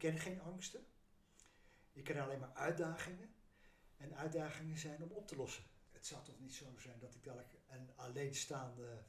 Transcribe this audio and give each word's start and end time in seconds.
ken 0.00 0.18
geen 0.18 0.40
angsten. 0.40 0.86
Ik 1.92 2.04
ken 2.04 2.22
alleen 2.22 2.38
maar 2.38 2.54
uitdagingen. 2.54 3.34
En 3.96 4.16
uitdagingen 4.16 4.78
zijn 4.78 5.02
om 5.02 5.10
op 5.10 5.26
te 5.26 5.36
lossen. 5.36 5.64
Het 5.92 6.06
zou 6.06 6.24
toch 6.24 6.38
niet 6.38 6.54
zo 6.54 6.78
zijn 6.78 6.98
dat 6.98 7.14
ik 7.14 7.24
dadelijk 7.24 7.54
een 7.68 7.90
alleenstaande, 7.96 9.04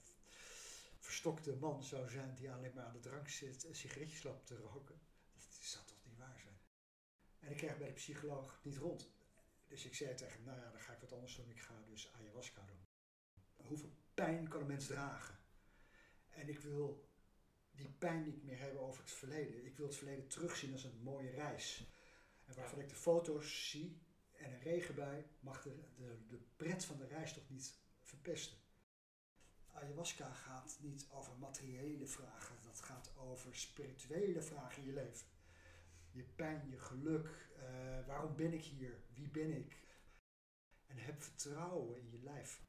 verstokte 1.00 1.56
man 1.56 1.84
zou 1.84 2.10
zijn 2.10 2.36
die 2.36 2.52
alleen 2.52 2.74
maar 2.74 2.86
aan 2.86 2.94
de 2.94 3.00
drank 3.00 3.30
zit 3.30 3.66
en 3.66 3.76
sigaretjes 3.76 4.24
loopt 4.24 4.48
te 4.48 4.56
roken. 4.56 5.02
Dat 5.34 5.44
zou 5.60 5.86
toch 5.86 6.04
niet 6.04 6.18
waar 6.18 6.40
zijn. 6.40 6.60
En 7.40 7.52
ik 7.52 7.58
krijg 7.58 7.78
bij 7.78 7.88
de 7.88 7.94
psycholoog 7.94 8.60
niet 8.64 8.78
rond. 8.78 9.10
Dus 9.68 9.86
ik 9.86 9.96
zei 9.96 10.16
tegen 10.16 10.34
hem, 10.34 10.44
nou 10.44 10.60
ja, 10.60 10.72
dan 10.72 10.82
ga 10.82 10.94
ik 10.94 11.00
wat 11.00 11.14
anders 11.14 11.36
doen. 11.36 11.50
Ik 11.50 11.62
ga 11.62 11.74
dus 11.88 12.14
ayahuasca 12.14 12.66
doen. 12.66 12.86
Hoeveel 13.56 13.96
pijn 14.14 14.48
kan 14.48 14.62
een 14.62 14.68
mens 14.68 14.86
dragen? 14.86 15.40
En 16.30 16.50
ik 16.50 16.60
wil 16.60 17.11
die 17.82 17.92
pijn 17.98 18.24
niet 18.24 18.44
meer 18.44 18.60
hebben 18.60 18.82
over 18.82 19.02
het 19.02 19.12
verleden. 19.12 19.66
Ik 19.66 19.78
wil 19.78 19.86
het 19.86 19.96
verleden 19.96 20.28
terugzien 20.28 20.74
als 20.74 20.84
een 20.84 21.02
mooie 21.04 21.30
reis. 21.30 21.88
En 22.46 22.56
waarvan 22.56 22.80
ik 22.80 22.90
de 22.90 22.96
foto's 22.96 23.70
zie 23.70 24.02
en 24.32 24.54
een 24.54 24.62
regenbui 24.62 25.26
mag 25.40 25.62
de, 25.62 25.76
de, 25.96 26.26
de 26.28 26.40
pret 26.56 26.86
van 26.86 26.98
de 26.98 27.08
reis 27.08 27.34
toch 27.34 27.50
niet 27.50 27.80
verpesten. 28.02 28.58
Ayahuasca 29.68 30.34
gaat 30.34 30.78
niet 30.82 31.08
over 31.12 31.38
materiële 31.38 32.08
vragen, 32.08 32.56
dat 32.64 32.82
gaat 32.82 33.12
over 33.18 33.56
spirituele 33.56 34.42
vragen 34.42 34.82
in 34.82 34.88
je 34.88 34.94
leven. 34.94 35.28
Je 36.12 36.24
pijn, 36.24 36.70
je 36.70 36.80
geluk, 36.80 37.50
uh, 37.58 38.08
waarom 38.08 38.36
ben 38.36 38.54
ik 38.54 38.64
hier, 38.64 39.04
wie 39.14 39.30
ben 39.30 39.58
ik? 39.58 39.78
En 40.88 40.98
heb 40.98 41.22
vertrouwen 41.22 42.00
in 42.00 42.10
je 42.12 42.20
lijf. 42.20 42.62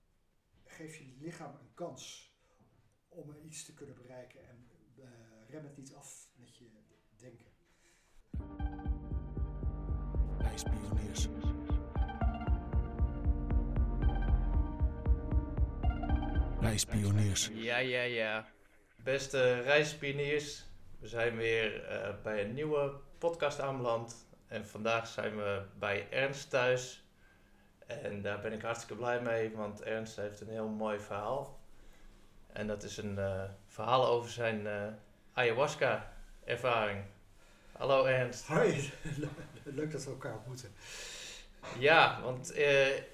Geef 0.65 0.97
je 0.97 1.17
lichaam 1.19 1.55
een 1.55 1.75
kans 1.75 2.33
om 3.09 3.37
iets 3.43 3.65
te 3.65 3.75
kunnen 3.75 3.95
bereiken 3.95 4.49
en 4.49 4.72
uh, 5.03 5.09
rem 5.51 5.65
het 5.65 5.77
niet 5.77 5.95
af 5.95 6.29
met 6.37 6.57
je 6.57 6.71
denken. 7.17 7.51
Ijspioniers. 10.39 11.29
Reispioniers. 16.61 17.51
Ja, 17.53 17.79
ja, 17.79 18.03
ja. 18.03 18.47
Beste 18.97 19.61
reispioniers, 19.61 20.67
we 20.99 21.09
zijn 21.09 21.37
weer 21.37 21.91
uh, 21.91 22.23
bij 22.23 22.45
een 22.45 22.55
nieuwe 22.55 23.01
podcast 23.19 23.61
aanbeland. 23.61 24.27
En 24.47 24.67
vandaag 24.67 25.07
zijn 25.07 25.37
we 25.37 25.63
bij 25.79 26.11
Ernst 26.11 26.51
thuis. 26.51 27.07
En 27.87 28.23
daar 28.23 28.41
ben 28.41 28.53
ik 28.53 28.63
hartstikke 28.63 28.95
blij 28.95 29.23
mee, 29.23 29.51
want 29.57 29.83
Ernst 29.83 30.17
heeft 30.17 30.41
een 30.41 30.49
heel 30.49 30.69
mooi 30.69 31.01
verhaal. 31.01 31.61
En 32.53 32.67
dat 32.67 32.83
is 32.83 32.97
een 32.97 33.15
uh, 33.19 33.43
verhaal 33.73 34.07
over 34.07 34.31
zijn 34.31 34.61
uh, 34.67 34.87
ayahuasca-ervaring. 35.33 37.05
Hallo 37.73 38.05
Ernst. 38.05 38.47
Hoi, 38.47 38.93
leuk 39.65 39.93
dat 39.93 40.05
we 40.05 40.11
elkaar 40.11 40.35
ontmoeten. 40.35 40.73
Ja, 41.79 42.23
want 42.23 42.57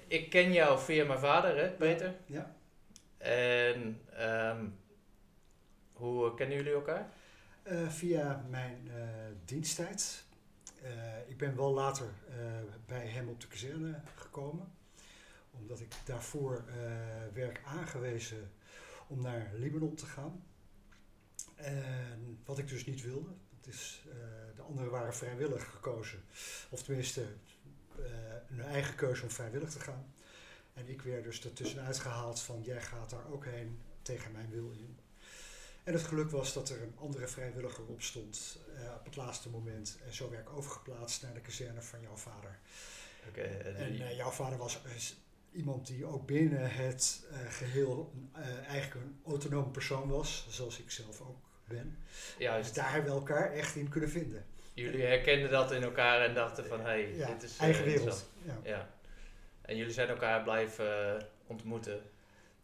ik 0.07 0.29
ken 0.29 0.53
jou 0.53 0.79
via 0.79 1.05
mijn 1.05 1.19
vader, 1.19 1.57
hè, 1.57 1.69
Peter? 1.69 2.15
Ja. 2.25 2.55
En 3.17 4.01
um, 4.19 4.79
hoe 5.93 6.33
kennen 6.33 6.57
jullie 6.57 6.73
elkaar? 6.73 7.09
Uh, 7.63 7.89
via 7.89 8.45
mijn 8.49 8.87
uh, 8.87 9.03
diensttijd. 9.45 10.23
Ik 11.27 11.37
ben 11.37 11.55
wel 11.55 11.73
later 11.73 12.07
bij 12.85 13.07
hem 13.07 13.29
op 13.29 13.41
de 13.41 13.47
kazerne 13.47 14.01
gekomen. 14.15 14.71
Omdat 15.51 15.79
ik 15.79 15.93
daarvoor 16.05 16.63
werd 17.33 17.59
aangewezen 17.65 18.51
om 19.07 19.21
naar 19.21 19.51
Libanon 19.53 19.95
te 19.95 20.05
gaan. 20.05 20.43
En 21.59 22.39
wat 22.45 22.57
ik 22.57 22.67
dus 22.67 22.85
niet 22.85 23.01
wilde. 23.01 23.29
Dat 23.49 23.73
is, 23.73 24.01
de 24.55 24.61
anderen 24.61 24.91
waren 24.91 25.15
vrijwillig 25.15 25.69
gekozen. 25.71 26.23
Of 26.69 26.83
tenminste, 26.83 27.25
hun 28.45 28.61
eigen 28.61 28.95
keuze 28.95 29.23
om 29.23 29.29
vrijwillig 29.29 29.69
te 29.69 29.79
gaan. 29.79 30.13
En 30.73 30.89
ik 30.89 31.01
werd 31.01 31.23
dus 31.23 31.43
ertussenuit 31.43 31.99
gehaald 31.99 32.41
van 32.41 32.61
jij 32.61 32.81
gaat 32.81 33.09
daar 33.09 33.31
ook 33.31 33.45
heen 33.45 33.79
tegen 34.01 34.31
mijn 34.31 34.49
wil 34.49 34.71
in. 34.71 34.97
En 35.83 35.93
het 35.93 36.03
geluk 36.03 36.29
was 36.29 36.53
dat 36.53 36.69
er 36.69 36.81
een 36.81 36.97
andere 36.97 37.27
vrijwilliger 37.27 37.85
op 37.85 38.01
stond 38.01 38.59
uh, 38.73 38.93
op 38.99 39.05
het 39.05 39.15
laatste 39.15 39.49
moment. 39.49 39.97
En 40.05 40.13
zo 40.13 40.29
werd 40.29 40.47
ik 40.47 40.53
overgeplaatst 40.53 41.21
naar 41.21 41.33
de 41.33 41.39
kazerne 41.39 41.81
van 41.81 42.01
jouw 42.01 42.15
vader. 42.15 42.59
Okay, 43.27 43.45
en 43.59 43.93
uh, 43.93 44.15
jouw 44.15 44.31
vader 44.31 44.57
was 44.57 44.81
iemand 45.51 45.87
die 45.87 46.05
ook 46.05 46.25
binnen 46.25 46.71
het 46.71 47.27
uh, 47.31 47.37
geheel 47.51 48.13
eigenlijk 48.67 48.93
een 48.93 49.19
autonoom 49.25 49.71
persoon 49.71 50.09
was, 50.09 50.47
zoals 50.49 50.79
ik 50.79 50.91
zelf 50.91 51.21
ook 51.21 51.48
ben. 51.69 51.97
Juist. 52.37 52.63
Dus 52.63 52.83
daar 52.83 52.91
hebben 52.91 53.11
we 53.11 53.17
elkaar 53.17 53.51
echt 53.51 53.75
in 53.75 53.89
kunnen 53.89 54.09
vinden. 54.09 54.45
Jullie 54.73 55.05
herkenden 55.05 55.51
dat 55.51 55.71
in 55.71 55.83
elkaar 55.83 56.21
en 56.21 56.33
dachten 56.33 56.65
van 56.65 56.79
hé, 56.79 56.85
hey, 56.85 57.15
ja, 57.15 57.27
dit 57.27 57.43
is 57.43 57.57
eigen 57.57 57.85
wereld. 57.85 58.29
Ja. 58.41 58.57
ja. 58.63 58.89
En 59.61 59.77
jullie 59.77 59.93
zijn 59.93 60.09
elkaar 60.09 60.43
blijven 60.43 61.15
uh, 61.15 61.21
ontmoeten. 61.47 62.01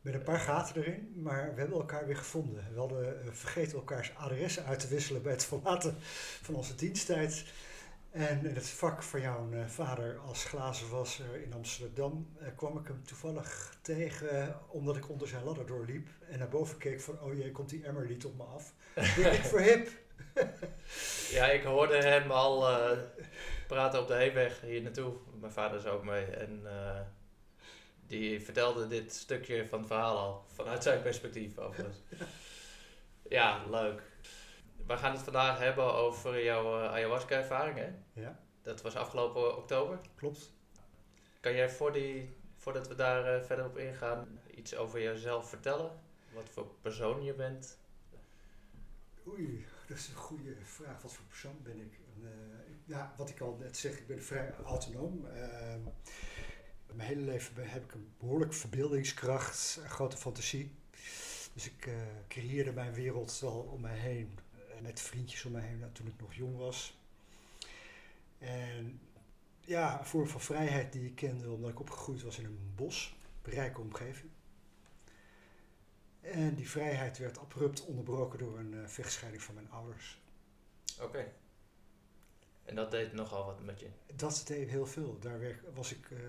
Met 0.02 0.14
een 0.14 0.24
paar 0.24 0.40
gaten 0.40 0.82
erin, 0.82 1.14
maar 1.16 1.54
we 1.54 1.60
hebben 1.60 1.80
elkaar 1.80 2.06
weer 2.06 2.18
gevonden. 2.18 2.68
We 2.74 2.80
hadden 2.80 3.36
vergeten 3.36 3.78
elkaars 3.78 4.16
adressen 4.16 4.66
uit 4.66 4.80
te 4.80 4.88
wisselen 4.88 5.22
bij 5.22 5.32
het 5.32 5.46
verlaten 5.46 5.96
van 6.42 6.56
onze 6.56 6.76
diensttijd. 6.76 7.46
En 8.16 8.46
in 8.46 8.56
het 8.56 8.70
vak 8.70 9.04
van 9.04 9.22
jouw 9.22 9.50
uh, 9.52 9.66
vader 9.66 10.18
als 10.18 10.46
glazenwasser 10.46 11.42
in 11.42 11.54
Amsterdam 11.54 12.38
kwam 12.56 12.78
ik 12.78 12.88
hem 12.88 13.04
toevallig 13.04 13.78
tegen, 13.82 14.60
omdat 14.68 14.96
ik 14.96 15.10
onder 15.10 15.28
zijn 15.28 15.44
ladder 15.44 15.66
doorliep. 15.66 16.08
En 16.30 16.40
naar 16.40 16.50
boven 16.50 16.78
keek 16.78 17.02
van, 17.02 17.22
oh 17.22 17.34
jee, 17.34 17.52
komt 17.52 17.70
die 17.70 17.86
emmer 17.86 18.08
niet 18.08 18.26
op 18.26 18.38
me 18.38 18.44
af. 18.44 18.74
Ben 19.22 19.34
ik 19.34 19.44
voor 19.44 19.60
hip? 19.60 19.90
ja, 21.30 21.46
ik 21.46 21.64
hoorde 21.64 21.98
hem 21.98 22.32
al 22.32 22.66
praten 23.68 24.00
op 24.00 24.08
de 24.08 24.14
heenweg 24.16 24.62
hier 24.62 24.82
naartoe. 24.82 25.14
Mijn 25.40 25.52
vader 25.52 25.80
is 25.80 25.86
ook 25.86 26.04
mee. 26.04 26.26
En 26.26 26.62
uh, 26.64 27.00
die 28.08 28.42
vertelde 28.42 28.88
dit 28.88 29.14
stukje 29.14 29.68
van 29.68 29.80
het 29.80 29.88
verhaal 29.88 30.18
al. 30.18 30.46
Vanuit 30.54 30.84
zijn 30.84 31.02
perspectief 31.02 31.58
overigens. 31.58 31.98
ja, 33.30 33.64
leuk. 33.70 34.02
We 34.88 34.98
gaan 34.98 35.12
het 35.12 35.22
vandaag 35.22 35.60
hebben 35.60 35.94
over 35.94 36.44
jouw 36.44 36.82
uh, 36.82 36.92
ayahuasca-ervaring, 36.92 37.78
hè? 37.78 37.90
Ja. 38.22 38.40
Dat 38.62 38.82
was 38.82 38.96
afgelopen 38.96 39.58
oktober. 39.58 40.00
Klopt. 40.16 40.52
Kan 41.40 41.54
jij 41.54 41.70
voor 41.70 41.92
die, 41.92 42.36
voordat 42.56 42.88
we 42.88 42.96
daar 42.96 43.38
uh, 43.40 43.46
verder 43.46 43.66
op 43.66 43.78
ingaan, 43.78 44.40
iets 44.56 44.76
over 44.76 45.02
jezelf 45.02 45.50
vertellen? 45.50 45.92
Wat 46.34 46.50
voor 46.50 46.68
persoon 46.82 47.24
je 47.24 47.34
bent? 47.34 47.78
Oei, 49.28 49.66
dat 49.88 49.98
is 49.98 50.08
een 50.08 50.16
goede 50.16 50.56
vraag. 50.64 51.02
Wat 51.02 51.14
voor 51.14 51.26
persoon 51.26 51.58
ben 51.64 51.80
ik? 51.80 52.00
Uh, 52.24 52.30
ja, 52.86 53.14
wat 53.18 53.30
ik 53.30 53.40
al 53.40 53.58
net 53.60 53.78
zeg, 53.78 53.98
ik 53.98 54.08
ben 54.08 54.24
vrij 54.24 54.54
autonoom. 54.66 55.26
Uh, 55.26 55.34
mijn 56.94 57.08
hele 57.08 57.22
leven 57.22 57.70
heb 57.70 57.84
ik 57.84 57.94
een 57.94 58.14
behoorlijk 58.20 58.54
verbeeldingskracht, 58.54 59.80
een 59.84 59.90
grote 59.90 60.18
fantasie. 60.18 60.76
Dus 61.54 61.66
ik 61.66 61.86
uh, 61.86 61.96
creëerde 62.28 62.72
mijn 62.72 62.94
wereld 62.94 63.40
wel 63.40 63.70
om 63.72 63.82
mij 63.82 63.98
heen, 63.98 64.38
met 64.82 65.02
vriendjes 65.02 65.46
om 65.46 65.52
mij 65.52 65.62
heen 65.62 65.92
toen 65.92 66.08
ik 66.08 66.20
nog 66.20 66.34
jong 66.34 66.58
was. 66.58 66.98
En 68.38 69.00
ja, 69.60 70.00
een 70.00 70.06
vorm 70.06 70.28
van 70.28 70.42
vrijheid 70.42 70.94
die 70.94 71.06
ik 71.06 71.16
kende 71.16 71.52
omdat 71.52 71.70
ik 71.70 71.80
opgegroeid 71.80 72.22
was 72.22 72.40
in 72.40 72.46
een 72.46 72.72
bos, 72.76 73.16
een 73.42 73.52
rijke 73.52 73.82
omgeving. 73.82 74.32
En 76.22 76.56
die 76.56 76.70
vrijheid 76.70 77.18
werd 77.18 77.38
abrupt 77.38 77.86
onderbroken 77.86 78.40
door 78.40 78.60
een 78.60 78.74
uh, 78.74 78.88
vechtscheiding 78.88 79.44
van 79.44 79.56
mijn 79.56 79.72
ouders. 79.72 80.22
Oké. 80.96 81.04
Okay. 81.04 81.34
En 82.64 82.76
dat 82.76 82.92
deed 82.92 83.14
nogal 83.14 83.46
wat 83.46 83.64
met 83.64 83.80
je? 83.80 83.90
Dat 84.16 84.44
deed 84.48 84.70
heel 84.70 84.86
veel. 84.86 85.20
Daar 85.20 85.60
was 85.74 85.92
ik 85.92 86.10
uh, 86.10 86.20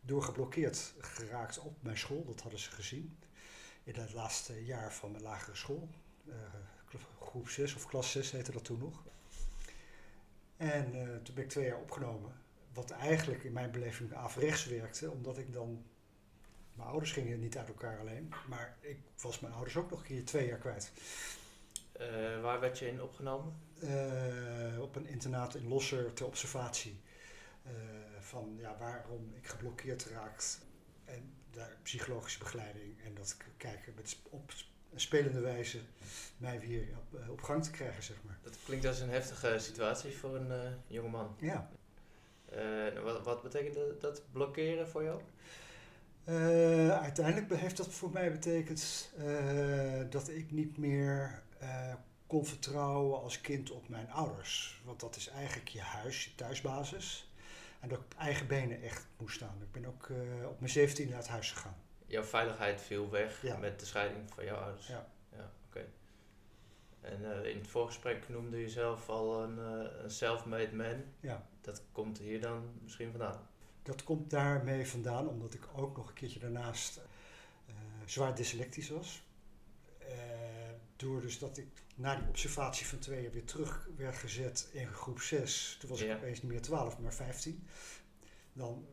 door 0.00 0.22
geblokkeerd 0.22 0.94
geraakt 0.98 1.58
op 1.58 1.82
mijn 1.82 1.98
school. 1.98 2.24
Dat 2.24 2.40
hadden 2.40 2.60
ze 2.60 2.70
gezien. 2.70 3.18
In 3.84 3.94
het 3.94 4.12
laatste 4.12 4.64
jaar 4.64 4.92
van 4.92 5.10
mijn 5.10 5.22
lagere 5.22 5.56
school. 5.56 5.88
Uh, 6.24 6.34
groep 7.20 7.48
6 7.48 7.74
of 7.74 7.86
klas 7.86 8.10
6 8.10 8.30
heette 8.30 8.52
dat 8.52 8.64
toen 8.64 8.78
nog. 8.78 9.04
En 10.56 10.96
uh, 10.96 11.16
toen 11.22 11.34
ben 11.34 11.44
ik 11.44 11.50
twee 11.50 11.66
jaar 11.66 11.80
opgenomen. 11.80 12.32
Wat 12.72 12.90
eigenlijk 12.90 13.44
in 13.44 13.52
mijn 13.52 13.70
beleving 13.70 14.14
averechts 14.14 14.66
werkte. 14.66 15.10
Omdat 15.10 15.38
ik 15.38 15.52
dan... 15.52 15.84
Mijn 16.74 16.88
ouders 16.88 17.12
gingen 17.12 17.40
niet 17.40 17.56
uit 17.56 17.68
elkaar 17.68 17.98
alleen. 17.98 18.32
Maar 18.48 18.76
ik 18.80 18.98
was 19.20 19.40
mijn 19.40 19.52
ouders 19.52 19.76
ook 19.76 19.90
nog 19.90 19.98
een 19.98 20.06
keer 20.06 20.24
twee 20.24 20.46
jaar 20.46 20.58
kwijt. 20.58 20.92
Uh, 22.00 22.40
waar 22.40 22.60
werd 22.60 22.78
je 22.78 22.88
in 22.88 23.02
opgenomen? 23.02 23.54
Uh, 23.82 24.80
op 24.80 24.96
een 24.96 25.06
internaat 25.06 25.54
in 25.54 25.68
Losser 25.68 26.12
ter 26.12 26.26
observatie. 26.26 27.00
Van 28.20 28.56
ja, 28.58 28.76
waarom 28.78 29.34
ik 29.34 29.46
geblokkeerd 29.46 30.04
raakt. 30.04 30.60
En 31.04 31.34
daar 31.50 31.76
psychologische 31.82 32.38
begeleiding. 32.38 33.02
En 33.04 33.14
dat 33.14 33.36
kijken 33.56 33.94
met 33.94 34.16
op 34.30 34.52
spelende 34.94 35.40
wijze 35.40 35.78
mij 36.36 36.60
weer 36.60 36.88
op, 36.98 37.30
op, 37.30 37.42
gang 37.42 37.64
te 37.64 37.70
krijgen, 37.70 38.02
zeg 38.02 38.16
maar. 38.26 38.38
Dat 38.42 38.58
klinkt 38.64 38.86
als 38.86 39.00
een 39.00 39.10
heftige 39.10 39.58
situatie 39.58 40.16
voor 40.16 40.36
een 40.36 40.76
jonge 40.86 41.08
man. 41.08 41.36
Ja. 41.40 41.70
wat, 43.02 43.24
wat 43.24 43.42
betekent 43.42 44.00
dat 44.00 44.22
blokkeren 44.32 44.88
voor 44.88 45.02
jou? 45.02 45.20
Uh, 46.28 47.00
uiteindelijk 47.00 47.60
heeft 47.60 47.76
dat 47.76 47.88
voor 47.88 48.10
mij 48.10 48.32
betekend 48.32 49.12
uh, 49.18 50.02
dat 50.10 50.28
ik 50.28 50.50
niet 50.50 50.76
meer 50.76 51.42
uh, 51.62 51.94
kon 52.26 52.46
vertrouwen 52.46 53.22
als 53.22 53.40
kind 53.40 53.70
op 53.70 53.88
mijn 53.88 54.10
ouders. 54.10 54.80
Want 54.84 55.00
dat 55.00 55.16
is 55.16 55.28
eigenlijk 55.28 55.68
je 55.68 55.80
huis, 55.80 56.24
je 56.24 56.34
thuisbasis. 56.34 57.32
En 57.80 57.88
dat 57.88 57.98
ik 57.98 58.04
op 58.04 58.14
eigen 58.18 58.46
benen 58.46 58.82
echt 58.82 59.06
moest 59.16 59.34
staan. 59.34 59.58
Ik 59.62 59.72
ben 59.72 59.86
ook 59.86 60.08
eh, 60.10 60.48
op 60.48 60.60
mijn 60.60 60.72
17 60.72 61.08
naar 61.08 61.18
het 61.18 61.28
huis 61.28 61.52
gegaan. 61.52 61.76
Jouw 62.06 62.22
veiligheid 62.22 62.80
viel 62.82 63.10
weg 63.10 63.42
Ja. 63.42 63.56
met 63.56 63.80
de 63.80 63.86
scheiding 63.86 64.30
van 64.34 64.44
jouw 64.44 64.56
ouders. 64.56 64.86
Ja. 64.86 65.08
ja 65.36 65.50
oké. 65.68 65.86
En 67.00 67.32
eh, 67.42 67.50
in 67.50 67.56
het 67.58 67.68
voorgesprek 67.68 68.28
noemde 68.28 68.60
je 68.60 68.68
zelf 68.68 69.08
al 69.08 69.42
een, 69.42 69.58
eh, 69.58 70.02
een 70.02 70.10
self-made 70.10 70.72
man. 70.76 71.02
Ja. 71.20 71.46
Dat 71.60 71.82
komt 71.92 72.18
hier 72.18 72.40
dan 72.40 72.78
misschien 72.82 73.10
vandaan. 73.10 73.48
Dat 73.82 74.04
komt 74.04 74.30
daarmee 74.30 74.86
vandaan, 74.86 75.28
omdat 75.28 75.54
ik 75.54 75.68
ook 75.76 75.96
nog 75.96 76.08
een 76.08 76.14
keertje 76.14 76.38
daarnaast 76.38 76.96
eh, 77.66 77.74
zwaar 78.04 78.34
dyslectisch 78.34 78.88
was. 78.90 79.22
Door 80.96 81.20
dus 81.20 81.38
dat 81.38 81.56
ik 81.58 81.66
na 81.94 82.16
die 82.16 82.28
observatie 82.28 82.86
van 82.86 82.98
twee 82.98 83.22
jaar 83.22 83.32
weer 83.32 83.44
terug 83.44 83.88
werd 83.96 84.16
gezet 84.16 84.68
in 84.72 84.86
groep 84.88 85.20
6. 85.20 85.76
Toen 85.80 85.90
was 85.90 86.00
Ja. 86.00 86.12
ik 86.14 86.16
opeens 86.18 86.42
niet 86.42 86.50
meer 86.52 86.62
12, 86.62 86.98
maar 86.98 87.14
15. 87.14 87.66
Dan 88.52 88.86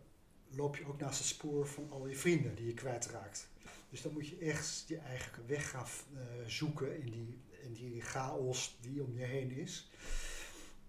loop 0.55 0.75
je 0.75 0.87
ook 0.87 0.99
naast 0.99 1.17
het 1.17 1.27
spoor 1.27 1.67
van 1.67 1.87
al 1.91 2.07
je 2.07 2.15
vrienden 2.15 2.55
die 2.55 2.65
je 2.65 2.73
kwijtraakt. 2.73 3.47
Dus 3.89 4.01
dan 4.01 4.13
moet 4.13 4.27
je 4.27 4.37
echt 4.37 4.83
je 4.87 4.97
eigen 4.97 5.47
weg 5.47 5.69
gaan 5.69 5.85
eh, 6.15 6.21
zoeken 6.47 7.01
in 7.01 7.11
die, 7.11 7.39
in 7.63 7.73
die 7.73 8.01
chaos 8.01 8.77
die 8.81 9.03
om 9.03 9.17
je 9.17 9.23
heen 9.25 9.51
is. 9.51 9.89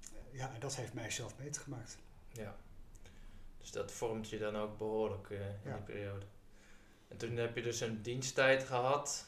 Eh, 0.02 0.38
ja, 0.38 0.54
en 0.54 0.60
dat 0.60 0.76
heeft 0.76 0.92
mij 0.94 1.10
zelf 1.10 1.38
meegemaakt. 1.38 1.96
Ja. 2.32 2.56
Dus 3.58 3.70
dat 3.70 3.92
vormt 3.92 4.28
je 4.28 4.38
dan 4.38 4.56
ook 4.56 4.78
behoorlijk 4.78 5.30
eh, 5.30 5.38
in 5.40 5.54
Ja. 5.64 5.74
die 5.74 5.82
periode. 5.84 6.26
En 7.08 7.16
toen 7.16 7.36
heb 7.36 7.56
je 7.56 7.62
dus 7.62 7.80
een 7.80 8.02
diensttijd 8.02 8.64
gehad. 8.64 9.26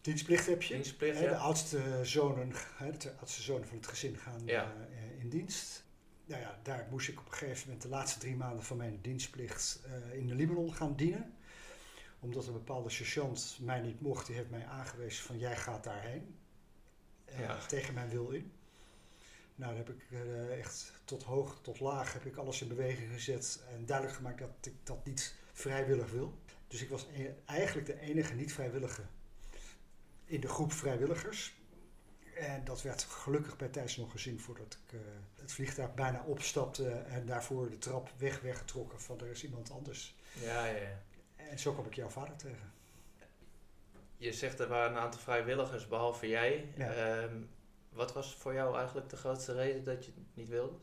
Dienstplicht 0.00 0.46
heb 0.46 0.62
je. 0.62 0.74
Dienstplicht, 0.74 1.18
Hè, 1.18 1.24
De 1.24 1.30
ja. 1.30 1.36
oudste 1.36 2.00
zonen, 2.02 2.52
hè, 2.76 2.96
de 2.96 3.12
oudste 3.18 3.42
zonen 3.42 3.68
van 3.68 3.76
het 3.76 3.86
gezin 3.86 4.16
gaan 4.16 4.42
Ja. 4.46 4.74
in 5.18 5.28
dienst. 5.28 5.84
Nou 6.26 6.40
ja, 6.40 6.58
daar 6.62 6.86
moest 6.90 7.08
ik 7.08 7.20
op 7.20 7.26
een 7.26 7.32
gegeven 7.32 7.64
moment 7.64 7.82
de 7.82 7.88
laatste 7.88 8.18
drie 8.18 8.36
maanden 8.36 8.64
van 8.64 8.76
mijn 8.76 8.98
dienstplicht 9.02 9.80
eh, 9.84 10.14
in 10.18 10.26
de 10.26 10.34
Libanon 10.34 10.74
gaan 10.74 10.96
dienen. 10.96 11.34
Omdat 12.20 12.46
een 12.46 12.52
bepaalde 12.52 12.90
sergeant 12.90 13.58
mij 13.60 13.80
niet 13.80 14.00
mocht, 14.00 14.26
die 14.26 14.36
heeft 14.36 14.50
mij 14.50 14.66
aangewezen 14.66 15.24
van 15.24 15.38
jij 15.38 15.56
gaat 15.56 15.84
daarheen. 15.84 16.36
Eh, 17.24 17.38
Ja. 17.40 17.66
Tegen 17.66 17.94
mijn 17.94 18.08
wil 18.08 18.30
in. 18.30 18.52
Nou, 19.54 19.76
dan 19.76 19.84
heb 19.86 19.94
ik 19.94 20.02
eh, 20.10 20.58
echt 20.58 20.92
tot 21.04 21.22
hoog 21.22 21.58
tot 21.62 21.80
laag 21.80 22.12
heb 22.12 22.24
ik 22.24 22.36
alles 22.36 22.62
in 22.62 22.68
beweging 22.68 23.12
gezet 23.12 23.62
en 23.70 23.86
duidelijk 23.86 24.16
gemaakt 24.16 24.38
dat 24.38 24.50
ik 24.60 24.74
dat 24.82 25.04
niet 25.04 25.34
vrijwillig 25.52 26.10
wil. 26.10 26.38
Dus 26.68 26.82
ik 26.82 26.88
was 26.88 27.06
e- 27.14 27.34
eigenlijk 27.44 27.86
de 27.86 28.00
enige 28.00 28.34
niet-vrijwillige 28.34 29.02
in 30.24 30.40
de 30.40 30.48
groep 30.48 30.72
vrijwilligers. 30.72 31.54
En 32.36 32.64
dat 32.64 32.82
werd 32.82 33.02
gelukkig 33.02 33.56
bij 33.56 33.68
tijds 33.68 33.96
nog 33.96 34.10
gezien 34.10 34.40
voordat 34.40 34.78
ik 34.84 34.92
eh, 34.92 35.00
het 35.34 35.52
vliegtuig 35.52 35.94
bijna 35.94 36.22
opstapte 36.22 36.90
en 36.90 37.26
daarvoor 37.26 37.70
de 37.70 37.78
trap 37.78 38.10
weg 38.16 38.40
werd 38.40 38.56
getrokken 38.56 39.00
van 39.00 39.20
er 39.20 39.30
is 39.30 39.44
iemand 39.44 39.70
anders. 39.70 40.14
Ja, 40.40 40.66
ja, 40.66 40.76
ja. 40.76 41.02
En 41.36 41.58
zo 41.58 41.72
kwam 41.72 41.86
ik 41.86 41.94
jouw 41.94 42.08
vader 42.08 42.36
tegen. 42.36 42.72
Je 44.16 44.32
zegt 44.32 44.60
er 44.60 44.68
waren 44.68 44.96
een 44.96 45.02
aantal 45.02 45.20
vrijwilligers, 45.20 45.88
behalve 45.88 46.28
jij. 46.28 46.72
Ja. 46.76 46.92
Ehm, 46.92 47.42
wat 47.88 48.12
was 48.12 48.34
voor 48.34 48.54
jou 48.54 48.76
eigenlijk 48.76 49.08
de 49.08 49.16
grootste 49.16 49.52
reden 49.52 49.84
dat 49.84 50.04
je 50.04 50.12
het 50.14 50.24
niet 50.34 50.48
wilde? 50.48 50.76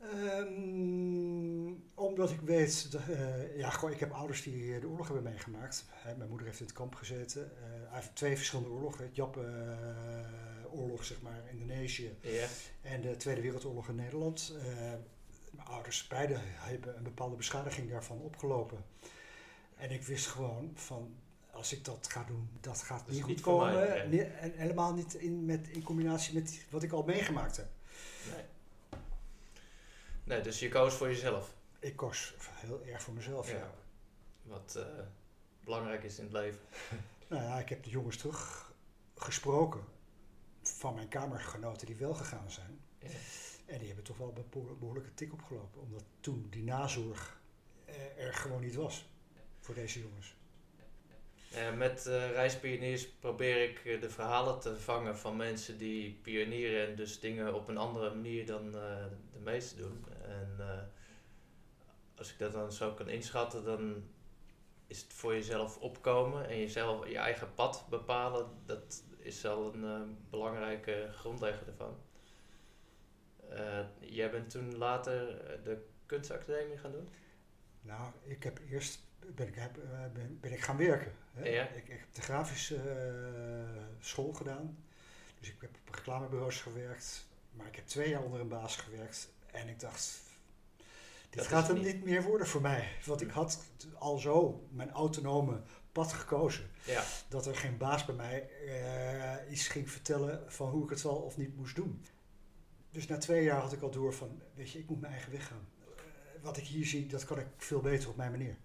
Ehm, 0.00 1.72
omdat 1.94 2.30
ik 2.30 2.40
weet, 2.40 2.88
eh, 3.08 3.56
ja, 3.56 3.70
gewoon, 3.70 3.92
ik 3.94 4.00
heb 4.00 4.12
ouders 4.12 4.42
die 4.42 4.74
eh, 4.74 4.80
de 4.80 4.88
oorlog 4.88 5.06
hebben 5.06 5.24
meegemaakt. 5.24 5.84
Hè, 5.90 6.16
mijn 6.16 6.28
moeder 6.28 6.46
heeft 6.46 6.60
in 6.60 6.66
het 6.66 6.74
kamp 6.74 6.94
gezeten. 6.94 7.42
Eh, 7.42 7.62
hij 7.62 8.00
heeft 8.00 8.14
twee 8.14 8.36
verschillende 8.36 8.70
oorlogen. 8.70 9.04
Het 9.04 9.16
Jap-oorlog, 9.16 11.04
zeg 11.04 11.22
maar, 11.22 11.42
Indonesië. 11.50 12.16
Ja. 12.20 12.46
En 12.82 13.00
de 13.00 13.16
Tweede 13.16 13.40
Wereldoorlog 13.40 13.88
in 13.88 13.94
Nederland. 13.94 14.54
Eh, 14.58 14.64
mijn 15.50 15.68
ouders, 15.68 16.06
beide, 16.06 16.36
hebben 16.40 16.96
een 16.96 17.02
bepaalde 17.02 17.36
beschadiging 17.36 17.90
daarvan 17.90 18.20
opgelopen. 18.20 18.84
En 19.76 19.90
ik 19.90 20.02
wist 20.02 20.26
gewoon 20.26 20.70
van, 20.74 21.14
als 21.50 21.72
ik 21.72 21.84
dat 21.84 22.08
ga 22.10 22.24
doen, 22.24 22.48
dat 22.60 22.82
gaat 22.82 22.98
Dat 22.98 23.08
niet 23.08 23.20
goed 23.20 23.30
niet 23.30 23.40
voor 23.40 23.64
mij, 23.64 23.86
komen. 23.86 24.10
Nee, 24.10 24.22
en 24.24 24.52
helemaal 24.54 24.94
niet 24.94 25.14
in, 25.14 25.44
met, 25.44 25.68
in 25.68 25.82
combinatie 25.82 26.34
met 26.34 26.66
wat 26.70 26.82
ik 26.82 26.92
al 26.92 27.02
meegemaakt 27.02 27.56
heb. 27.56 27.68
Nee. 30.24 30.40
Dus 30.40 30.58
je 30.58 30.68
koos 30.68 30.94
voor 30.94 31.06
jezelf. 31.08 31.54
Ik 31.78 31.96
koos 31.96 32.34
heel 32.38 32.84
erg 32.84 33.02
voor 33.02 33.14
mezelf. 33.14 33.50
Ja. 33.50 33.56
Ja. 33.56 33.70
Wat 34.42 34.74
eh, 34.76 35.04
belangrijk 35.64 36.02
is 36.04 36.18
in 36.18 36.24
het 36.24 36.32
leven. 36.32 36.60
Nou 37.28 37.42
ja, 37.42 37.58
ik 37.58 37.68
heb 37.68 37.82
de 37.82 37.90
jongens 37.90 38.16
teruggesproken 38.16 39.84
van 40.62 40.94
mijn 40.94 41.08
kamergenoten 41.08 41.86
die 41.86 41.96
wel 41.96 42.14
gegaan 42.14 42.50
zijn. 42.50 42.80
Ja. 42.98 43.08
En 43.66 43.78
die 43.78 43.86
hebben 43.86 44.04
toch 44.04 44.16
wel 44.16 44.32
een 44.36 44.44
behoor- 44.50 44.78
behoorlijke 44.78 45.14
tik 45.14 45.32
opgelopen. 45.32 45.80
Omdat 45.80 46.04
toen 46.20 46.46
die 46.50 46.62
nazorg 46.62 47.40
er 48.16 48.34
gewoon 48.34 48.60
niet 48.60 48.74
was 48.74 49.08
voor 49.60 49.74
deze 49.74 50.00
jongens. 50.00 50.34
Met 51.76 52.06
eh 52.06 52.30
reispioniers 52.30 53.08
probeer 53.08 53.68
ik 53.70 53.84
eh, 53.84 54.00
de 54.00 54.10
verhalen 54.10 54.60
te 54.60 54.76
vangen 54.76 55.18
van 55.18 55.36
mensen 55.36 55.78
die 55.78 56.18
pionieren 56.22 56.88
en 56.88 56.96
dus 56.96 57.20
dingen 57.20 57.54
op 57.54 57.68
een 57.68 57.76
andere 57.78 58.14
manier 58.14 58.46
dan 58.46 58.70
de 58.70 59.08
meesten 59.42 59.78
doen. 59.78 60.04
En 60.30 60.54
eh, 60.58 60.82
als 62.14 62.32
ik 62.32 62.38
dat 62.38 62.52
dan 62.52 62.72
zo 62.72 62.94
kan 62.94 63.08
inschatten, 63.08 63.64
dan 63.64 64.04
is 64.86 65.02
het 65.02 65.12
voor 65.12 65.32
jezelf 65.32 65.78
opkomen 65.78 66.48
en 66.48 66.58
jezelf 66.58 67.08
je 67.08 67.18
eigen 67.18 67.54
pad 67.54 67.86
bepalen. 67.88 68.48
Dat 68.66 69.02
is 69.18 69.46
al 69.46 69.74
een 69.74 69.84
eh, 69.84 70.30
belangrijke 70.30 71.08
grondlegger 71.12 71.66
ervan. 71.66 71.96
Eh, 73.48 73.84
jij 74.00 74.30
bent 74.30 74.50
toen 74.50 74.76
later 74.76 75.26
de 75.64 75.86
kunstacademie 76.06 76.78
gaan 76.78 76.92
doen? 76.92 77.08
Nou, 77.80 78.12
ik 78.22 78.42
heb 78.42 78.60
eerst 78.70 79.08
ben 79.34 79.48
ik, 79.48 79.54
heb, 79.54 79.78
ben, 80.12 80.38
ben 80.40 80.52
ik 80.52 80.60
gaan 80.60 80.76
werken. 80.76 81.12
Hè? 81.32 81.48
Ja. 81.48 81.68
Ik, 81.68 81.88
ik 81.88 81.98
heb 81.98 82.12
de 82.12 82.20
grafische 82.20 82.80
school 83.98 84.32
gedaan. 84.32 84.84
Dus 85.38 85.48
ik 85.48 85.60
heb 85.60 85.70
op 85.88 85.94
reclamebureaus 85.94 86.60
gewerkt. 86.60 87.26
Maar 87.50 87.66
ik 87.66 87.76
heb 87.76 87.86
twee 87.86 88.08
jaar 88.08 88.22
onder 88.22 88.40
een 88.40 88.48
baas 88.48 88.76
gewerkt. 88.76 89.32
En 89.52 89.68
ik 89.68 89.80
dacht, 89.80 90.20
dit 91.30 91.38
Dat 91.38 91.46
gaat 91.46 91.68
hem 91.68 91.80
niet. 91.80 92.04
meer 92.04 92.22
worden 92.22 92.46
voor 92.46 92.60
mij. 92.60 92.88
Want 93.06 93.20
ik 93.20 93.30
had 93.30 93.58
al 93.98 94.18
zo 94.18 94.66
mijn 94.70 94.90
autonome 94.90 95.60
pad 95.92 96.12
gekozen. 96.12 96.70
Ja. 96.84 97.04
Dat 97.28 97.46
er 97.46 97.56
geen 97.56 97.76
baas 97.76 98.04
bij 98.04 98.14
mij 98.14 98.48
eh, 98.66 99.52
iets 99.52 99.68
ging 99.68 99.90
vertellen 99.90 100.52
van 100.52 100.68
hoe 100.70 100.84
ik 100.84 100.90
het 100.90 101.02
wel 101.02 101.16
of 101.16 101.36
niet 101.36 101.56
moest 101.56 101.76
doen. 101.76 102.04
Dus 102.90 103.06
na 103.06 103.18
twee 103.18 103.44
jaar 103.44 103.60
had 103.60 103.72
ik 103.72 103.82
al 103.82 103.90
door 103.90 104.14
van, 104.14 104.42
weet 104.54 104.70
je, 104.70 104.78
ik 104.78 104.88
moet 104.88 105.00
mijn 105.00 105.12
eigen 105.12 105.32
weg 105.32 105.46
gaan. 105.46 105.68
Eh, 105.96 106.42
wat 106.42 106.56
ik 106.56 106.64
hier 106.64 106.86
zie, 106.86 107.06
dat 107.06 107.24
kan 107.24 107.38
ik 107.38 107.46
veel 107.56 107.80
beter 107.80 108.08
op 108.08 108.16
mijn 108.16 108.30
manier. 108.30 108.56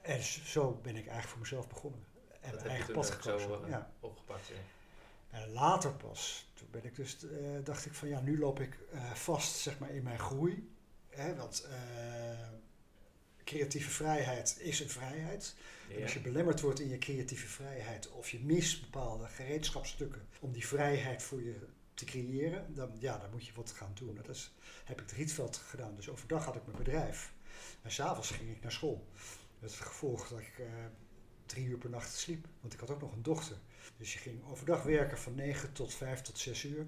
En 0.00 0.22
zo 0.22 0.70
ben 0.82 0.96
ik 0.96 1.06
eigenlijk 1.06 1.28
voor 1.28 1.38
mezelf 1.38 1.68
begonnen. 1.68 2.04
En 2.40 2.50
Dat 2.50 2.60
mijn 2.60 2.74
eigen 2.74 2.94
pad 2.94 3.06
zo 3.06 3.12
gekozen. 3.12 3.64
eh, 3.64 3.70
ja. 3.70 3.92
opgepakt. 4.00 4.46
Ja. 4.46 4.54
En 5.30 5.52
later 5.52 5.92
pas, 5.92 6.50
toen 6.54 6.68
ben 6.70 6.84
ik 6.84 6.96
dus, 6.96 7.24
eh, 7.24 7.38
dacht 7.64 7.86
ik 7.86 7.94
van 7.94 8.08
ja, 8.08 8.20
nu 8.20 8.38
loop 8.38 8.60
ik 8.60 8.78
eh, 8.92 9.12
vast 9.12 9.56
zeg 9.56 9.78
maar, 9.78 9.90
in 9.90 10.02
mijn 10.02 10.18
groei. 10.18 10.72
Hè, 11.08 11.34
want 11.34 11.66
eh, 11.70 12.48
creatieve 13.44 13.90
vrijheid 13.90 14.56
is 14.60 14.80
een 14.80 14.88
vrijheid. 14.88 15.54
En 15.96 16.02
als 16.02 16.12
je 16.12 16.20
belemmerd 16.20 16.60
wordt 16.60 16.80
in 16.80 16.88
je 16.88 16.98
creatieve 16.98 17.46
vrijheid 17.46 18.10
of 18.10 18.30
je 18.30 18.40
mist 18.40 18.80
bepaalde 18.80 19.26
gereedschapstukken 19.26 20.26
om 20.40 20.52
die 20.52 20.66
vrijheid 20.66 21.22
voor 21.22 21.42
je 21.42 21.56
te 21.94 22.04
creëren, 22.04 22.74
dan, 22.74 22.96
ja, 22.98 23.18
dan 23.18 23.30
moet 23.30 23.46
je 23.46 23.52
wat 23.54 23.70
gaan 23.70 23.92
doen. 23.94 24.14
Dat 24.14 24.28
is, 24.28 24.54
heb 24.84 25.00
ik 25.00 25.08
het 25.08 25.16
Rietveld 25.16 25.56
gedaan. 25.56 25.94
Dus 25.94 26.08
overdag 26.08 26.44
had 26.44 26.56
ik 26.56 26.66
mijn 26.66 26.78
bedrijf 26.78 27.32
en 27.82 27.90
s'avonds 27.90 28.30
ging 28.30 28.50
ik 28.50 28.62
naar 28.62 28.72
school. 28.72 29.06
Met 29.58 29.70
het 29.70 29.80
gevolg 29.80 30.28
dat 30.28 30.38
ik 30.38 30.62
drie 31.50 31.66
uur 31.66 31.78
per 31.78 31.90
nacht 31.90 32.12
sliep, 32.14 32.46
want 32.60 32.72
ik 32.72 32.80
had 32.80 32.90
ook 32.90 33.00
nog 33.00 33.12
een 33.12 33.22
dochter. 33.22 33.56
Dus 33.96 34.12
je 34.12 34.18
ging 34.18 34.44
overdag 34.50 34.82
werken 34.82 35.18
van 35.18 35.34
9 35.34 35.72
tot 35.72 35.94
5 35.94 36.20
tot 36.20 36.38
6 36.38 36.64
uur. 36.64 36.86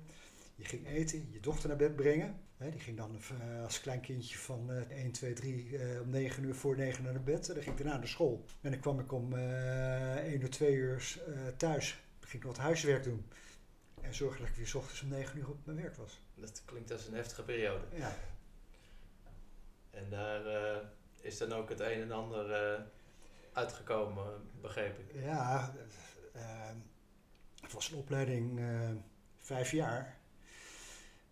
Je 0.55 0.65
ging 0.65 0.87
eten, 0.87 1.29
je 1.31 1.41
dochter 1.41 1.69
naar 1.69 1.79
bed 1.79 1.97
brengen. 1.97 2.41
Die 2.57 2.81
ging 2.81 2.97
dan 2.97 3.19
eh, 3.41 3.63
als 3.65 3.81
klein 3.81 4.01
kindje 4.01 4.39
van 4.39 4.71
eh 4.73 4.91
1, 5.03 5.13
2, 5.13 5.33
3 5.33 5.79
eh, 5.79 6.01
om 6.01 6.11
9 6.11 6.45
uur 6.45 6.55
voor 6.55 6.77
9 6.77 7.05
naar 7.05 7.23
bed. 7.23 7.49
En 7.49 7.55
dan 7.55 7.63
ging 7.63 7.77
ik 7.77 7.83
daarna 7.83 7.99
naar 7.99 8.09
school. 8.09 8.45
En 8.61 8.71
dan 8.71 8.81
kwam 8.81 9.01
ik 9.01 9.13
om 9.13 9.33
eh 9.33 10.17
1 10.17 10.41
uur, 10.43 10.51
2 10.51 10.75
uur 10.75 11.23
eh, 11.27 11.35
thuis. 11.57 12.03
Dan 12.21 12.29
ging 12.29 12.43
ik 12.43 12.49
wat 12.49 12.59
huiswerk 12.59 13.03
doen. 13.03 13.27
En 14.01 14.15
zorgde 14.15 14.39
dat 14.41 14.49
ik 14.49 14.55
weer 14.55 14.67
's 14.67 14.75
ochtends 14.75 15.03
om 15.03 15.09
9 15.09 15.39
uur 15.39 15.49
op 15.49 15.67
mijn 15.67 15.77
werk 15.83 15.97
was. 15.97 16.21
Dat 16.35 16.63
klinkt 16.65 16.93
als 16.93 17.07
een 17.07 17.15
heftige 17.15 17.43
periode. 17.43 17.85
Ja, 17.95 18.17
En 19.91 20.11
daar 20.11 20.47
eh, 20.47 20.87
is 21.21 21.39
dan 21.39 21.53
ook 21.53 21.69
het 21.69 21.81
een 21.81 22.01
en 22.01 22.13
ander 22.13 22.51
eh, 22.53 22.81
uitgekomen, 23.53 24.51
begreep 24.61 24.99
ik. 24.99 25.23
ja 25.23 25.75
eh, 26.33 26.71
het 27.63 27.73
was 27.73 27.91
een 27.91 27.99
opleiding 27.99 28.59
eh, 28.59 28.91
vijf 29.39 29.71
jaar. 29.71 30.21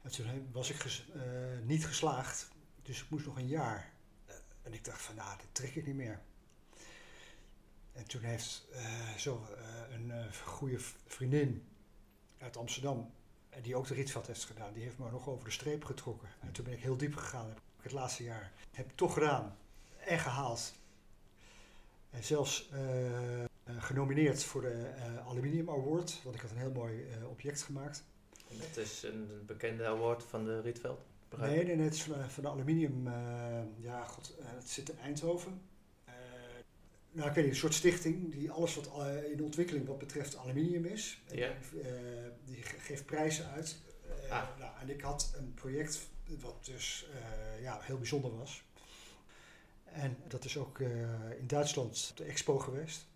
En 0.03 0.11
toen 0.11 0.49
was 0.53 0.71
ik 0.71 0.85
eh, 0.85 1.23
niet 1.62 1.87
geslaagd. 1.87 2.49
Dus 2.83 3.03
ik 3.03 3.11
moest 3.11 3.27
nog 3.27 3.37
een 3.37 3.49
jaar. 3.49 3.93
Eh, 4.27 4.35
en 4.62 4.73
ik 4.73 4.85
dacht 4.85 5.03
van, 5.03 5.15
nou, 5.15 5.39
dat 5.39 5.47
trek 5.53 5.75
ik 5.75 5.87
niet 5.87 5.95
meer. 5.95 6.21
En 7.93 8.07
toen 8.07 8.23
heeft 8.23 8.67
eh, 8.73 9.15
zo 9.17 9.47
een 9.91 10.35
goede 10.35 10.79
vriendin 11.07 11.69
uit 12.39 12.57
Amsterdam, 12.57 13.12
die 13.62 13.77
ook 13.77 13.87
de 13.87 13.95
Rietveld 13.95 14.27
heeft 14.27 14.45
gedaan, 14.45 14.73
die 14.73 14.83
heeft 14.83 14.99
me 14.99 15.11
nog 15.11 15.29
over 15.29 15.45
de 15.45 15.50
streep 15.50 15.85
getrokken. 15.85 16.29
En 16.41 16.53
toen 16.53 16.65
ben 16.65 16.75
ik 16.75 16.83
heel 16.83 16.97
diep 16.97 17.17
gegaan, 17.17 17.49
heb 17.49 17.61
het 17.83 17.93
laatste 17.93 18.23
jaar. 18.23 18.53
Heb 18.71 18.91
ik 18.91 18.97
toch 18.97 19.12
gedaan 19.12 19.57
en 19.99 20.19
gehaald. 20.19 20.75
En 22.11 22.25
zelfs 22.25 22.69
eh, 22.73 23.43
eh, 23.43 23.49
genomineerd 23.79 24.45
voor 24.45 24.61
de 24.61 24.73
eh, 24.97 25.26
Aluminium 25.26 25.71
Award, 25.71 26.21
want 26.25 26.35
ik 26.37 26.40
had 26.43 26.50
een 26.50 26.57
heel 26.57 26.71
mooi 26.73 27.05
object 27.29 27.62
gemaakt. 27.62 28.05
En 28.50 28.57
dat 28.59 28.76
is 28.85 29.02
een 29.02 29.43
bekende 29.47 29.87
award 29.87 30.23
van 30.23 30.45
de 30.45 30.61
Rietveld. 30.61 31.00
begrijp 31.29 31.52
Nee, 31.55 31.64
nee, 31.64 31.76
nee, 31.76 31.85
het 31.85 31.95
is 31.95 32.02
van, 32.02 32.31
van 32.31 32.43
de 32.43 32.49
aluminium. 32.49 33.09
ja, 33.76 34.05
god, 34.05 34.35
het 34.43 34.69
zit 34.71 34.88
in 34.88 34.99
Eindhoven. 34.99 35.61
Nou, 37.12 37.29
ik 37.29 37.35
weet 37.35 37.45
niet, 37.45 37.52
een 37.52 37.61
soort 37.61 37.75
stichting 37.75 38.33
die 38.33 38.50
alles 38.50 38.75
wat 38.75 38.90
in 39.33 39.43
ontwikkeling 39.43 39.87
wat 39.87 39.99
betreft 39.99 40.37
aluminium 40.37 40.85
is. 40.85 41.23
En 41.29 41.37
die, 41.37 41.83
die 42.45 42.62
ge- 42.62 42.79
geeft 42.79 43.07
prijzen 43.07 43.47
uit. 43.50 43.76
Ah. 44.31 44.43
nou, 44.59 44.73
en 44.81 44.88
ik 44.90 45.00
had 45.00 45.33
een 45.37 45.55
project 45.55 46.00
wat 46.40 46.64
dus 46.64 47.07
ja, 47.61 47.79
heel 47.83 47.97
bijzonder 47.99 48.37
was. 48.37 48.62
En 49.92 50.16
dat 50.28 50.44
is 50.44 50.56
ook 50.56 50.80
eh, 50.80 51.30
in 51.38 51.47
Duitsland 51.47 52.09
op 52.11 52.16
de 52.16 52.25
expo 52.25 52.59
geweest. 52.59 53.06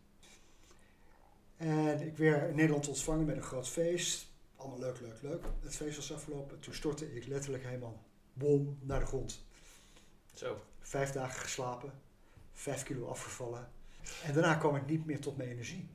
En 1.56 2.00
ik 2.00 2.16
werd 2.16 2.48
in 2.48 2.56
Nederland 2.56 2.88
ontvangen 2.88 3.26
met 3.26 3.36
een 3.36 3.42
groot 3.42 3.68
feest. 3.68 4.26
Allemaal 4.56 4.78
leuk, 4.78 5.00
leuk, 5.00 5.22
leuk. 5.22 5.44
Het 5.60 5.76
feest 5.76 5.96
was 5.96 6.12
afgelopen. 6.12 6.60
Toen 6.60 6.74
stortte 6.74 7.14
ik 7.14 7.26
letterlijk 7.26 7.64
helemaal 7.64 8.02
bom 8.32 8.78
naar 8.80 9.00
de 9.00 9.06
grond. 9.06 9.44
Zo. 10.34 10.60
Vijf 10.80 11.12
dagen 11.12 11.40
geslapen, 11.40 11.92
vijf 12.52 12.82
kilo 12.82 13.06
afgevallen. 13.06 13.70
En 14.24 14.32
daarna 14.32 14.54
kwam 14.54 14.76
ik 14.76 14.86
niet 14.86 15.06
meer 15.06 15.20
tot 15.20 15.36
mijn 15.36 15.48
energie. 15.48 15.88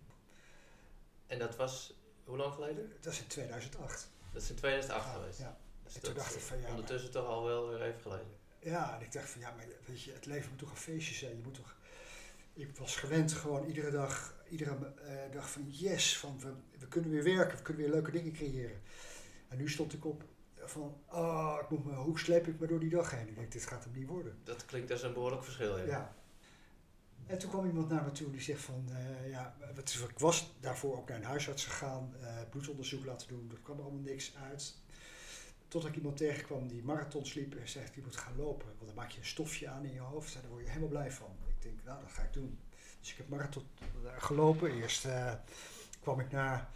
En 1.27 1.39
dat 1.39 1.55
was 1.55 1.93
hoe 2.23 2.37
lang 2.37 2.53
geleden? 2.53 2.91
Dat 2.99 3.13
is 3.13 3.19
in 3.19 3.27
2008. 3.27 4.09
Dat 4.33 4.41
is 4.41 4.49
in 4.49 4.55
2008 4.55 5.05
Ja, 5.05 5.11
geweest. 5.13 5.39
Ja, 5.39 5.57
Dus 5.83 5.95
En 5.95 6.01
toen 6.01 6.13
dacht 6.13 6.35
ik 6.35 6.41
van, 6.41 6.61
ja, 6.61 6.69
Ondertussen 6.69 7.11
toch 7.11 7.25
al 7.25 7.43
wel 7.43 7.69
weer 7.69 7.81
even 7.81 8.01
geleden. 8.01 8.38
Ja 8.59 8.95
en 8.95 9.01
ik 9.01 9.11
dacht 9.11 9.29
van 9.29 9.41
ja, 9.41 9.53
maar 9.55 9.65
weet 9.85 10.01
je, 10.01 10.11
het 10.11 10.25
leven 10.25 10.49
moet 10.49 10.59
toch 10.59 10.71
een 10.71 10.77
feestje 10.77 11.13
zijn. 11.13 11.35
Je 11.35 11.43
moet 11.43 11.53
toch... 11.53 11.77
Ik 12.53 12.77
was 12.77 12.95
gewend 12.95 13.31
gewoon 13.31 13.65
iedere 13.65 13.91
dag, 13.91 14.33
iedere 14.49 14.93
eh, 15.05 15.31
dag 15.31 15.51
van 15.51 15.69
yes, 15.69 16.17
van 16.17 16.39
we, 16.39 16.53
we 16.79 16.87
kunnen 16.87 17.09
weer 17.09 17.23
werken, 17.23 17.57
we 17.57 17.63
kunnen 17.63 17.83
weer 17.83 17.91
leuke 17.91 18.11
dingen 18.11 18.33
creëren. 18.33 18.81
En 19.47 19.57
nu 19.57 19.69
stond 19.69 19.93
ik 19.93 20.05
op 20.05 20.23
van, 20.55 21.01
oh, 21.09 21.57
ik 21.61 21.69
moet 21.69 21.85
me, 21.85 21.93
hoe 21.93 22.19
sleep 22.19 22.47
ik 22.47 22.59
me 22.59 22.67
door 22.67 22.79
die 22.79 22.89
dag 22.89 23.11
heen? 23.11 23.27
Ik 23.27 23.35
denk, 23.35 23.51
dit 23.51 23.65
gaat 23.65 23.83
hem 23.83 23.93
niet 23.93 24.07
worden. 24.07 24.37
Dat 24.43 24.65
klinkt 24.65 24.91
als 24.91 25.03
een 25.03 25.13
behoorlijk 25.13 25.43
verschil. 25.43 25.77
Ja. 25.77 25.85
Ja. 25.85 26.15
En 27.25 27.37
toen 27.37 27.49
kwam 27.49 27.65
iemand 27.65 27.89
naar 27.89 28.03
me 28.03 28.11
toe 28.11 28.31
die 28.31 28.41
zegt 28.41 28.61
van, 28.61 28.89
eh, 28.89 29.29
ja, 29.29 29.55
ik 30.09 30.19
was 30.19 30.55
daarvoor 30.59 30.97
ook 30.97 31.07
naar 31.07 31.17
een 31.17 31.23
huisarts 31.23 31.65
gegaan, 31.65 32.13
eh, 32.21 32.41
bloedonderzoek 32.49 33.05
laten 33.05 33.27
doen, 33.27 33.51
er 33.51 33.59
kwam 33.61 33.77
er 33.77 33.83
allemaal 33.83 34.01
niks 34.01 34.35
uit. 34.35 34.75
Totdat 35.69 35.89
ik 35.89 35.97
iemand 35.97 36.17
tegenkwam 36.17 36.67
die 36.67 36.83
marathons 36.83 37.33
liep 37.33 37.55
en 37.55 37.69
zegt, 37.69 37.95
je 37.95 38.01
moet 38.01 38.15
gaan 38.15 38.35
lopen, 38.37 38.67
want 38.67 38.85
dan 38.85 38.95
maak 38.95 39.11
je 39.11 39.19
een 39.19 39.25
stofje 39.25 39.67
aan 39.67 39.85
in 39.85 39.93
je 39.93 39.99
hoofd 39.99 40.35
en 40.35 40.41
daar 40.41 40.49
word 40.49 40.63
je 40.63 40.69
helemaal 40.69 40.89
blij 40.89 41.11
van. 41.11 41.27
Ik 41.47 41.61
denk, 41.61 41.79
nou, 41.85 42.01
dat 42.01 42.11
ga 42.11 42.21
ik 42.21 42.33
doen. 42.33 42.59
Dus 42.99 43.11
ik 43.11 43.17
heb 43.17 43.29
marathon 43.29 43.63
eh, 43.79 44.11
gelopen. 44.17 44.71
Eerst 44.71 45.05
eh, 45.05 45.33
kwam 46.01 46.19
ik 46.19 46.31
naar, 46.31 46.69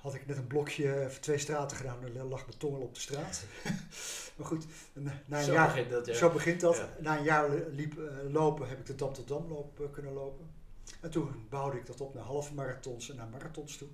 had 0.00 0.14
ik 0.14 0.26
net 0.26 0.36
een 0.36 0.46
blokje 0.46 1.06
van 1.08 1.20
twee 1.20 1.38
straten 1.38 1.76
gedaan, 1.76 2.04
en 2.04 2.28
lag 2.28 2.46
mijn 2.46 2.58
tong 2.58 2.74
al 2.74 2.80
op 2.80 2.94
de 2.94 3.00
straat. 3.00 3.44
maar 4.36 4.46
goed, 4.46 4.66
na 4.92 5.38
een 5.38 5.44
Zo 5.44 5.52
jaar... 5.52 5.66
begint 5.66 5.90
dat, 5.90 6.06
ja. 6.06 6.14
Zo 6.14 6.30
begint 6.30 6.60
dat. 6.60 6.76
Ja. 6.76 6.88
Na 7.00 7.18
een 7.18 7.24
jaar 7.24 7.50
liep, 7.70 7.98
eh, 7.98 8.32
lopen 8.32 8.68
heb 8.68 8.78
ik 8.78 8.86
de 8.86 8.94
Dam 8.94 9.12
tot 9.12 9.28
Dam 9.28 9.48
loop 9.48 9.80
eh, 9.80 9.86
kunnen 9.92 10.12
lopen. 10.12 10.46
En 11.00 11.10
toen 11.10 11.46
bouwde 11.48 11.78
ik 11.78 11.86
dat 11.86 12.00
op 12.00 12.14
naar 12.14 12.24
halve 12.24 12.54
marathons 12.54 13.10
en 13.10 13.16
naar 13.16 13.28
marathons 13.28 13.76
toe. 13.76 13.88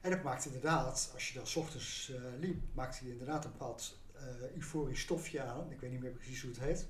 En 0.00 0.10
het 0.10 0.22
maakt 0.22 0.46
inderdaad, 0.46 1.10
als 1.14 1.28
je 1.28 1.34
dan 1.34 1.46
's 1.46 1.56
ochtends 1.56 2.10
eh, 2.10 2.38
liep, 2.38 2.62
maakte 2.72 2.98
hij 3.02 3.12
inderdaad 3.12 3.44
een 3.44 3.50
bepaald 3.50 3.98
eh 4.14 4.54
euforisch 4.54 5.00
stofje 5.00 5.42
aan. 5.42 5.70
Ik 5.70 5.80
weet 5.80 5.90
niet 5.90 6.00
meer 6.00 6.10
precies 6.10 6.42
hoe 6.42 6.50
het 6.50 6.60
heet. 6.60 6.86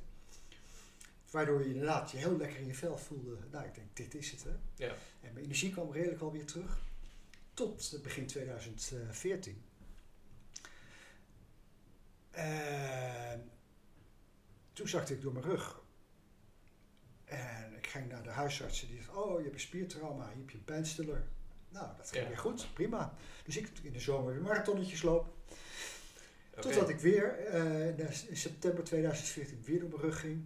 Waardoor 1.31 1.63
je 1.63 1.69
inderdaad 1.69 2.11
je 2.11 2.17
heel 2.17 2.37
lekker 2.37 2.59
in 2.59 2.67
je 2.67 2.75
vel 2.75 2.99
voelde. 2.99 3.37
Nou, 3.51 3.67
ik 3.67 3.75
denk, 3.75 3.97
dit 3.97 4.15
is 4.15 4.31
het 4.31 4.45
hè. 4.45 4.57
Ja. 4.75 4.95
En 5.21 5.33
mijn 5.33 5.45
energie 5.45 5.73
kwam 5.73 5.93
redelijk 5.93 6.21
alweer 6.21 6.47
terug. 6.47 6.81
Tot 7.55 7.99
begin 8.03 8.27
2014. 8.27 9.63
En 12.31 13.51
toen 14.73 14.89
zakte 14.89 15.15
ik 15.15 15.21
door 15.21 15.33
mijn 15.33 15.45
rug. 15.45 15.83
En 17.25 17.75
ik 17.77 17.87
ging 17.87 18.09
naar 18.09 18.23
de 18.23 18.31
huisarts. 18.31 18.83
en 18.83 18.89
Die 18.89 19.03
zei, 19.03 19.17
oh, 19.17 19.37
je 19.37 19.43
hebt 19.43 19.55
een 19.55 19.61
spiertrauma, 19.61 20.29
hier 20.29 20.37
heb 20.37 20.51
je 20.51 20.57
een 20.57 20.65
pijnstiller. 20.65 21.29
Nou, 21.69 21.97
dat 21.97 22.11
ging 22.11 22.23
Ja. 22.23 22.29
weer 22.29 22.39
goed, 22.39 22.69
prima. 22.75 23.15
Dus 23.45 23.57
ik 23.57 23.71
in 23.83 23.93
de 23.93 24.01
zomer 24.01 24.33
weer 24.33 24.43
marathonnetjes 24.43 25.03
loop. 25.03 25.37
Totdat 26.61 26.89
ik 26.89 26.99
weer 26.99 27.39
eh, 27.47 27.99
in 28.29 28.37
september 28.37 28.85
2014 28.85 29.63
weer 29.65 29.81
door 29.81 29.89
mijn 29.89 30.03
rug 30.03 30.21
ging. 30.21 30.45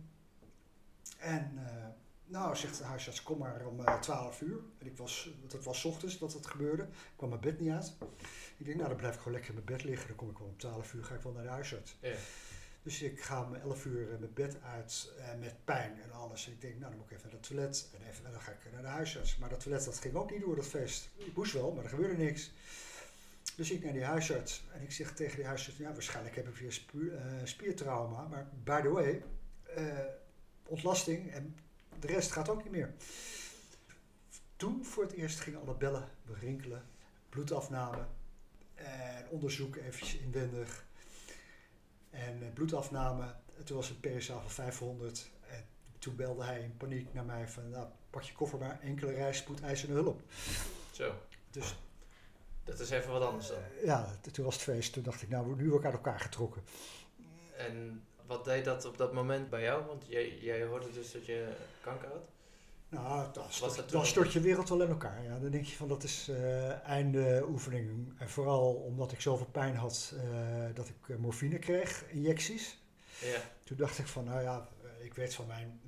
En 1.19 1.53
eh, 1.67 1.87
nou, 2.25 2.57
zegt 2.57 2.79
de 2.79 2.85
huisarts, 2.85 3.23
kom 3.23 3.39
maar 3.39 3.67
om 3.67 3.85
eh 3.85 4.01
12 4.01 4.41
uur. 4.41 4.59
En 4.79 4.87
ik 4.87 4.97
was, 4.97 5.31
dat 5.49 5.65
was 5.65 5.85
ochtends 5.85 6.19
dat 6.19 6.33
het 6.33 6.47
gebeurde. 6.47 6.83
Ik 6.83 6.89
kwam 7.17 7.29
mijn 7.29 7.41
bed 7.41 7.61
niet 7.61 7.71
uit. 7.71 7.93
Ik 8.57 8.65
denk, 8.67 8.77
nou 8.77 8.89
dan 8.89 8.99
blijf 8.99 9.15
ik 9.15 9.19
gewoon 9.19 9.33
lekker 9.33 9.55
in 9.55 9.63
mijn 9.65 9.77
bed 9.77 9.85
liggen. 9.85 10.07
Dan 10.07 10.17
kom 10.17 10.31
ik 10.31 10.39
wel 10.39 10.47
om 10.49 10.57
12 10.57 10.93
uur, 10.95 11.05
ga 11.05 11.15
ik 11.15 11.21
wel 11.23 11.33
naar 11.33 11.43
de 11.43 11.49
huisarts. 11.49 11.97
Ja. 12.01 12.15
Dus 12.83 13.03
ik 13.03 13.23
ga 13.23 13.45
om 13.45 13.55
11 13.55 13.85
uur 13.85 14.17
mijn 14.19 14.33
bed 14.35 14.57
uit 14.63 15.13
eh, 15.19 15.39
met 15.41 15.65
pijn 15.65 16.01
en 16.03 16.13
alles. 16.13 16.47
En 16.47 16.53
ik 16.53 16.61
denk, 16.61 16.79
nou 16.79 16.91
dan 16.91 16.97
moet 17.01 17.11
ik 17.11 17.17
even 17.17 17.29
naar 17.31 17.39
het 17.39 17.49
toilet. 17.49 17.91
En, 17.95 18.02
even, 18.13 18.27
en 18.27 18.33
dan 18.33 18.41
ga 18.41 18.53
ik 18.53 18.73
naar 18.73 18.83
de 18.83 18.89
huisarts. 18.89 19.37
Maar 19.37 19.49
dat 19.49 19.61
toilet 19.61 19.85
dat 19.85 19.99
ging 19.99 20.15
ook 20.15 20.31
niet 20.31 20.41
door, 20.41 20.57
dat 20.57 20.67
feest. 20.67 21.11
Ik 21.17 21.37
moest 21.37 21.53
wel, 21.53 21.73
maar 21.73 21.85
er 21.85 21.91
gebeurde 21.91 22.23
niks. 22.23 22.53
Dus 23.57 23.71
ik 23.71 23.85
naar 23.85 23.93
die 23.93 24.05
huisarts. 24.05 24.65
En 24.73 24.83
ik 24.83 24.93
zeg 24.93 25.15
tegen 25.15 25.37
die 25.37 25.47
huisarts, 25.47 25.79
ja 25.79 25.93
waarschijnlijk 25.93 26.37
heb 26.37 26.49
ik 26.49 26.57
weer 26.57 26.83
eh, 27.15 27.25
spiertrauma. 27.45 28.27
Maar 28.27 28.49
by 28.65 28.81
the 28.81 28.89
way, 28.89 29.23
eh, 29.77 29.99
ontlasting 30.67 31.31
en 31.31 31.57
de 32.01 32.07
rest 32.07 32.33
gaat 32.33 32.49
ook 32.49 32.63
niet 32.63 32.73
meer. 32.73 32.95
Toen 34.57 34.85
voor 34.85 35.03
het 35.03 35.13
eerst 35.13 35.41
gingen 35.41 35.61
alle 35.61 35.75
bellen 35.75 36.09
rinkelen. 36.41 36.83
Bloedafname. 37.29 38.07
En 38.75 39.29
onderzoek 39.29 39.77
eventjes 39.77 40.17
inwendig. 40.17 40.87
En 42.11 42.43
eh, 42.43 42.53
bloedafname. 42.53 43.35
En 43.59 43.65
toen 43.65 43.77
was 43.77 43.89
het 43.89 44.01
PSA 44.01 44.41
van 44.41 44.51
500. 44.51 45.31
En 46.03 46.09
toen 46.09 46.17
belde 46.17 46.45
hij 46.45 46.61
in 46.61 46.77
paniek 46.77 47.15
naar 47.15 47.25
mij 47.25 47.49
van... 47.49 47.71
Nou, 47.71 47.87
pak 48.11 48.23
je 48.23 48.33
koffer 48.33 48.59
maar, 48.59 48.81
enkele 48.81 49.13
reis, 49.13 49.37
spoedeisende 49.37 49.95
hulp. 49.95 50.21
Zo. 50.91 51.15
Dus 51.51 51.77
Dat 52.65 52.81
is 52.81 52.91
even 52.91 53.13
wat 53.13 53.23
anders 53.23 53.49
dan. 53.49 53.59
ja, 53.85 54.17
toen 54.33 54.45
was 54.45 54.55
het 54.55 54.63
feest. 54.63 54.93
Toen 54.93 55.03
dacht 55.03 55.23
ik, 55.23 55.29
nou, 55.29 55.57
nu 55.57 55.69
word 55.69 55.79
ik 55.79 55.85
uit 55.85 55.95
elkaar 55.95 56.21
getrokken. 56.21 56.63
En 57.57 58.05
wat 58.27 58.45
deed 58.45 58.65
dat 58.65 58.85
op 58.85 58.99
dat 58.99 59.13
moment 59.13 59.51
bij 59.51 59.63
jou? 59.63 59.87
Want 59.87 60.05
jij, 60.07 60.39
jij 60.39 60.65
hoorde 60.65 60.93
dus 60.93 61.13
dat 61.13 61.27
je 61.27 61.49
kanker 61.81 62.09
had. 62.09 62.29
Nou, 62.89 63.33
dan 63.33 63.53
stort, 63.53 63.91
dan 63.91 64.07
stort 64.07 64.33
je 64.33 64.41
wereld 64.41 64.69
wel 64.69 64.83
in 64.83 64.89
elkaar. 64.89 65.23
Ja, 65.23 65.39
dan 65.39 65.51
denk 65.51 65.65
je 65.65 65.77
van 65.77 65.89
dat 65.89 66.03
is 66.03 66.29
eh 66.29 66.89
einde 66.89 67.45
oefening. 67.49 68.15
En 68.19 68.29
vooral 68.29 68.75
omdat 68.75 69.13
ik 69.13 69.21
zoveel 69.21 69.47
pijn 69.47 69.77
had 69.77 70.15
eh, 70.17 70.75
dat 70.75 70.89
ik 70.89 71.09
eh, 71.09 71.17
morfine 71.17 71.59
kreeg, 71.59 72.05
injecties. 72.09 72.79
Ja. 73.21 73.41
Toen 73.65 73.77
dacht 73.77 73.99
ik 73.99 74.07
van, 74.07 74.25
nou 74.25 74.43
ja, 74.43 74.69
ik 75.03 75.15
weet 75.15 75.35
van 75.35 75.47
mijn, 75.47 75.81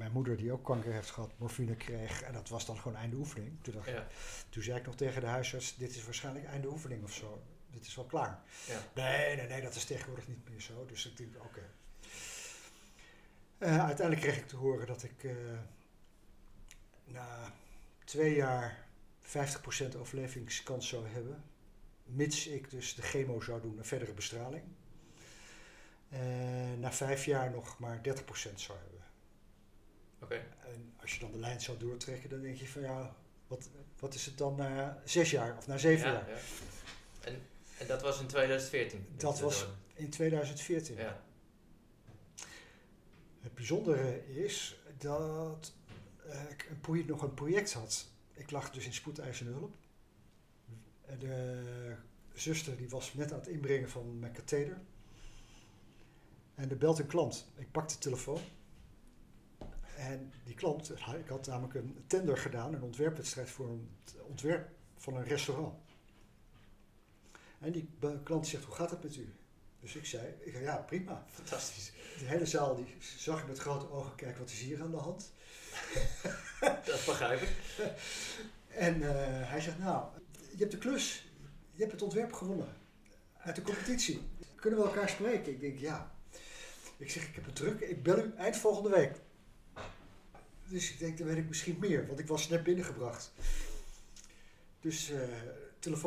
mijn 0.00 0.12
moeder 0.12 0.36
die 0.36 0.52
ook 0.52 0.64
kanker 0.64 0.92
heeft 0.92 1.10
gehad, 1.10 1.30
morfine 1.38 1.76
kreeg. 1.76 2.22
En 2.22 2.32
dat 2.32 2.48
was 2.48 2.66
dan 2.66 2.76
gewoon 2.78 2.96
einde 2.96 3.16
oefening. 3.16 3.58
Toen, 3.62 3.74
dacht, 3.74 3.88
Ja. 3.88 4.06
toen 4.48 4.62
zei 4.62 4.78
ik 4.78 4.86
nog 4.86 4.94
tegen 4.96 5.20
de 5.20 5.26
huisarts, 5.26 5.76
dit 5.76 5.94
is 5.96 6.04
waarschijnlijk 6.04 6.46
einde 6.46 6.68
oefening 6.68 7.02
of 7.04 7.12
zo. 7.12 7.42
Dit 7.70 7.86
is 7.86 7.94
wel 7.94 8.04
klaar. 8.04 8.42
Ja. 8.66 8.80
Nee, 8.94 9.36
nee, 9.36 9.46
nee, 9.46 9.60
dat 9.62 9.74
is 9.74 9.84
tegenwoordig 9.84 10.28
niet 10.28 10.48
meer 10.48 10.60
zo. 10.60 10.86
Dus 10.86 11.06
ik 11.06 11.16
denk, 11.16 11.36
oké. 11.44 11.70
Eh, 13.58 13.84
uiteindelijk 13.84 14.20
kreeg 14.26 14.36
ik 14.38 14.48
te 14.48 14.56
horen 14.56 14.86
dat 14.86 15.02
ik 15.02 15.24
eh, 15.24 15.32
na 17.04 17.52
twee 18.04 18.34
jaar 18.34 18.86
50% 19.20 19.96
overlevingskans 19.96 20.88
zou 20.88 21.08
hebben. 21.08 21.44
Mits 22.04 22.46
ik 22.46 22.70
dus 22.70 22.94
de 22.94 23.02
chemo 23.02 23.40
zou 23.40 23.60
doen 23.60 23.78
en 23.78 23.84
verdere 23.84 24.12
bestraling. 24.12 24.62
En 26.08 26.80
na 26.80 26.92
vijf 26.92 27.24
jaar 27.24 27.50
nog 27.50 27.78
maar 27.78 28.00
30% 28.02 28.02
zou 28.54 28.78
hebben. 28.78 28.99
En 30.28 30.92
als 31.00 31.14
je 31.14 31.20
dan 31.20 31.32
de 31.32 31.38
lijn 31.38 31.60
zou 31.60 31.78
doortrekken, 31.78 32.30
dan 32.30 32.40
denk 32.40 32.56
je 32.56 32.68
van 32.68 32.82
ja, 32.82 33.16
wat, 33.46 33.68
wat 33.98 34.14
is 34.14 34.26
het 34.26 34.38
dan 34.38 34.56
na 34.56 35.02
zes 35.04 35.30
jaar 35.30 35.56
of 35.56 35.66
na 35.66 35.78
zeven 35.78 36.06
Ja, 36.06 36.12
jaar? 36.12 36.28
ja. 36.28 36.36
En, 37.20 37.42
en 37.78 37.86
dat 37.86 38.02
was 38.02 38.20
in 38.20 38.26
2014? 38.26 39.06
Dat 39.16 39.40
was 39.40 39.66
In 39.94 40.10
2014. 40.10 40.96
Ja. 40.96 41.22
Het 43.40 43.54
bijzondere 43.54 44.34
is 44.34 44.80
dat 44.98 45.72
eh, 46.26 46.50
ik 46.50 46.66
een 46.70 46.80
project, 46.80 47.08
nog 47.08 47.22
een 47.22 47.34
project 47.34 47.72
had. 47.72 48.06
Ik 48.32 48.50
lag 48.50 48.70
dus 48.70 48.84
in 48.84 48.92
spoedeisende 48.92 49.52
hulp. 49.52 49.74
En 51.06 51.18
De 51.18 51.94
zuster 52.34 52.76
die 52.76 52.88
was 52.88 53.14
net 53.14 53.32
aan 53.32 53.38
het 53.38 53.48
inbrengen 53.48 53.90
van 53.90 54.18
mijn 54.18 54.32
katheder. 54.32 54.80
En 56.54 56.70
er 56.70 56.76
belt 56.78 56.98
een 56.98 57.06
klant. 57.06 57.46
Ik 57.56 57.70
pak 57.70 57.88
de 57.88 57.98
telefoon. 57.98 58.40
En 60.08 60.32
die 60.44 60.54
klant, 60.54 60.90
ik 60.90 61.28
had 61.28 61.46
namelijk 61.46 61.74
een 61.74 62.04
tender 62.06 62.38
gedaan, 62.38 62.74
een 62.74 62.82
ontwerpwedstrijd 62.82 63.50
voor 63.50 63.68
een 63.68 63.90
ontwerp 64.28 64.68
van 64.96 65.16
een 65.16 65.24
restaurant. 65.24 65.74
En 67.58 67.72
die 67.72 67.88
klant 68.22 68.46
zegt, 68.46 68.64
hoe 68.64 68.74
gaat 68.74 68.90
het 68.90 69.02
met 69.02 69.16
u? 69.16 69.34
Dus 69.80 69.96
ik 69.96 70.06
zei, 70.06 70.34
ja, 70.60 70.76
prima. 70.76 71.24
Fantastisch. 71.28 71.92
De 72.18 72.24
hele 72.24 72.46
zaal 72.46 72.76
die 72.76 72.96
zag 73.00 73.40
ik 73.40 73.46
met 73.46 73.58
grote 73.58 73.90
ogen 73.90 74.14
kijken, 74.14 74.38
wat 74.40 74.50
is 74.50 74.60
hier 74.60 74.82
aan 74.82 74.90
de 74.90 74.96
hand? 74.96 75.32
Dat 76.84 77.04
begrijp 77.06 77.40
ik. 77.40 77.56
En 78.68 79.02
eh, 79.02 79.50
hij 79.50 79.60
zegt, 79.60 79.78
nou, 79.78 80.04
je 80.50 80.58
hebt 80.58 80.70
de 80.70 80.78
klus. 80.78 81.28
Je 81.72 81.80
hebt 81.80 81.92
het 81.92 82.02
ontwerp 82.02 82.32
gewonnen. 82.32 82.76
Uit 83.38 83.56
de 83.56 83.62
competitie. 83.62 84.20
Kunnen 84.54 84.78
we 84.78 84.84
elkaar 84.84 85.08
spreken? 85.08 85.52
Ik 85.52 85.60
denk, 85.60 85.78
ja. 85.78 86.14
Ik 86.96 87.10
zeg, 87.10 87.28
ik 87.28 87.34
heb 87.34 87.44
het 87.44 87.56
druk. 87.56 87.80
Ik 87.80 88.02
bel 88.02 88.18
u 88.18 88.32
eind 88.36 88.56
volgende 88.56 88.90
week. 88.90 89.12
Dus 90.70 90.92
ik 90.92 90.98
denk, 90.98 91.18
dan 91.18 91.26
weet 91.26 91.36
ik 91.36 91.48
misschien 91.48 91.78
meer. 91.78 92.06
Want 92.06 92.18
ik 92.18 92.26
was 92.26 92.48
net 92.48 92.62
binnengebracht. 92.62 93.32
Dus 94.80 95.10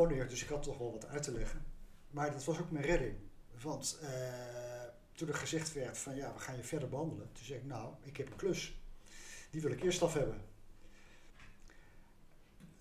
neer. 0.08 0.28
Dus 0.28 0.44
ik 0.44 0.50
had 0.50 0.64
toch 0.64 0.78
wel 0.78 0.92
wat 0.92 1.08
uit 1.08 1.24
te 1.24 1.32
leggen. 1.32 1.66
Maar 2.12 2.32
dat 2.32 2.44
was 2.44 2.60
ook 2.60 2.72
mijn 2.72 2.86
redding. 2.86 3.16
Want 3.62 4.00
eh, 4.02 4.84
toen 5.12 5.28
er 5.28 5.34
gezegd 5.34 5.74
werd 5.74 5.98
van, 5.98 6.16
ja, 6.16 6.34
we 6.34 6.40
gaan 6.40 6.56
je 6.56 6.64
verder 6.64 6.90
behandelen. 6.90 7.30
Toen 7.32 7.46
zei 7.46 7.60
ik, 7.60 7.66
nou, 7.66 7.94
ik 8.02 8.18
heb 8.18 8.32
een 8.32 8.36
klus. 8.36 8.82
Die 9.50 9.62
wil 9.62 9.72
ik 9.72 9.84
eerst 9.84 10.02
af 10.02 10.14
hebben. 10.14 10.42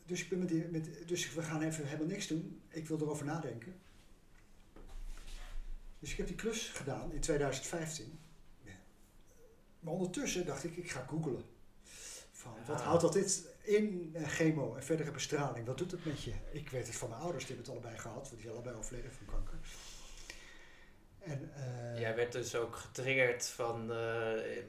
Dus, 0.06 0.22
ik 0.22 0.28
ben 0.28 0.38
met 0.38 0.48
die, 0.48 1.04
dus 1.04 1.34
we 1.34 1.42
gaan 1.42 1.62
even 1.62 1.86
helemaal 1.86 2.06
niks 2.06 2.26
doen. 2.26 2.62
Ik 2.68 2.88
wil 2.88 3.00
erover 3.00 3.24
nadenken. 3.24 3.80
Dus 5.98 6.10
ik 6.10 6.16
heb 6.16 6.26
die 6.26 6.36
klus 6.36 6.68
gedaan 6.68 7.12
in 7.12 7.20
2015. 7.20 8.18
Ja. 8.62 8.72
Maar 9.80 9.92
ondertussen 9.92 10.46
dacht 10.46 10.64
ik, 10.64 10.76
ik 10.76 10.90
ga 10.90 11.06
googlen. 11.06 11.44
Van, 12.42 12.52
wat 12.66 12.80
Ah. 12.80 12.86
houdt 12.86 13.00
dat 13.02 13.12
dit 13.12 13.46
in 13.62 14.10
eh, 14.14 14.28
chemo 14.28 14.74
en 14.74 14.82
verdere 14.84 15.10
bestraling? 15.10 15.66
Wat 15.66 15.78
doet 15.78 15.90
het 15.90 16.04
met 16.04 16.22
je? 16.22 16.32
Ik 16.52 16.68
weet 16.70 16.86
het 16.86 16.96
van 16.96 17.08
mijn 17.08 17.20
ouders, 17.20 17.46
die 17.46 17.54
hebben 17.56 17.72
het 17.74 17.82
allebei 17.82 18.02
gehad. 18.02 18.20
Want 18.22 18.30
die 18.32 18.40
zijn 18.40 18.52
allebei 18.54 18.76
overleden 18.76 19.12
van 19.12 19.26
kanker. 19.26 19.58
En, 21.18 21.50
eh, 21.54 22.00
Jij 22.00 22.16
werd 22.16 22.32
dus 22.32 22.54
ook 22.54 22.76
getriggerd 22.76 23.46
van, 23.46 23.80
eh, 23.82 23.86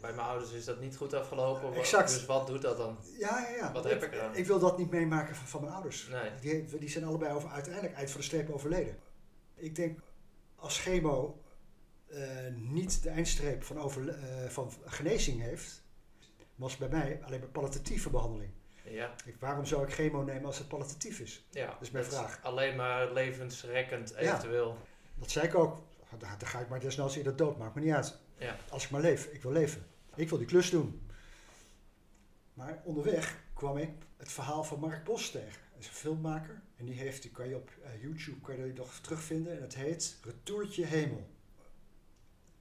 bij 0.01 0.13
mijn 0.13 0.19
ouders 0.19 0.51
is 0.51 0.65
dat 0.65 0.79
niet 0.79 0.95
goed 0.97 1.13
afgelopen. 1.13 1.73
Exact. 1.73 2.09
Dus 2.09 2.25
wat 2.25 2.47
doet 2.47 2.61
dat 2.61 2.77
dan? 2.77 2.97
ja, 3.19 3.39
ja, 3.39 3.55
ja. 3.55 3.71
Wat 3.71 3.83
heb 3.83 4.03
ik 4.03 4.13
eraan? 4.13 4.35
Ik 4.35 4.45
wil 4.45 4.59
dat 4.59 4.77
niet 4.77 4.89
meemaken 4.89 5.35
van, 5.35 5.47
van 5.47 5.61
mijn 5.61 5.73
ouders. 5.73 6.07
Nee. 6.07 6.31
Die, 6.39 6.77
die 6.79 6.89
zijn 6.89 7.03
allebei 7.03 7.33
over, 7.33 7.49
uiteindelijk 7.49 7.93
eind 7.95 8.09
van 8.11 8.19
de 8.19 8.25
streep 8.25 8.49
overleden. 8.49 8.97
Ik 9.55 9.75
denk 9.75 9.99
als 10.55 10.79
chemo 10.79 11.41
niet 12.55 13.03
de 13.03 13.09
eindstreep 13.09 13.63
van, 13.63 13.79
over, 13.79 14.15
van 14.49 14.71
genezing 14.85 15.41
heeft, 15.41 15.82
was 16.55 16.77
bij 16.77 16.87
mij 16.89 17.19
alleen 17.25 17.39
maar 17.39 17.49
palliatieve 17.49 18.09
behandeling. 18.09 18.51
Ja, 18.83 19.13
Ik, 19.25 19.35
waarom 19.39 19.65
zou 19.65 19.83
ik 19.87 19.93
chemo 19.93 20.23
nemen 20.23 20.45
als 20.45 20.57
het 20.57 20.67
palliatief 20.67 21.19
is? 21.19 21.45
ja. 21.49 21.77
is 21.81 21.91
mijn 21.91 22.03
dat 22.05 22.13
vraag. 22.13 22.39
Alleen 22.43 22.75
maar 22.75 23.13
levensrekkend 23.13 24.09
Ja. 24.09 24.15
eventueel. 24.17 24.77
Dat 25.15 25.31
zei 25.31 25.47
ik 25.47 25.55
ook. 25.55 25.81
Dan, 26.17 26.29
dan 26.37 26.47
ga 26.47 26.59
ik 26.59 26.69
maar 26.69 26.79
desnoods 26.79 27.15
eerder 27.15 27.35
dood, 27.35 27.57
maakt 27.57 27.75
me 27.75 27.81
niet 27.81 27.93
uit. 27.93 28.17
Ja. 28.37 28.57
Als 28.69 28.83
ik 28.83 28.89
maar 28.89 29.01
leef, 29.01 29.25
ik 29.25 29.41
wil 29.41 29.51
leven. 29.51 29.85
Ik 30.15 30.29
wil 30.29 30.37
die 30.37 30.47
klus 30.47 30.69
doen. 30.69 31.07
Maar 32.53 32.81
onderweg 32.83 33.43
kwam 33.53 33.77
ik 33.77 33.89
het 34.17 34.31
verhaal 34.31 34.63
van 34.63 34.79
Mark 34.79 35.03
Bos 35.03 35.31
tegen. 35.31 35.61
Hij 35.71 35.79
is 35.81 35.87
een 35.87 35.93
filmmaker. 35.93 36.61
En 36.75 36.85
die 36.85 36.95
heeft, 36.99 37.21
die 37.21 37.31
kan 37.31 37.47
je 37.49 37.55
op 37.55 37.69
eh, 37.83 38.01
YouTube 38.01 38.39
kan 38.41 38.55
je 38.57 38.73
nog 38.73 38.93
terugvinden. 39.01 39.55
En 39.55 39.61
het 39.61 39.75
heet 39.75 40.17
Retourtje 40.23 40.85
Hemel. 40.85 41.29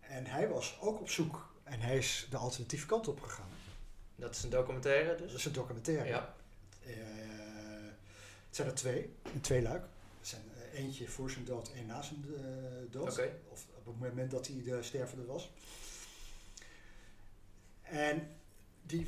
En 0.01 0.27
hij 0.27 0.49
was 0.49 0.79
ook 0.81 1.01
op 1.01 1.11
zoek. 1.11 1.55
En 1.63 1.81
hij 1.81 1.97
is 1.97 2.27
de 2.31 2.37
alternatieve 2.37 2.87
kant 2.87 3.09
op 3.09 3.21
gegaan. 3.21 3.49
Dat 4.23 4.35
is 4.35 4.43
een 4.43 4.51
documentaire 4.51 5.09
Dat 5.09 5.19
dus? 5.19 5.35
is 5.35 5.45
een 5.45 5.53
documentaire. 5.53 6.09
Ja. 6.09 6.35
Eh, 6.85 6.95
het 8.47 8.57
zijn 8.57 8.69
er 8.69 8.75
twee, 8.75 9.15
een 9.35 9.41
tweeluik. 9.41 9.83
Er 9.83 10.27
zijn 10.27 10.43
eh, 10.57 10.79
eentje 10.79 11.09
voor 11.09 11.31
zijn 11.31 11.45
dood, 11.45 11.73
één 11.73 11.87
na 11.87 12.03
zijn 12.03 12.25
eh, 12.37 12.43
dood. 12.91 13.21
Of 13.49 13.67
op 13.79 13.87
het 13.87 13.99
moment 13.99 14.31
dat 14.31 14.47
hij 14.47 14.63
de 14.63 14.83
stervende 14.83 15.25
was. 15.25 15.53
En 17.83 18.29
die 18.83 19.07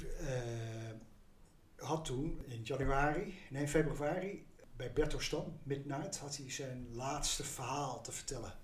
had 1.77 2.05
toen 2.05 2.45
in 2.47 2.63
januari, 2.63 3.39
nee 3.51 3.69
februari, 3.69 4.47
bij 4.77 4.93
Berto 4.93 5.19
Stam, 5.19 5.59
Midnight, 5.63 6.19
had 6.19 6.37
hij 6.37 6.51
zijn 6.51 6.89
laatste 6.95 7.45
verhaal 7.45 8.03
te 8.03 8.13
vertellen. 8.13 8.55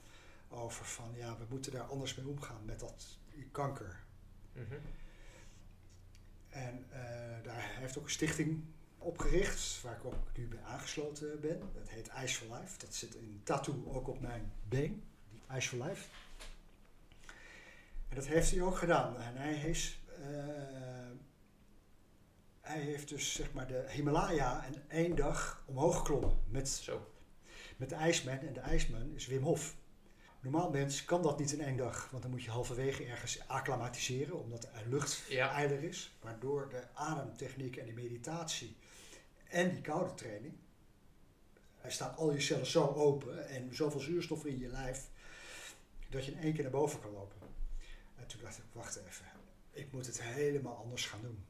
Over 0.48 0.84
van, 0.84 1.12
ja, 1.14 1.38
we 1.38 1.44
moeten 1.48 1.72
daar 1.72 1.82
anders 1.82 2.14
mee 2.14 2.28
omgaan 2.28 2.64
met 2.64 2.80
dat 2.80 3.18
kanker. 3.50 4.00
Mhm. 4.52 4.74
En 6.50 6.86
eh, 6.90 7.00
daar 7.42 7.76
heeft 7.78 7.98
ook 7.98 8.04
een 8.04 8.10
stichting 8.10 8.64
opgericht, 8.98 9.80
waar 9.82 9.96
ik 9.96 10.04
ook 10.04 10.36
nu 10.36 10.48
bij 10.48 10.62
aangesloten 10.62 11.40
ben. 11.40 11.60
Dat 11.74 11.88
heet 11.88 12.10
Ice 12.24 12.34
for 12.34 12.56
Life. 12.56 12.78
Dat 12.78 12.94
zit 12.94 13.14
in 13.14 13.40
tattoo 13.44 13.84
ook 13.92 14.08
op 14.08 14.20
mijn 14.20 14.52
been. 14.68 15.02
Ice 15.56 15.68
for 15.68 15.86
Life. 15.86 16.08
En 18.08 18.16
dat 18.16 18.26
heeft 18.26 18.50
hij 18.50 18.62
ook 18.62 18.76
gedaan. 18.76 19.20
En 19.20 19.36
hij 19.36 19.54
is, 19.54 20.00
eh, 20.22 21.10
hij 22.60 22.80
heeft 22.80 23.08
dus 23.08 23.32
zeg 23.32 23.52
maar 23.52 23.66
de 23.66 23.86
Himalaya 23.88 24.64
in 24.64 24.82
één 24.88 25.16
dag 25.16 25.64
omhoog 25.66 25.96
geklommen 25.96 26.36
met, 26.48 26.68
Zo. 26.68 27.10
met 27.76 27.88
de 27.88 27.94
IJsman. 27.94 28.38
En 28.38 28.52
de 28.52 28.60
IJsman 28.60 29.14
is 29.14 29.26
Wim 29.26 29.42
Hof. 29.42 29.74
Normaal 30.40 30.70
mens 30.70 31.05
kan 31.05 31.22
dat 31.22 31.38
niet 31.38 31.53
in 31.53 31.61
één 31.61 31.76
dag, 31.76 32.09
want 32.11 32.22
dan 32.22 32.31
moet 32.31 32.42
je 32.44 32.50
halverwege 32.50 33.05
ergens 33.05 33.48
acclimatiseren, 33.48 34.38
omdat 34.42 34.64
er 34.64 34.87
lucht 34.88 35.24
Ja. 35.29 35.59
is. 35.59 36.12
Waardoor 36.20 36.68
de 36.68 36.85
ademtechniek 36.94 37.76
en 37.76 37.85
die 37.85 37.94
meditatie 37.94 38.76
en 39.48 39.70
die 39.70 39.81
koude 39.81 40.14
training, 40.14 40.55
staan 41.87 42.16
al 42.16 42.33
je 42.33 42.40
cellen 42.40 42.66
zo 42.66 42.87
open 42.87 43.48
en 43.48 43.74
zoveel 43.74 44.00
zuurstof 44.00 44.44
in 44.44 44.59
je 44.59 44.68
lijf, 44.68 45.09
dat 46.11 46.24
je 46.24 46.33
in 46.33 46.38
één 46.38 46.53
keer 46.53 46.62
naar 46.62 46.72
boven 46.72 47.00
kan 47.00 47.12
lopen. 47.12 47.37
En 48.16 48.26
toen 48.26 48.40
dacht 48.42 48.59
ik, 48.59 48.64
wacht 48.72 48.96
even, 48.96 49.24
ik 49.70 49.92
moet 49.92 50.07
het 50.07 50.22
helemaal 50.22 50.76
anders 50.76 51.07
gaan 51.07 51.20
doen. 51.22 51.44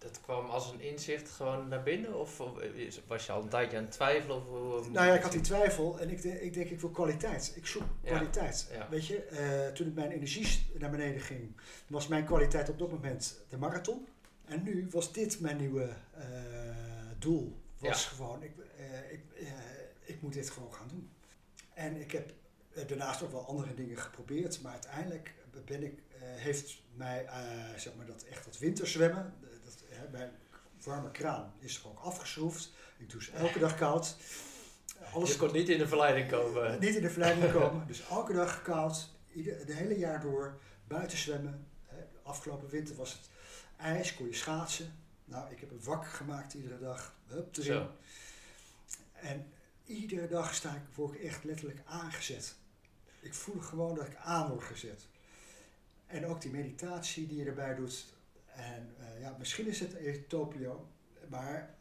Dat 0.00 0.20
kwam 0.20 0.46
als 0.50 0.70
een 0.72 0.80
inzicht 0.80 1.30
gewoon 1.30 1.68
naar 1.68 1.82
binnen? 1.82 2.18
Of, 2.20 2.36
was 3.06 3.26
je 3.26 3.32
al 3.32 3.42
een 3.42 3.48
tijdje 3.48 3.76
aan 3.76 3.82
het 3.82 3.92
twijfelen? 3.92 4.36
Of, 4.36 4.44
hoe- 4.48 4.58
hoe- 4.58 4.90
Nou 4.90 5.06
ja, 5.06 5.14
ik 5.14 5.22
had 5.22 5.32
die 5.32 5.40
twijfel 5.40 6.00
en 6.00 6.10
ik, 6.10 6.22
de- 6.22 6.42
ik 6.42 6.52
denk, 6.54 6.70
ik 6.70 6.80
wil 6.80 6.90
kwaliteit. 6.90 7.52
Ik 7.56 7.66
zoek 7.66 7.82
Ja, 8.02 8.08
kwaliteit. 8.10 8.68
ja. 8.72 8.88
Weet 8.90 9.06
je, 9.06 9.22
eh, 9.24 9.72
toen 9.72 9.92
mijn 9.94 10.10
energie 10.10 10.66
naar 10.78 10.90
beneden 10.90 11.20
ging, 11.20 11.56
was 11.86 12.06
mijn 12.08 12.24
kwaliteit 12.24 12.68
op 12.68 12.78
dat 12.78 12.90
moment 12.90 13.40
de 13.48 13.56
marathon. 13.56 14.06
En 14.44 14.62
nu 14.62 14.86
was 14.90 15.12
dit 15.12 15.40
mijn 15.40 15.56
nieuwe 15.56 15.88
eh, 16.14 16.24
doel. 17.18 17.58
Was 17.78 18.04
gewoon, 18.06 18.42
ik, 18.42 18.52
eh, 18.76 19.12
ik, 19.12 19.20
eh, 19.38 19.46
ik 20.04 20.22
moet 20.22 20.32
dit 20.32 20.50
gewoon 20.50 20.72
gaan 20.74 20.88
doen. 20.88 21.10
En 21.74 22.00
ik 22.00 22.10
heb 22.12 22.32
eh, 22.74 22.86
daarnaast 22.88 23.22
ook 23.22 23.32
wel 23.32 23.46
andere 23.46 23.74
dingen 23.74 23.98
geprobeerd, 23.98 24.62
maar 24.62 24.72
uiteindelijk 24.72 25.34
ben 25.64 25.82
ik, 25.82 25.98
eh, 26.12 26.18
heeft 26.22 26.82
mij 26.94 27.24
eh, 27.26 27.34
zeg 27.76 27.94
maar 27.96 28.06
dat 28.06 28.22
echt 28.30 28.44
dat 28.44 28.58
winterzwemmen, 28.58 29.34
eh, 29.42 29.48
hè, 30.00 30.08
mijn 30.08 30.30
warme 30.84 31.10
kraan 31.10 31.52
is 31.58 31.78
er 31.78 31.88
ook 31.88 31.98
afgeschroefd. 31.98 32.70
Ik 32.98 33.10
doe 33.10 33.22
ze 33.22 33.32
elke 33.32 33.58
dag 33.58 33.76
koud. 33.76 34.16
Alles 35.12 35.32
Je 35.32 35.36
kon 35.36 35.52
niet 35.52 35.68
in 35.68 35.78
de 35.78 35.88
verleiding 35.88 36.30
komen. 36.30 36.72
niet 36.80 36.94
in 36.94 37.02
de 37.02 37.10
verleiding 37.10 37.52
komen. 37.52 37.86
Dus 37.86 38.08
elke 38.08 38.32
dag 38.32 38.62
koud, 38.62 39.10
ieder, 39.32 39.66
de 39.66 39.74
hele 39.74 39.98
jaar 39.98 40.20
door, 40.20 40.58
buiten 40.88 41.18
zwemmen. 41.18 41.66
Hè, 41.86 41.96
Afgelopen 42.22 42.68
winter 42.68 42.96
was 42.96 43.12
het 43.12 43.28
ijs, 43.76 44.14
kon 44.14 44.26
je 44.26 44.34
schaatsen. 44.34 44.98
Nou, 45.24 45.50
ik 45.50 45.60
heb 45.60 45.70
een 45.70 45.84
wak 45.84 46.06
gemaakt 46.06 46.54
iedere 46.54 46.78
dag. 46.78 47.14
Hup, 47.26 47.56
erin. 47.56 47.64
Zo. 47.64 47.90
En 49.12 49.52
iedere 49.84 50.28
dag 50.28 50.54
sta 50.54 50.74
ik, 50.74 50.82
word 50.94 51.14
ik 51.14 51.22
echt 51.22 51.44
letterlijk 51.44 51.80
aangezet. 51.84 52.54
Ik 53.20 53.34
voel 53.34 53.60
gewoon 53.60 53.94
dat 53.94 54.06
ik 54.06 54.16
aan 54.16 54.48
word 54.48 54.64
gezet. 54.64 55.06
En 56.06 56.26
ook 56.26 56.40
die 56.40 56.50
meditatie 56.50 57.26
die 57.26 57.38
je 57.38 57.44
erbij 57.44 57.74
doet. 57.74 58.04
En 58.60 58.94
eh, 58.98 59.20
ja, 59.20 59.34
misschien 59.38 59.66
is 59.66 59.80
het 59.80 59.94
Etopio, 59.94 60.88
maar 61.28 61.74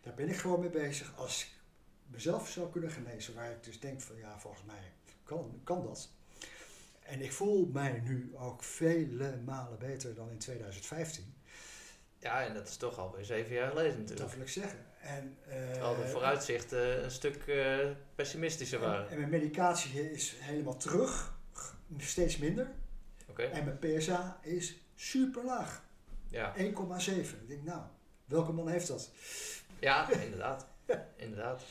daar 0.00 0.14
ben 0.14 0.28
ik 0.28 0.36
gewoon 0.36 0.60
mee 0.60 0.70
bezig. 0.70 1.16
Als 1.16 1.42
ik 1.42 1.50
mezelf 2.06 2.48
zou 2.48 2.70
kunnen 2.70 2.90
genezen, 2.90 3.34
waar 3.34 3.50
ik 3.50 3.64
dus 3.64 3.80
denk 3.80 4.00
van 4.00 4.16
ja, 4.16 4.38
volgens 4.38 4.64
mij 4.64 4.92
kan, 5.24 5.60
kan 5.64 5.82
dat. 5.82 6.10
En 7.02 7.20
ik 7.20 7.32
voel 7.32 7.66
mij 7.72 8.00
nu 8.04 8.32
ook 8.36 8.62
vele 8.62 9.36
malen 9.44 9.78
beter 9.78 10.14
dan 10.14 10.30
in 10.30 10.38
2015. 10.38 11.34
Ja, 12.18 12.44
en 12.46 12.54
dat 12.54 12.68
is 12.68 12.76
toch 12.76 12.98
alweer 12.98 13.24
zeven 13.24 13.54
jaar 13.54 13.68
geleden 13.68 13.90
Dat 13.90 13.98
natuurlijk. 13.98 14.32
wil 14.32 14.42
ik 14.42 14.48
zeggen. 14.48 14.78
En, 15.00 15.36
eh, 15.48 15.70
Terwijl 15.72 15.96
de 15.96 16.08
vooruitzichten 16.08 17.04
een 17.04 17.10
stuk 17.10 17.46
eh, 17.46 17.90
pessimistischer 18.14 18.82
En, 18.82 18.88
waren. 18.88 19.10
en 19.10 19.18
mijn 19.18 19.30
medicatie 19.30 20.12
is 20.12 20.34
helemaal 20.38 20.76
terug, 20.76 21.38
steeds 21.98 22.36
minder. 22.36 22.70
Oké, 23.28 23.42
En 23.42 23.64
mijn 23.64 23.78
PSA 23.78 24.38
is 24.42 24.81
super 25.02 25.44
laag, 25.44 25.82
ja. 26.28 26.54
1,7. 26.56 26.62
Ik 26.62 27.48
denk, 27.48 27.62
nou, 27.64 27.82
welke 28.24 28.52
man 28.52 28.68
heeft 28.68 28.86
dat? 28.88 29.10
Ja, 29.78 30.10
inderdaad. 30.10 30.66
inderdaad. 31.16 31.62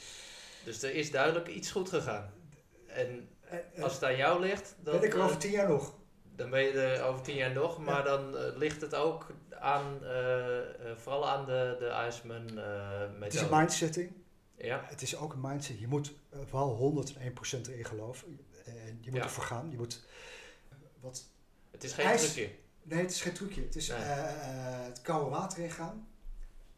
Dus 0.66 0.82
er 0.84 0.94
is 0.96 1.12
duidelijk 1.12 1.48
iets 1.48 1.72
goed 1.72 1.90
gegaan. 1.90 2.32
En 2.88 3.30
En, 3.50 3.64
eh, 3.76 3.84
als 3.84 3.94
het 3.94 4.04
aan 4.04 4.16
jou 4.16 4.40
ligt, 4.42 4.76
dan, 4.84 4.94
ben 5.00 5.04
ik 5.08 5.14
er 5.14 5.20
eh, 5.20 5.26
over 5.26 5.38
tien 5.38 5.52
jaar 5.52 5.68
nog. 5.70 5.96
dan 6.36 6.50
ben 6.50 6.62
je 6.62 6.72
er 6.72 7.04
over 7.04 7.22
tien 7.22 7.36
jaar 7.36 7.52
nog. 7.54 7.78
Maar 7.80 8.04
dan 8.04 8.38
eh, 8.38 8.56
ligt 8.58 8.82
het 8.82 8.96
ook 8.96 9.28
aan, 9.60 10.04
eh, 10.04 10.58
eh, 10.92 10.98
vooral 10.98 11.30
aan 11.30 11.46
de, 11.46 11.76
de 11.80 12.06
Iceman 12.08 12.58
eh 12.60 13.00
Het 13.00 13.10
is 13.12 13.18
methode. 13.20 13.52
een 13.54 13.58
mindsetting. 13.60 14.12
Ja, 14.58 14.82
Het 14.86 15.02
is 15.02 15.16
ook 15.18 15.34
een 15.34 15.42
mindset. 15.42 15.80
Je 15.80 15.88
moet 15.88 16.14
eh, 16.30 16.40
wel 16.52 16.76
101% 16.76 17.68
erin 17.68 17.86
geloven. 17.86 18.40
En 18.66 18.98
je 19.02 19.10
moet 19.10 19.20
Ja. 19.20 19.24
ervoor 19.26 19.44
gaan. 19.44 19.72
Je 19.72 19.78
moet, 19.78 20.00
wat, 21.00 21.24
het 21.72 21.84
is 21.84 21.94
geen 21.94 22.18
trucje. 22.18 22.50
Nee, 22.84 23.02
het 23.02 23.12
is 23.12 23.22
geen 23.22 23.34
trucje. 23.34 23.62
Het 23.62 23.76
is 23.76 23.88
Nee. 23.88 23.98
eh, 23.98 24.78
eh, 24.78 24.86
het 24.86 25.02
koude 25.02 25.30
water 25.30 25.64
ingaan. 25.64 26.08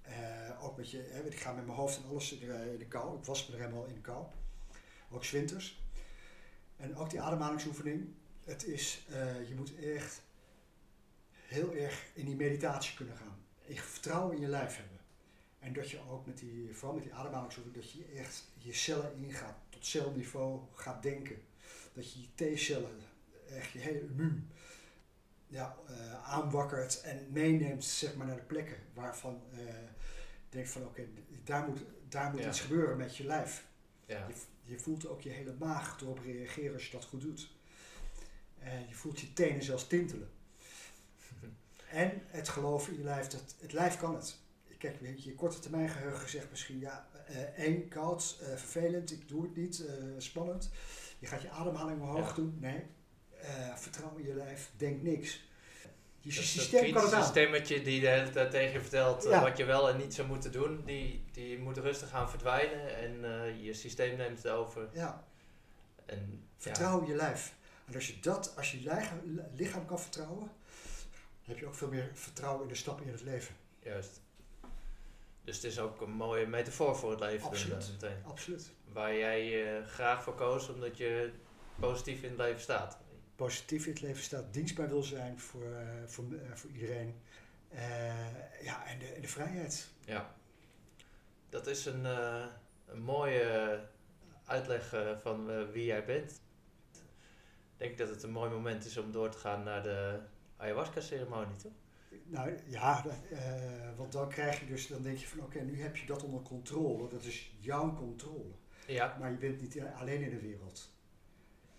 Eh, 0.02 0.64
ook 0.64 0.78
met 0.78 0.92
je, 0.92 1.10
hè, 1.12 1.22
ik 1.24 1.40
ga 1.40 1.52
met 1.54 1.66
mijn 1.66 1.78
hoofd 1.78 1.98
en 1.98 2.10
alles 2.10 2.34
in 2.34 2.48
de, 2.48 2.72
in 2.74 2.80
de 2.80 2.86
kou. 2.88 3.18
Ik 3.18 3.26
was 3.26 3.48
me 3.48 3.54
er 3.54 3.60
helemaal 3.62 3.86
in 3.86 3.94
de 3.94 4.02
kou. 4.02 4.26
Ook 5.12 5.24
's 5.24 5.32
winters. 5.32 5.82
En 6.78 6.96
ook 6.96 7.10
die 7.10 7.22
ademhalingsoefening. 7.22 8.08
Het 8.46 8.66
is, 8.66 9.06
je 9.48 9.54
moet 9.56 9.76
echt 9.76 10.22
heel 11.34 11.74
erg 11.76 12.06
in 12.14 12.26
die 12.26 12.36
meditatie 12.36 12.96
kunnen 12.96 13.18
gaan. 13.18 13.38
Je 13.68 13.82
vertrouwen 13.82 14.36
in 14.36 14.42
je 14.42 14.48
lijf 14.48 14.78
hebben. 14.78 14.98
En 15.60 15.74
dat 15.74 15.90
je 15.90 16.00
ook 16.10 16.26
met 16.26 16.38
die, 16.38 16.70
vooral 16.74 16.96
met 16.96 17.04
die 17.04 17.14
ademhalingsoefening, 17.14 17.82
dat 17.84 17.92
je 17.92 18.06
echt 18.06 18.44
je 18.58 18.74
cellen 18.74 19.16
ingaat, 19.16 19.56
tot 19.70 19.86
celniveau 19.86 20.60
gaat 20.74 21.04
denken. 21.04 21.42
Dat 21.94 22.14
je 22.14 22.20
je 22.22 22.56
T-cellen, 22.56 23.00
echt 23.50 23.72
je 23.72 23.80
hele 23.80 24.00
immuun, 24.00 24.50
ja, 25.54 25.76
eh, 25.88 26.30
aanwakkert 26.32 27.02
en 27.02 27.28
meeneemt 27.32 27.84
zeg 27.86 28.16
maar, 28.16 28.28
naar 28.28 28.36
de 28.36 28.42
plekken 28.42 28.78
waarvan 28.94 29.42
eh 29.52 29.58
je 30.50 30.60
denkt 30.60 30.70
van 30.70 30.84
oké, 30.86 31.08
daar 31.44 31.68
moet, 31.68 31.80
daar 32.10 32.32
moet 32.32 32.42
Ja. 32.42 32.48
iets 32.50 32.60
gebeuren 32.62 32.98
met 32.98 33.18
je 33.18 33.26
lijf. 33.26 33.66
Ja. 34.06 34.28
Je, 34.28 34.34
je 34.64 34.80
voelt 34.80 35.08
ook 35.08 35.22
je 35.22 35.30
hele 35.30 35.54
maag 35.60 36.02
erop 36.02 36.20
reageren 36.20 36.74
als 36.74 36.86
je 36.86 36.92
dat 36.92 37.06
goed 37.06 37.22
doet. 37.22 37.52
En 38.60 38.88
je 38.88 38.96
voelt 38.96 39.20
je 39.20 39.34
tenen 39.34 39.64
zelfs 39.64 39.88
tintelen. 39.88 40.30
En 41.90 42.22
het 42.28 42.50
geloof 42.50 42.88
in 42.88 42.98
je 42.98 43.04
lijf, 43.04 43.28
dat, 43.28 43.56
het 43.60 43.74
lijf 43.74 43.98
kan 43.98 44.16
het. 44.16 44.38
Kijk, 44.78 45.00
je, 45.02 45.24
je 45.24 45.36
korte 45.36 45.60
termijn 45.60 45.90
geheugen 45.90 46.30
zegt 46.30 46.50
misschien, 46.50 46.80
ja, 46.80 47.08
eh 47.26 47.42
één, 47.58 47.88
koud, 47.88 48.38
eh, 48.42 48.48
vervelend, 48.48 49.12
ik 49.12 49.28
doe 49.28 49.42
het 49.44 49.56
niet, 49.56 49.86
eh, 49.86 49.94
spannend. 50.18 50.70
Je 51.20 51.28
gaat 51.28 51.42
je 51.42 51.50
ademhaling 51.50 52.02
omhoog 52.02 52.28
Ja. 52.30 52.34
doen. 52.36 52.58
Nee, 52.60 52.84
eh, 53.44 53.76
vertrouw 53.76 54.16
in 54.18 54.26
je 54.26 54.34
lijf, 54.34 54.70
denk 54.78 55.02
niks. 55.02 55.42
Je 56.20 56.30
Dus 56.34 56.52
systeem 56.52 56.94
kan 56.94 57.04
het 57.04 57.14
aan. 57.14 57.24
stemmetje 57.24 57.82
die 57.82 58.00
de 58.02 58.08
hele 58.08 58.30
tijd 58.30 58.52
tegen 58.52 58.74
je 58.74 58.80
vertelt 58.80 59.26
eh, 59.26 59.32
Ja. 59.32 59.42
wat 59.42 59.58
je 59.58 59.64
wel 59.66 59.90
en 59.90 59.98
niet 59.98 60.14
zou 60.14 60.28
moeten 60.28 60.52
doen, 60.52 60.84
die, 60.86 61.24
die 61.32 61.60
moet 61.60 61.78
rustig 61.78 62.10
gaan 62.10 62.30
verdwijnen 62.30 62.96
en 62.98 63.26
eh, 63.26 63.64
je 63.66 63.74
systeem 63.74 64.18
neemt 64.18 64.44
het 64.44 64.48
over. 64.52 64.90
Ja, 64.94 65.24
En, 66.06 66.48
vertrouw 66.58 67.02
in 67.02 67.08
je 67.08 67.16
lijf. 67.16 67.54
En 67.86 67.96
als 67.96 68.08
je 68.08 68.20
dat, 68.20 68.54
als 68.58 68.72
je 68.72 68.78
lichaam, 68.78 69.42
lichaam 69.56 69.86
kan 69.86 70.00
vertrouwen, 70.00 70.40
dan 70.40 70.50
heb 71.44 71.58
je 71.60 71.66
ook 71.66 71.76
veel 71.76 71.88
meer 71.90 72.10
vertrouwen 72.14 72.62
in 72.64 72.68
de 72.68 72.76
stappen 72.76 73.06
in 73.06 73.12
het 73.12 73.22
leven. 73.22 73.56
Ja, 73.80 73.90
juist. 73.90 74.22
Dus 75.44 75.56
het 75.56 75.66
is 75.66 75.80
ook 75.80 76.02
een 76.02 76.12
mooie 76.12 76.46
metafoor 76.48 76.96
voor 76.96 77.12
het 77.12 77.20
leven. 77.20 77.48
Absoluut. 77.48 77.90
meteen. 77.92 78.18
Absoluut. 78.26 78.72
Waar 78.94 79.16
jij 79.16 79.66
graag 79.88 80.24
voor 80.24 80.36
koos 80.36 80.70
omdat 80.70 80.98
je 80.98 81.32
positief 81.80 82.22
in 82.22 82.30
het 82.30 82.38
leven 82.38 82.62
staat. 82.62 82.98
Positief 83.36 83.86
in 83.86 83.92
het 83.92 84.02
leven 84.02 84.24
staat, 84.24 84.54
dienstbaar 84.54 84.88
wil 84.88 85.04
zijn 85.04 85.40
voor, 85.40 85.74
eh, 85.74 85.88
voor, 86.06 86.26
eh, 86.34 86.54
voor 86.54 86.70
iedereen. 86.70 87.16
Eh, 87.70 88.64
ja, 88.64 88.86
en 88.86 89.00
de, 89.00 89.18
de 89.22 89.28
vrijheid. 89.28 89.90
Ja. 90.06 90.36
Dat 91.50 91.68
is 91.68 91.86
een, 91.86 92.06
een 92.86 93.02
mooie 93.02 93.80
uitleg 94.46 94.96
van 95.22 95.72
wie 95.72 95.86
jij 95.86 96.06
bent. 96.06 96.32
Ik 96.32 97.78
denk 97.78 97.98
dat 97.98 98.10
het 98.10 98.24
een 98.24 98.32
mooi 98.32 98.52
moment 98.52 98.86
is 98.86 98.98
om 98.98 99.12
door 99.12 99.30
te 99.30 99.38
gaan 99.38 99.64
naar 99.64 99.84
de 99.84 100.20
ayahuasca-ceremonie, 100.58 101.56
toch? 101.56 101.72
Nou 102.26 102.60
ja, 102.66 103.06
want 103.98 104.12
dan 104.12 104.30
krijg 104.30 104.60
je 104.60 104.66
dus, 104.66 104.88
dan 104.88 105.02
denk 105.02 105.18
je 105.18 105.28
van 105.28 105.40
oké, 105.40 105.60
nu 105.60 105.82
heb 105.82 105.96
je 105.96 106.06
dat 106.06 106.24
onder 106.24 106.42
controle. 106.42 107.10
Dat 107.10 107.24
is 107.24 107.56
jouw 107.60 107.94
controle. 107.94 108.52
Ja. 108.88 109.18
Maar 109.20 109.32
je 109.32 109.38
bent 109.38 109.62
niet 109.62 109.82
alleen 109.82 110.22
in 110.22 110.30
de 110.30 110.40
wereld. 110.40 110.93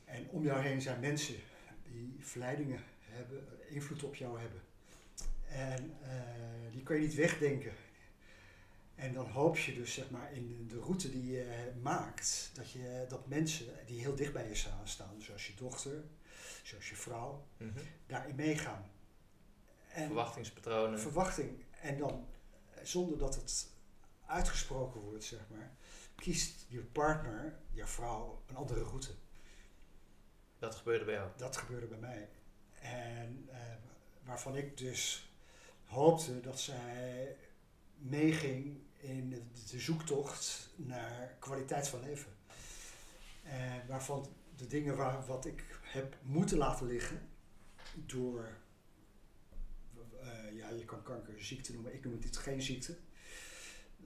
En 0.04 0.28
om 0.28 0.44
jou 0.44 0.60
heen 0.60 0.82
zijn 0.82 1.00
mensen 1.00 1.34
die 1.82 2.16
verleidingen 2.20 2.80
hebben, 3.00 3.44
invloed 3.68 4.02
op 4.04 4.14
jou 4.14 4.40
hebben. 4.40 4.60
En 5.48 5.96
eh, 6.02 6.72
die 6.72 6.82
kun 6.82 6.96
je 6.96 7.02
niet 7.02 7.14
wegdenken. 7.14 7.72
En 8.94 9.12
dan 9.14 9.26
hoop 9.26 9.56
je 9.58 9.74
dus 9.74 9.94
zeg 9.94 10.10
maar 10.10 10.32
in 10.32 10.66
de 10.68 10.78
route 10.78 11.10
die 11.10 11.32
je 11.32 11.72
maakt, 11.82 12.50
dat, 12.54 12.70
je, 12.70 13.04
dat 13.08 13.26
mensen 13.26 13.66
die 13.86 14.00
heel 14.00 14.14
dicht 14.14 14.32
bij 14.32 14.48
je 14.48 14.54
staan- 14.54 14.88
staan, 14.88 15.20
zoals 15.22 15.46
je 15.46 15.54
dochter, 15.54 16.04
zoals 16.62 16.88
je 16.88 16.96
vrouw, 16.96 17.46
Mhm. 17.56 17.78
daarin 18.06 18.34
meegaan. 18.34 18.90
En 19.88 20.06
Verwachtingspatronen. 20.06 21.00
verwachting. 21.00 21.64
En 21.80 21.98
dan, 21.98 22.26
eh, 22.74 22.84
zonder 22.84 23.18
dat 23.18 23.34
het 23.34 23.68
uitgesproken 24.26 25.00
wordt, 25.00 25.24
zeg 25.24 25.40
maar, 25.50 25.70
kiest 26.16 26.64
je 26.68 26.80
partner, 26.80 27.58
je 27.70 27.86
vrouw, 27.86 28.42
een 28.46 28.56
andere 28.56 28.82
route. 28.82 29.10
Dat 30.64 30.74
gebeurde 30.74 31.04
bij 31.04 31.14
jou. 31.14 31.30
Dat 31.36 31.56
gebeurde 31.56 31.86
bij 31.86 31.98
mij. 31.98 32.28
En 32.80 33.48
eh, 33.52 33.58
waarvan 34.24 34.56
ik 34.56 34.76
dus 34.78 35.32
hoopte 35.84 36.40
dat 36.40 36.60
zij 36.60 37.36
meeging 37.98 38.80
in 38.96 39.30
de, 39.70 39.78
zoektocht 39.78 40.70
naar 40.76 41.36
kwaliteit 41.38 41.88
van 41.88 42.00
leven. 42.00 42.32
En 43.42 43.86
waarvan 43.86 44.26
de 44.56 44.66
dingen 44.66 44.96
waar, 44.96 45.26
wat 45.26 45.44
ik 45.46 45.64
heb 45.82 46.16
moeten 46.22 46.58
laten 46.58 46.86
liggen 46.86 47.28
door, 47.94 48.48
eh, 50.22 50.56
ja, 50.56 50.68
je 50.70 50.84
kan 50.84 51.02
kanker 51.02 51.42
ziekte 51.44 51.72
noemen, 51.72 51.94
ik 51.94 52.04
noem 52.04 52.12
het 52.12 52.24
niet 52.24 52.36
geen 52.36 52.62
ziekte, 52.62 52.96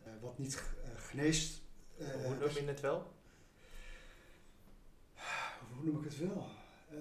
eh, 0.05 0.13
wat 0.21 0.39
niet 0.39 0.63
eh, 0.85 0.91
geneest. 0.97 1.61
eh, 1.99 2.09
Hoe 2.11 2.35
noem 2.37 2.51
je 2.51 2.65
het 2.65 2.81
wel? 2.81 3.13
Hoe 5.79 5.87
noem 5.87 5.99
ik 5.99 6.05
het 6.05 6.19
wel? 6.19 6.47
Eh, 6.91 6.99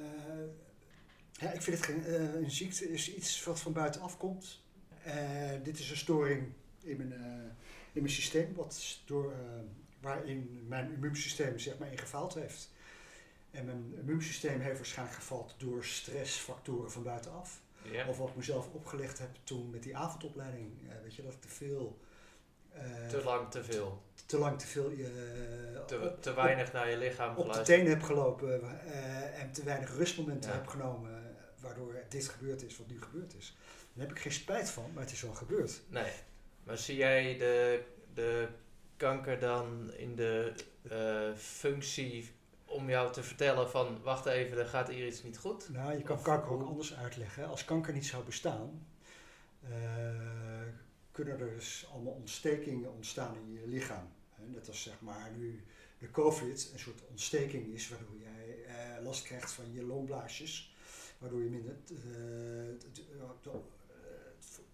ja, 1.31 1.51
ik 1.51 1.61
vind 1.61 1.77
het 1.77 1.85
geen, 1.85 2.05
eh, 2.05 2.33
een 2.33 2.51
ziekte 2.51 2.91
is 2.91 3.15
iets 3.15 3.43
wat 3.43 3.59
van 3.59 3.73
buitenaf 3.73 4.17
komt. 4.17 4.61
Eh, 5.03 5.51
dit 5.63 5.79
is 5.79 5.89
een 5.89 5.97
storing 5.97 6.53
in 6.79 6.97
mijn, 6.97 7.11
in 7.93 8.01
mijn 8.01 8.09
systeem, 8.09 8.53
wat 8.53 9.01
door, 9.05 9.33
waarin 10.01 10.65
mijn 10.67 10.91
immuunsysteem 10.91 11.59
zeg 11.59 11.77
maar 11.77 11.91
in 11.91 11.97
gefaald 11.97 12.33
heeft. 12.33 12.71
En 13.51 13.65
mijn 13.65 13.93
immuunsysteem 13.97 14.59
heeft 14.59 14.77
waarschijnlijk 14.77 15.17
gefaald 15.17 15.55
door 15.57 15.85
stressfactoren 15.85 16.91
van 16.91 17.03
buitenaf. 17.03 17.61
Ja. 17.91 18.07
Of 18.07 18.17
wat 18.17 18.29
ik 18.29 18.35
mezelf 18.35 18.73
opgelegd 18.73 19.19
heb 19.19 19.29
toen 19.43 19.69
met 19.69 19.83
die 19.83 19.97
avondopleiding. 19.97 20.71
Weet 21.03 21.15
je, 21.15 21.21
dat 21.21 21.33
ik 21.33 21.41
te 21.41 21.47
veel... 21.47 21.99
eh, 22.83 23.07
Te 23.09 23.23
lang, 23.23 23.51
te 23.51 23.63
veel. 23.63 24.01
te 24.25 24.37
lang 24.37 24.59
te 24.59 24.67
veel... 24.67 24.89
eh, 24.91 25.85
Te, 25.85 26.15
te 26.19 26.33
weinig 26.33 26.73
naar 26.73 26.89
je 26.89 26.97
lichaam 26.97 27.35
op 27.35 27.53
de 27.53 27.61
tenen 27.61 27.89
heb 27.89 28.01
gelopen 28.03 28.61
eh, 28.91 29.41
en 29.41 29.51
te 29.51 29.63
weinig 29.63 29.95
rustmomenten 29.95 30.49
Ja. 30.49 30.55
heb 30.55 30.67
genomen, 30.67 31.35
waardoor 31.59 31.95
dit 32.09 32.27
gebeurd 32.29 32.63
is 32.63 32.77
wat 32.77 32.87
nu 32.87 33.01
gebeurd 33.01 33.33
is. 33.37 33.55
Daar 33.93 34.07
heb 34.07 34.15
ik 34.15 34.21
geen 34.21 34.31
spijt 34.31 34.69
van, 34.69 34.91
maar 34.93 35.03
het 35.03 35.11
is 35.11 35.21
wel 35.21 35.33
gebeurd. 35.33 35.81
Nee. 35.89 36.11
Maar 36.63 36.77
zie 36.77 36.95
jij 36.97 37.37
de, 37.37 37.83
de 38.13 38.47
kanker 38.97 39.39
dan 39.39 39.91
in 39.93 40.15
de 40.15 40.53
eh, 40.89 41.35
functie 41.37 42.31
om 42.65 42.89
jou 42.89 43.11
te 43.13 43.23
vertellen 43.23 43.69
van... 43.69 44.01
Wacht 44.03 44.25
even, 44.25 44.57
er 44.57 44.65
gaat 44.65 44.87
hier 44.87 45.07
iets 45.07 45.23
niet 45.23 45.37
goed? 45.37 45.69
Nou, 45.69 45.97
je 45.97 46.03
kan 46.03 46.17
Of 46.17 46.23
kanker 46.23 46.51
ook 46.51 46.65
anders 46.67 46.95
uitleggen. 46.95 47.47
Als 47.47 47.65
kanker 47.65 47.93
niet 47.93 48.05
zou 48.05 48.23
bestaan, 48.23 48.87
kunnen 51.17 51.39
er 51.39 51.53
dus 51.55 51.87
allemaal 51.93 52.13
ontstekingen 52.13 52.93
ontstaan 52.93 53.35
in 53.35 53.53
je 53.53 53.67
lichaam. 53.67 54.07
Net 54.45 54.67
als 54.67 54.81
zeg 54.81 55.01
maar 55.01 55.31
nu 55.31 55.63
de 55.99 56.11
COVID 56.11 56.69
een 56.73 56.79
soort 56.79 57.01
ontsteking 57.09 57.73
is, 57.73 57.89
waardoor 57.89 58.17
jij 58.19 58.63
eh, 58.65 59.03
last 59.03 59.23
krijgt 59.23 59.51
van 59.51 59.73
je 59.73 59.83
longblaasjes. 59.83 60.75
Waardoor 61.17 61.43
je 61.43 61.49
minder. 61.49 61.75
eh, 61.89 62.85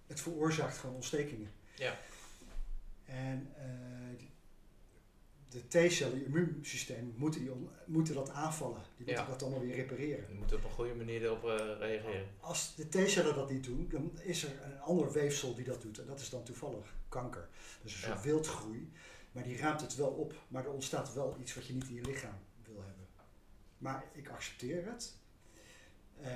het- 0.08 0.22
veroorzaakt 0.22 0.78
gewoon 0.78 0.96
ontstekingen. 0.96 1.52
Ja. 1.76 1.98
En 3.06 3.54
eh, 3.58 4.28
de 5.54 5.88
T-cellen, 5.88 6.18
je 6.18 6.26
immuunsysteem, 6.26 7.14
moeten, 7.18 7.42
die 7.42 7.52
moeten 7.86 8.14
dat 8.14 8.30
aanvallen. 8.30 8.82
Die 8.98 9.06
moeten 9.06 9.24
Ja. 9.24 9.30
dat 9.30 9.42
allemaal 9.44 9.60
weer 9.62 9.76
repareren. 9.76 10.26
Je 10.30 10.36
moet 10.40 10.54
op 10.54 10.64
een 10.64 10.70
goede 10.72 10.94
manier 10.96 11.24
erop 11.24 11.44
eh, 11.44 11.78
reageren. 11.80 12.28
Als 12.40 12.76
de 12.76 12.88
T-cellen 12.90 13.36
dat 13.36 13.50
niet 13.52 13.64
doen, 13.64 13.88
dan 13.90 14.20
is 14.22 14.44
er 14.44 14.62
een 14.64 14.80
ander 14.80 15.12
weefsel 15.12 15.56
die 15.56 15.66
dat 15.66 15.82
doet. 15.82 16.00
En 16.00 16.06
dat 16.06 16.20
is 16.20 16.30
dan 16.30 16.44
toevallig 16.44 16.96
kanker. 17.10 17.48
Dus 17.84 17.94
een 17.94 18.00
soort 18.00 18.14
Ja. 18.18 18.24
wildgroei. 18.24 18.92
Maar 19.32 19.44
die 19.44 19.58
ruimt 19.58 19.82
het 19.82 19.96
wel 19.96 20.10
op. 20.10 20.34
Maar 20.48 20.64
er 20.66 20.72
ontstaat 20.72 21.14
wel 21.14 21.38
iets 21.42 21.54
wat 21.56 21.66
je 21.68 21.74
niet 21.74 21.88
in 21.88 21.96
je 21.96 22.02
lichaam 22.02 22.38
wil 22.64 22.82
hebben. 22.86 23.08
Maar 23.78 24.06
ik 24.14 24.30
accepteer 24.30 24.86
het. 24.86 25.16
Eh, 26.22 26.32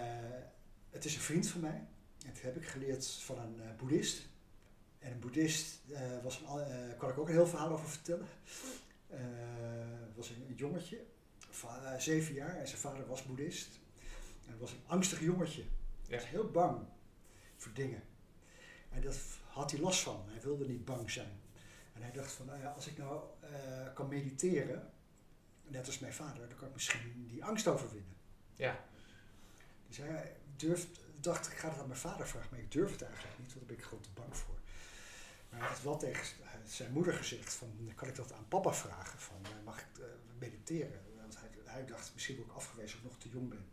het 0.90 1.06
is 1.06 1.16
een 1.16 1.22
vriend 1.22 1.48
van 1.48 1.62
mij. 1.62 1.86
En 2.26 2.34
dat 2.34 2.42
heb 2.42 2.56
ik 2.56 2.66
geleerd 2.68 3.06
van 3.12 3.40
een 3.40 3.62
eh, 3.62 3.76
boeddhist. 3.78 4.28
En 5.00 5.12
een 5.12 5.20
boeddhist 5.20 5.80
was 6.24 6.40
een, 6.48 6.98
kan 6.98 7.10
ik 7.10 7.18
ook 7.18 7.28
een 7.28 7.34
heel 7.34 7.48
verhaal 7.48 7.70
over 7.72 7.90
vertellen. 7.90 8.28
Eh 9.08 9.18
was 10.18 10.30
een, 10.30 10.56
jongetje, 10.56 11.04
eh, 11.64 11.98
zeven 11.98 12.34
jaar. 12.34 12.58
En 12.58 12.68
zijn 12.68 12.80
vader 12.80 13.08
was 13.08 13.24
boeddhist. 13.24 13.80
En 14.44 14.50
hij 14.50 14.58
was 14.58 14.72
een 14.72 14.84
angstig 14.86 15.20
jongetje. 15.20 15.64
Hij 16.08 16.18
was 16.18 16.30
heel 16.30 16.52
bang 16.52 16.86
voor 17.56 17.74
dingen. 17.74 18.04
En 18.90 19.02
dat 19.02 19.20
had 19.48 19.72
hij 19.72 19.80
last 19.80 20.00
van. 20.00 20.24
Hij 20.28 20.42
wilde 20.42 20.68
niet 20.68 20.86
bang 20.86 21.12
zijn. 21.12 21.40
En 21.94 22.02
hij 22.02 22.12
dacht 22.12 22.32
van, 22.32 22.46
nou 22.46 22.60
ja, 22.60 22.72
als 22.72 22.88
ik 22.88 22.98
nou 22.98 23.24
eh, 23.40 23.94
kan 23.94 24.08
mediteren, 24.08 24.92
net 25.68 25.86
als 25.86 26.00
mijn 26.00 26.14
vader, 26.14 26.48
dan 26.48 26.58
kan 26.58 26.68
ik 26.68 26.74
misschien 26.74 27.28
die 27.28 27.46
angst 27.46 27.68
overwinnen. 27.68 28.16
Ja. 28.56 28.86
Dus 29.88 29.98
hij 29.98 30.36
durft, 30.56 31.00
dacht, 31.20 31.52
ik 31.52 31.58
ga 31.58 31.70
het 31.70 31.80
aan 31.80 31.88
mijn 31.88 32.00
vader 32.00 32.28
vragen, 32.28 32.50
maar 32.52 32.60
ik 32.60 32.72
durf 32.72 32.92
het 32.92 33.02
eigenlijk 33.02 33.40
niet, 33.40 33.54
want 33.54 33.60
daar 33.60 33.76
ben 33.76 33.78
ik 33.78 33.84
gewoon 33.84 34.04
te 34.04 34.10
bang 34.14 34.38
voor. 34.38 34.60
Maar 35.50 35.60
hij 35.60 35.70
had 35.70 35.82
wel 35.82 35.98
tegen 35.98 36.26
zijn 36.68 36.92
moeder 36.92 37.14
gezegd 37.14 37.54
van, 37.54 37.92
kan 37.96 38.08
ik 38.08 38.16
dat 38.16 38.34
aan 38.34 38.48
papa 38.48 38.74
vragen? 38.74 39.20
Van, 39.20 39.36
eh, 39.44 39.52
mag 39.66 39.80
ik 39.80 39.98
uh, 40.00 40.06
mediteren? 40.40 41.02
Want 41.20 41.38
hij, 41.40 41.50
hij 41.64 41.86
dacht, 41.86 42.12
misschien 42.14 42.36
word 42.36 42.48
ik 42.50 42.56
afgewezen 42.56 42.98
of 43.00 43.04
ik 43.06 43.10
nog 43.12 43.20
te 43.20 43.30
jong 43.30 43.50
ben. 43.50 43.66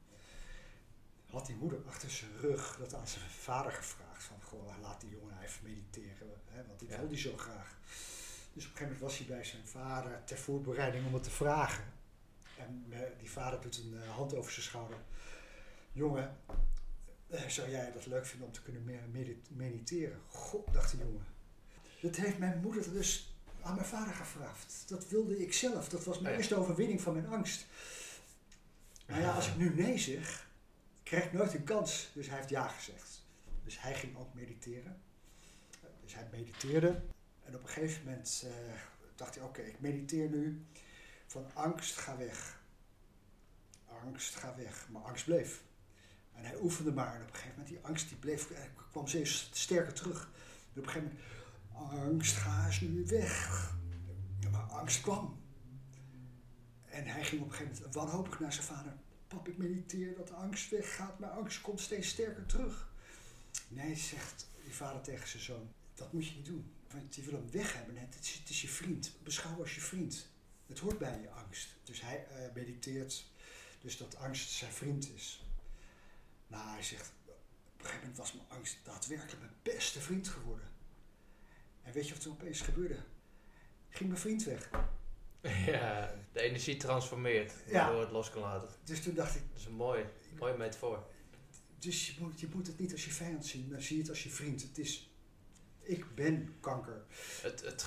Had 1.26 1.46
die 1.46 1.56
moeder 1.56 1.78
achter 1.86 2.10
zijn 2.10 2.30
rug 2.40 2.76
dat 2.78 2.94
aan 2.94 3.08
zijn 3.08 3.30
vader 3.30 3.72
gevraagd. 3.72 4.22
Van, 4.22 4.42
goh, 4.42 4.80
laat 4.80 5.00
die 5.00 5.10
jongen 5.10 5.42
even 5.42 5.64
mediteren. 5.64 6.30
Hè, 6.48 6.66
want 6.66 6.78
die 6.80 6.88
Ja. 6.88 6.98
wil 6.98 7.08
die 7.08 7.18
zo 7.18 7.36
graag. 7.36 7.78
Dus 8.52 8.64
op 8.64 8.70
een 8.70 8.76
gegeven 8.76 8.82
moment 8.82 9.00
was 9.00 9.18
hij 9.18 9.26
bij 9.26 9.44
zijn 9.44 9.66
vader 9.66 10.24
ter 10.24 10.38
voorbereiding 10.38 11.06
om 11.06 11.14
het 11.14 11.22
te 11.22 11.30
vragen. 11.30 11.84
En 12.58 12.86
eh, 12.90 13.00
die 13.18 13.30
vader 13.30 13.60
doet 13.60 13.78
een 13.78 14.00
eh, 14.02 14.10
hand 14.10 14.34
over 14.34 14.52
zijn 14.52 14.64
schouder. 14.64 14.98
Jongen, 15.92 16.36
eh, 17.28 17.48
zou 17.48 17.70
jij 17.70 17.92
dat 17.92 18.06
leuk 18.06 18.26
vinden 18.26 18.46
om 18.46 18.52
te 18.52 18.62
kunnen 18.62 18.84
me- 18.84 19.06
medit- 19.12 19.50
mediteren? 19.50 20.20
God, 20.28 20.72
dacht 20.72 20.90
de 20.90 20.96
jongen. 20.96 21.26
Dat 22.04 22.16
heeft 22.16 22.38
mijn 22.38 22.60
moeder 22.60 22.92
dus 22.92 23.34
aan 23.62 23.74
mijn 23.74 23.86
vader 23.86 24.14
gevraagd. 24.14 24.84
Dat 24.86 25.08
wilde 25.08 25.42
ik 25.42 25.52
zelf. 25.52 25.88
Dat 25.88 26.04
was 26.04 26.18
mijn 26.18 26.32
Ja. 26.32 26.38
eerste 26.38 26.54
overwinning 26.54 27.00
van 27.00 27.12
mijn 27.12 27.26
angst. 27.26 27.66
Maar 29.06 29.20
ja, 29.20 29.32
als 29.34 29.48
ik 29.48 29.56
nu 29.56 29.74
nee 29.74 29.98
zeg, 29.98 30.48
krijg 31.02 31.24
ik 31.24 31.32
nooit 31.32 31.54
een 31.54 31.64
kans. 31.64 32.10
Dus 32.14 32.26
hij 32.28 32.36
heeft 32.36 32.48
ja 32.48 32.68
gezegd. 32.68 33.22
Dus 33.64 33.80
hij 33.80 33.94
ging 33.94 34.16
ook 34.16 34.34
mediteren. 34.34 35.02
Dus 36.02 36.14
hij 36.14 36.28
mediteerde. 36.30 37.02
En 37.44 37.54
op 37.54 37.62
een 37.62 37.68
gegeven 37.68 38.04
moment 38.04 38.44
eh, 38.46 38.74
dacht 39.14 39.34
hij, 39.34 39.44
oké, 39.44 39.60
ik 39.62 39.80
mediteer 39.80 40.28
nu. 40.28 40.64
Van 41.26 41.50
angst, 41.54 41.96
ga 41.96 42.16
weg. 42.16 42.60
Angst, 44.04 44.34
ga 44.34 44.54
weg. 44.56 44.88
Maar 44.90 45.02
angst 45.02 45.24
bleef. 45.24 45.62
En 46.32 46.44
hij 46.44 46.56
oefende 46.60 46.92
maar. 46.92 47.14
En 47.14 47.20
op 47.22 47.28
een 47.28 47.34
gegeven 47.34 47.50
moment, 47.58 47.68
die 47.68 47.84
angst 47.84 48.08
die 48.08 48.16
bleef, 48.18 48.50
eh, 48.50 48.62
kwam 48.90 49.06
steeds 49.06 49.50
sterker 49.52 49.92
terug. 49.92 50.22
En 50.74 50.80
op 50.80 50.86
een 50.86 50.92
gegeven 50.92 51.08
moment, 51.08 51.20
angst, 51.74 52.36
ga 52.36 52.66
eens 52.66 52.80
nu 52.80 53.06
weg. 53.06 53.72
Ja, 54.40 54.50
maar 54.50 54.62
angst 54.62 55.00
kwam. 55.00 55.42
En 56.84 57.06
hij 57.06 57.24
ging 57.24 57.40
op 57.42 57.46
een 57.48 57.54
gegeven 57.54 57.74
moment 57.74 57.94
wanhopig 57.94 58.40
naar 58.40 58.52
zijn 58.52 58.66
vader. 58.66 58.96
Pap, 59.28 59.48
ik 59.48 59.58
mediteer 59.58 60.14
dat 60.16 60.28
de 60.28 60.34
angst 60.34 60.70
weggaat, 60.70 61.18
maar 61.18 61.30
angst 61.30 61.60
komt 61.60 61.80
steeds 61.80 62.08
sterker 62.08 62.46
terug. 62.46 62.92
Nee, 63.68 63.96
zegt 63.96 64.48
die 64.64 64.74
vader 64.74 65.02
tegen 65.02 65.28
zijn 65.28 65.42
zoon, 65.42 65.72
dat 65.94 66.12
moet 66.12 66.26
je 66.26 66.34
niet 66.34 66.46
doen. 66.46 66.72
Want 66.90 67.14
je 67.14 67.22
wil 67.22 67.32
hem 67.32 67.50
weg 67.50 67.74
hebben. 67.74 67.96
Het 67.96 68.18
is, 68.20 68.34
het 68.34 68.48
is 68.48 68.62
je 68.62 68.68
vriend. 68.68 69.12
Beschouw 69.22 69.60
als 69.60 69.74
je 69.74 69.80
vriend. 69.80 70.28
Het 70.66 70.78
hoort 70.78 70.98
bij 70.98 71.20
je 71.20 71.30
angst. 71.30 71.68
Dus 71.82 72.00
hij 72.00 72.26
eh, 72.26 72.54
mediteert, 72.54 73.26
dus 73.80 73.96
dat 73.96 74.16
angst 74.16 74.50
zijn 74.50 74.72
vriend 74.72 75.14
is. 75.14 75.44
Nou, 76.46 76.68
hij 76.68 76.82
zegt, 76.82 77.12
op 77.26 77.78
een 77.78 77.84
gegeven 77.84 78.00
moment 78.00 78.16
was 78.16 78.32
mijn 78.32 78.48
angst 78.48 78.78
daadwerkelijk 78.82 79.38
mijn 79.40 79.52
beste 79.62 80.00
vriend 80.00 80.28
geworden. 80.28 80.73
En 81.84 81.92
weet 81.92 82.08
je 82.08 82.14
wat 82.14 82.24
er 82.24 82.30
opeens 82.30 82.60
gebeurde? 82.60 82.96
Ging 83.88 84.08
mijn 84.08 84.20
vriend 84.20 84.44
weg. 84.44 84.70
ja, 85.66 86.14
de 86.32 86.40
energie 86.40 86.76
transformeert, 86.76 87.52
Ja. 87.66 87.72
waardoor 87.84 88.00
het 88.00 88.10
los 88.10 88.30
kan 88.30 88.42
laten. 88.42 88.68
Dus 88.84 89.02
toen 89.02 89.14
dacht 89.14 89.34
ik, 89.34 89.42
Dat 89.50 89.58
is 89.60 89.66
een 89.66 89.72
mooi, 89.72 90.04
mooie 90.38 90.56
metafoor. 90.56 91.04
dus 91.78 92.06
je 92.10 92.14
moet, 92.20 92.40
je 92.40 92.48
moet 92.54 92.66
het 92.66 92.78
niet 92.78 92.92
als 92.92 93.04
je 93.04 93.10
vijand 93.10 93.46
zien, 93.46 93.68
maar 93.70 93.82
zie 93.82 93.98
het 93.98 94.08
als 94.08 94.22
je 94.22 94.30
vriend. 94.30 94.62
Het 94.62 94.78
is, 94.78 95.10
ik 95.82 96.14
ben 96.14 96.54
kanker. 96.60 97.02
Het, 97.42 97.60
het, 97.64 97.82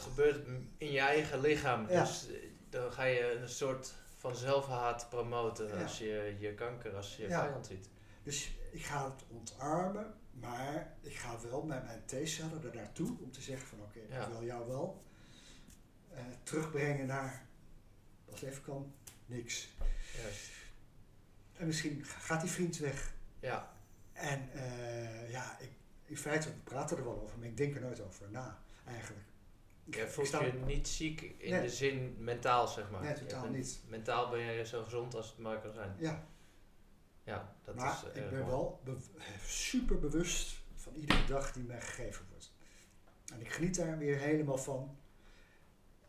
gebeurt 0.00 0.46
in 0.78 0.92
je 0.92 0.98
eigen 1.00 1.40
lichaam. 1.40 1.88
Ja. 1.88 2.04
Dus 2.04 2.28
eh, 2.28 2.34
dan 2.70 2.92
ga 2.92 3.04
je 3.04 3.32
een 3.32 3.48
soort 3.48 3.94
van 4.16 4.36
zelfhaat 4.36 5.06
promoten 5.10 5.68
Ja. 5.68 5.82
als 5.82 5.98
je 5.98 6.36
je 6.38 6.54
kanker, 6.54 6.94
als 6.96 7.16
je 7.16 7.22
je 7.22 7.28
Ja. 7.28 7.44
vijand 7.44 7.66
ziet. 7.66 7.88
Dus 8.22 8.50
ik 8.72 8.84
ga 8.84 9.04
het 9.10 9.22
ontarmen, 9.28 10.14
maar 10.30 10.96
ik 11.00 11.14
ga 11.16 11.40
wel 11.40 11.62
met 11.62 11.84
mijn 11.84 12.02
T-cellen 12.06 12.64
er 12.64 12.74
naartoe 12.74 13.16
om 13.20 13.30
te 13.32 13.40
zeggen 13.40 13.68
van 13.68 13.80
oké, 13.80 14.00
Ja. 14.08 14.22
ik 14.26 14.32
wil 14.32 14.44
jou 14.44 14.68
wel 14.68 15.02
eh, 16.12 16.22
terugbrengen 16.42 17.06
naar, 17.06 17.46
het 18.30 18.42
even 18.42 18.62
kan, 18.62 18.92
niks. 19.26 19.68
En 21.56 21.66
misschien 21.66 22.04
gaat 22.04 22.40
die 22.40 22.50
vriend 22.50 22.76
weg. 22.78 23.12
Ja, 23.40 23.72
En 24.12 24.52
eh, 24.52 25.30
ja, 25.30 25.58
ik, 25.58 25.70
in 26.04 26.16
feite, 26.16 26.48
we 26.48 26.54
praten 26.64 26.96
er 26.96 27.04
wel 27.04 27.20
over, 27.22 27.38
maar 27.38 27.46
ik 27.48 27.56
denk 27.56 27.74
er 27.74 27.80
nooit 27.80 28.00
over 28.00 28.30
na, 28.30 28.58
eigenlijk. 28.86 29.24
Ik 29.84 30.08
voelt 30.08 30.26
sta- 30.26 30.44
je 30.44 30.52
niet 30.52 30.88
ziek 30.88 31.20
in 31.20 31.50
Nee. 31.50 31.60
de 31.62 31.70
zin 31.70 32.16
mentaal, 32.18 32.68
zeg 32.68 32.90
maar. 32.90 33.02
Nee, 33.02 33.14
totaal 33.14 33.48
niet. 33.48 33.80
Mentaal 33.86 34.30
ben 34.30 34.40
je 34.40 34.66
zo 34.66 34.82
gezond 34.84 35.14
als 35.14 35.28
het 35.28 35.38
maar 35.38 35.60
kan 35.60 35.72
zijn. 35.74 35.94
Ja, 35.98 36.26
Ja, 37.30 37.54
dat 37.64 37.74
maar 37.74 37.92
is 38.06 38.12
eh, 38.12 38.22
ik 38.24 38.30
ben 38.30 38.46
wel 38.46 38.82
super 39.44 39.98
bewust 39.98 40.60
van 40.74 40.94
iedere 40.94 41.24
dag 41.26 41.52
die 41.52 41.62
mij 41.64 41.80
gegeven 41.80 42.26
wordt. 42.30 42.52
En 43.32 43.40
ik 43.40 43.52
geniet 43.52 43.76
daar 43.76 43.98
weer 43.98 44.18
helemaal 44.18 44.58
van. 44.58 44.98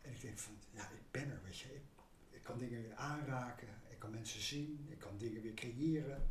En 0.02 0.10
ik 0.12 0.20
denk 0.20 0.38
van, 0.38 0.58
ja, 0.70 0.82
ik 0.82 1.10
ben 1.10 1.30
er, 1.30 1.40
weet 1.44 1.58
je. 1.58 1.74
Ik, 1.74 1.82
ik 2.30 2.42
kan 2.42 2.58
dingen 2.58 2.82
weer 2.82 2.94
aanraken, 2.94 3.68
ik 3.88 3.98
kan 3.98 4.10
mensen 4.10 4.40
zien, 4.40 4.86
ik 4.90 4.98
kan 4.98 5.18
dingen 5.18 5.42
weer 5.42 5.54
creëren. 5.54 6.30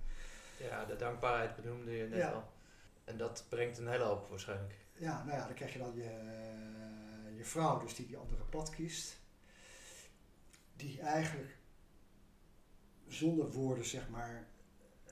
Ja, 0.60 0.86
de 0.86 0.96
dankbaarheid 0.96 1.56
benoemde 1.56 1.92
je 1.92 2.08
net 2.08 2.20
Ja. 2.20 2.32
al. 2.32 2.52
En 3.04 3.18
dat 3.18 3.46
brengt 3.50 3.78
een 3.78 3.88
hele 3.88 4.04
hoop 4.04 4.28
waarschijnlijk. 4.28 4.76
Ja, 4.94 5.24
nou 5.24 5.38
ja, 5.38 5.46
dan 5.46 5.56
krijg 5.56 5.74
je 5.74 5.80
dan 5.80 5.96
je, 5.96 6.10
je 7.36 7.44
vrouw, 7.46 7.80
dus 7.80 7.96
die 7.96 8.06
die 8.08 8.18
andere 8.18 8.44
pad 8.44 8.70
kiest. 8.70 9.20
Die 10.76 11.02
eigenlijk 11.02 11.58
zonder 13.08 13.52
woorden, 13.52 13.86
zeg 13.86 14.10
maar, 14.10 14.48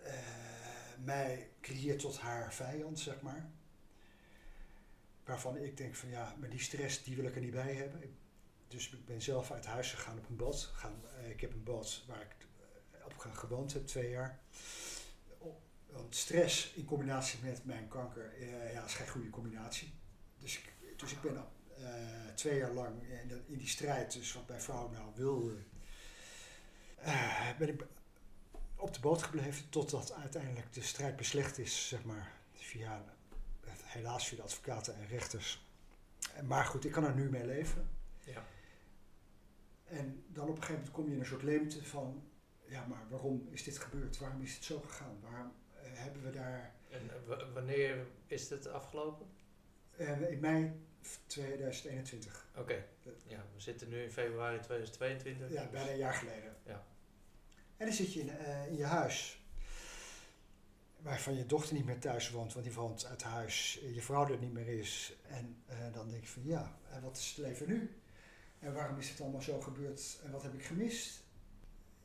eh, 0.04 0.14
mij 1.04 1.50
creëert 1.62 2.00
tot 2.00 2.18
haar 2.20 2.54
vijand, 2.54 3.00
zeg 3.00 3.22
maar. 3.22 3.50
Waarvan 5.24 5.58
ik 5.58 5.78
denk 5.78 5.96
van 5.96 6.10
ja, 6.10 6.36
maar 6.40 6.50
die 6.50 6.60
stress 6.60 7.04
die 7.04 7.16
wil 7.16 7.26
ik 7.26 7.36
er 7.36 7.42
niet 7.42 7.52
bij 7.52 7.74
hebben. 7.74 8.18
Dus 8.68 8.90
ik 8.90 9.06
ben 9.06 9.22
zelf 9.22 9.52
uit 9.52 9.66
huis 9.66 9.92
gegaan 9.94 10.18
op 10.18 10.30
een 10.30 10.36
boot. 10.36 10.72
Gaan, 10.74 11.02
eh, 11.18 11.30
ik 11.30 11.42
heb 11.42 11.54
een 11.54 11.64
boot 11.64 12.04
waar 12.08 12.22
ik 12.22 12.36
eh, 12.92 13.06
op 13.06 13.18
ge- 13.18 13.34
gewoond 13.34 13.74
heb, 13.74 13.88
twee 13.88 14.10
jaar. 14.10 14.40
Want 15.92 16.16
stress 16.16 16.74
in 16.74 16.86
combinatie 16.86 17.40
met 17.44 17.66
mijn 17.66 17.88
kanker, 17.88 18.34
eh, 18.34 18.74
ja, 18.74 18.86
is 18.86 18.94
geen 18.94 19.08
goede 19.10 19.30
combinatie. 19.30 19.94
Dus 20.40 20.58
ik, 20.58 20.74
dus 20.98 21.12
ik 21.12 21.22
ben 21.22 21.38
al, 21.38 21.52
twee 22.36 22.58
jaar 22.58 22.72
lang 22.72 23.04
in, 23.48 23.58
die 23.58 23.68
strijd, 23.68 24.14
dus 24.14 24.34
wat 24.34 24.48
mijn 24.48 24.62
vrouw 24.62 24.90
nou 24.90 25.12
wilde, 25.16 25.56
ben 27.58 27.70
ik 27.70 27.84
op 28.80 28.94
de 28.94 29.00
boot 29.00 29.24
gebleven 29.24 29.70
totdat 29.70 30.14
uiteindelijk 30.14 30.74
de 30.74 30.82
strijd 30.82 31.16
beslecht 31.16 31.58
is, 31.58 31.88
zeg 31.88 32.04
maar, 32.04 32.32
via, 32.54 33.04
helaas 33.84 34.28
via 34.28 34.38
de 34.38 34.44
advocaten 34.44 34.96
en 34.96 35.08
rechters. 35.08 35.68
Maar 36.44 36.66
goed, 36.66 36.86
ik 36.86 36.92
kan 36.92 37.04
er 37.04 37.16
nu 37.16 37.30
mee 37.30 37.46
leven. 37.46 37.90
Ja. 38.24 38.44
En 39.86 40.24
dan 40.28 40.44
op 40.44 40.56
een 40.56 40.62
gegeven 40.62 40.76
moment 40.76 40.92
kom 40.94 41.06
je 41.08 41.14
in 41.14 41.20
een 41.20 41.26
soort 41.26 41.44
leemte 41.44 41.84
van, 41.86 42.24
ja, 42.66 42.86
maar 42.86 43.06
waarom 43.10 43.48
is 43.52 43.64
dit 43.64 43.78
gebeurd? 43.78 44.18
Waarom 44.18 44.42
is 44.42 44.54
het 44.56 44.64
zo 44.64 44.80
gegaan? 44.80 45.20
Waarom 45.22 45.52
eh, 45.76 45.82
hebben 45.94 46.24
we 46.24 46.30
daar 46.30 46.74
En 46.90 47.10
eh, 47.10 47.54
wanneer 47.54 48.06
is 48.28 48.48
dit 48.48 48.68
afgelopen? 48.68 49.28
eh, 49.98 50.32
in 50.32 50.40
mei 50.40 50.72
2021, 51.26 52.48
Oké, 52.56 52.86
ja, 53.28 53.46
we 53.54 53.62
zitten 53.62 53.90
nu 53.90 54.02
in 54.04 54.12
februari 54.12 54.60
2022. 54.60 55.52
ja, 55.52 55.70
bijna 55.72 55.92
een 55.92 55.98
jaar 55.98 56.14
geleden. 56.14 56.56
Ja. 56.66 56.86
En 57.80 57.86
dan 57.86 57.96
zit 57.96 58.14
je 58.14 58.20
in, 58.20 58.30
eh, 58.30 58.68
in 58.68 58.78
je 58.78 58.86
huis, 58.86 59.42
waarvan 61.02 61.36
je 61.36 61.46
dochter 61.46 61.76
niet 61.76 61.86
meer 61.86 62.00
thuis 62.00 62.30
woont, 62.30 62.54
want 62.54 62.66
die 62.66 62.76
woont 62.76 63.06
uit 63.06 63.24
huis, 63.24 63.80
je 63.94 64.02
vrouw 64.02 64.28
er 64.28 64.38
niet 64.38 64.54
meer 64.54 64.68
is. 64.68 65.14
En 65.28 65.64
eh, 65.66 65.94
dan 65.94 66.10
denk 66.10 66.22
je 66.22 66.30
van, 66.30 66.44
ja, 66.46 66.78
en 66.90 67.02
wat 67.02 67.18
is 67.18 67.28
het 67.28 67.38
leven 67.38 67.68
nu? 67.68 68.00
En 68.60 68.74
waarom 68.74 68.98
is 68.98 69.10
het 69.10 69.22
allemaal 69.22 69.42
zo 69.42 69.62
gebeurd? 69.62 70.20
En 70.24 70.32
wat 70.32 70.44
heb 70.44 70.54
ik 70.54 70.66
gemist? 70.66 71.24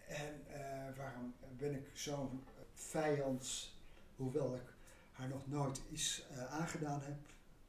En 0.09 0.47
eh, 0.47 0.97
waarom 0.97 1.35
ben 1.57 1.75
ik 1.75 1.91
zo'n 1.93 2.45
vijand, 2.75 3.73
hoewel 4.17 4.55
ik 4.55 4.75
haar 5.13 5.29
nog 5.29 5.47
nooit 5.47 5.81
iets 5.93 6.25
aangedaan 6.51 7.03
heb, 7.03 7.19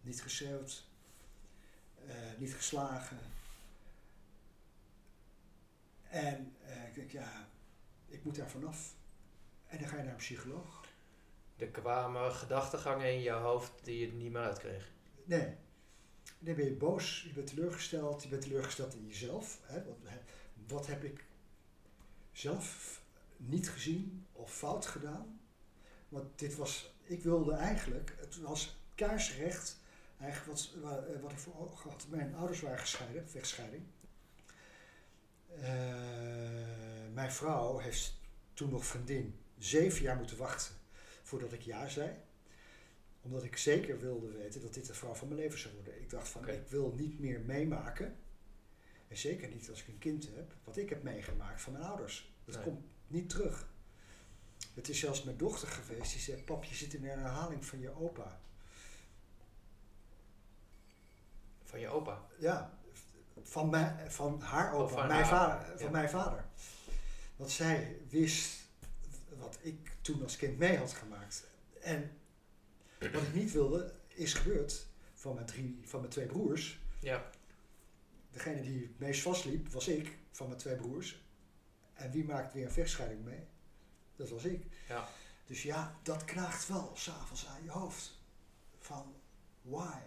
niet 0.02 0.22
geschreeuwd, 0.22 0.86
niet 2.38 2.54
geslagen. 2.54 3.20
En 6.10 6.56
ik 6.88 6.96
denk, 6.96 7.12
ja, 7.12 7.48
ik 8.08 8.24
moet 8.24 8.36
daar 8.36 8.50
vanaf. 8.50 8.96
En 9.66 9.78
dan 9.80 9.88
ga 9.88 9.98
je 9.98 10.04
naar 10.04 10.12
een 10.12 10.18
psycholoog. 10.18 10.86
Er 11.58 11.68
kwamen 11.68 12.32
gedachtegangen 12.32 13.14
in 13.14 13.22
je 13.22 13.32
hoofd 13.32 13.72
die 13.84 14.00
je 14.00 14.14
niet 14.14 14.32
meer 14.32 14.42
uitkreeg. 14.42 14.92
Nee. 15.24 15.56
Dan 16.40 16.56
ben 16.56 16.66
je 16.66 16.74
boos, 16.74 17.24
je 17.28 17.34
bent 17.34 17.48
teleurgesteld, 17.48 18.24
je 18.24 18.30
bent 18.30 18.42
teleurgesteld 18.42 18.94
in 18.94 19.08
jezelf. 19.08 19.60
Hè? 19.64 19.84
Wat, 19.84 19.98
wat 20.68 20.88
heb 20.88 21.04
ik 21.04 21.26
zelf 22.32 23.02
niet 23.38 23.70
gezien 23.70 24.26
of 24.32 24.54
fout 24.54 24.86
gedaan? 24.86 25.40
Want 26.10 26.40
dit 26.40 26.56
was, 26.56 26.94
ik 27.04 27.24
wilde 27.24 27.54
eigenlijk, 27.54 28.16
het 28.20 28.38
was 28.42 28.78
kaarsrecht 28.96 29.78
Eigenlijk 30.20 30.58
wat, 30.58 30.72
wa- 30.82 31.20
wat 31.22 31.32
ik 31.32 31.38
voor 31.38 31.60
ogen 31.60 31.90
had. 31.90 32.06
Mijn 32.10 32.36
ouders 32.36 32.62
waren 32.62 32.80
gescheiden, 32.80 33.30
vechtscheiding. 33.30 33.84
Eh, 35.62 36.85
mijn 37.16 37.32
vrouw 37.32 37.78
heeft 37.78 38.20
toen 38.54 38.70
nog 38.70 38.86
vriendin 38.86 39.40
zeven 39.58 40.02
jaar 40.02 40.16
moeten 40.18 40.38
wachten 40.38 40.76
voordat 41.24 41.54
ik 41.54 41.62
ja 41.62 41.88
zei. 41.88 42.12
Omdat 43.22 43.44
ik 43.44 43.58
zeker 43.58 44.00
wilde 44.00 44.28
weten 44.28 44.62
dat 44.62 44.74
dit 44.74 44.86
de 44.86 44.94
vrouw 44.94 45.14
van 45.14 45.28
mijn 45.28 45.40
leven 45.40 45.60
zou 45.60 45.74
worden. 45.74 46.02
Ik 46.02 46.10
dacht 46.10 46.28
van, 46.28 46.48
ik 46.48 46.68
wil 46.68 46.94
niet 46.96 47.20
meer 47.20 47.40
meemaken. 47.40 48.16
En 49.08 49.18
zeker 49.18 49.50
niet 49.50 49.70
als 49.70 49.82
ik 49.82 49.88
een 49.88 49.98
kind 49.98 50.30
heb, 50.36 50.54
wat 50.64 50.78
ik 50.78 50.90
heb 50.90 51.04
meegemaakt 51.04 51.62
van 51.62 51.74
mijn 51.74 51.86
ouders. 51.86 52.34
Dat 52.46 52.56
Nee. 52.56 52.64
komt 52.64 52.86
niet 53.08 53.30
terug. 53.30 53.68
Het 54.74 54.90
is 54.90 55.00
zelfs 55.00 55.24
mijn 55.24 55.38
dochter 55.38 55.68
geweest 55.68 56.12
die 56.12 56.22
zei, 56.22 56.44
pap, 56.44 56.64
je 56.64 56.76
zit 56.76 56.94
in 56.94 57.04
een 57.04 57.10
herhaling 57.10 57.66
van 57.66 57.80
je 57.80 57.96
opa. 57.96 58.40
Van 61.64 61.80
je 61.80 61.88
opa. 61.88 62.26
Ja, 62.38 62.80
van, 63.42 63.70
mijn, 63.70 64.12
van 64.12 64.42
haar 64.42 64.74
opa, 64.74 64.94
van 64.94 65.08
mijn 65.08 65.24
haar, 65.24 65.28
vader, 65.28 65.78
van 65.78 65.86
ja. 65.86 65.92
mijn 65.92 66.10
vader. 66.10 66.46
Want 67.36 67.52
zij 67.52 67.98
wist 68.10 68.60
wat 69.38 69.58
ik 69.62 69.92
toen 70.02 70.24
als 70.24 70.36
kind 70.36 70.58
mee 70.58 70.78
had 70.78 70.94
gemaakt. 70.94 71.48
En 71.82 72.12
wat 73.00 73.22
ik 73.22 73.34
niet 73.34 73.52
wilde, 73.52 73.94
is 74.08 74.34
gebeurd 74.34 74.88
van 75.14 75.34
mijn, 75.34 75.46
drie, 75.46 75.80
van 75.84 76.00
mijn 76.00 76.12
twee 76.12 76.26
broers. 76.26 76.80
Ja. 77.00 77.30
Degene 78.32 78.62
die 78.62 78.82
het 78.82 79.00
meest 79.00 79.22
vastliep, 79.22 79.70
was 79.70 79.88
ik, 79.88 80.18
van 80.32 80.48
mijn 80.48 80.60
twee 80.60 80.76
broers. 80.76 81.24
En 81.94 82.12
wie 82.12 82.26
maakt 82.26 82.54
weer 82.54 82.66
een 82.66 82.72
vechtscheiding 82.72 83.24
mee? 83.24 83.44
Dat 84.16 84.30
was 84.30 84.44
ik. 84.44 84.66
Ja. 84.88 85.10
Dus 85.46 85.64
ja, 85.64 86.00
dat 86.04 86.26
knaagt 86.26 86.68
wel 86.68 86.92
s'avonds 86.96 87.48
aan 87.48 87.64
je 87.64 87.70
hoofd. 87.70 88.20
Van, 88.80 89.16
why? 89.62 90.00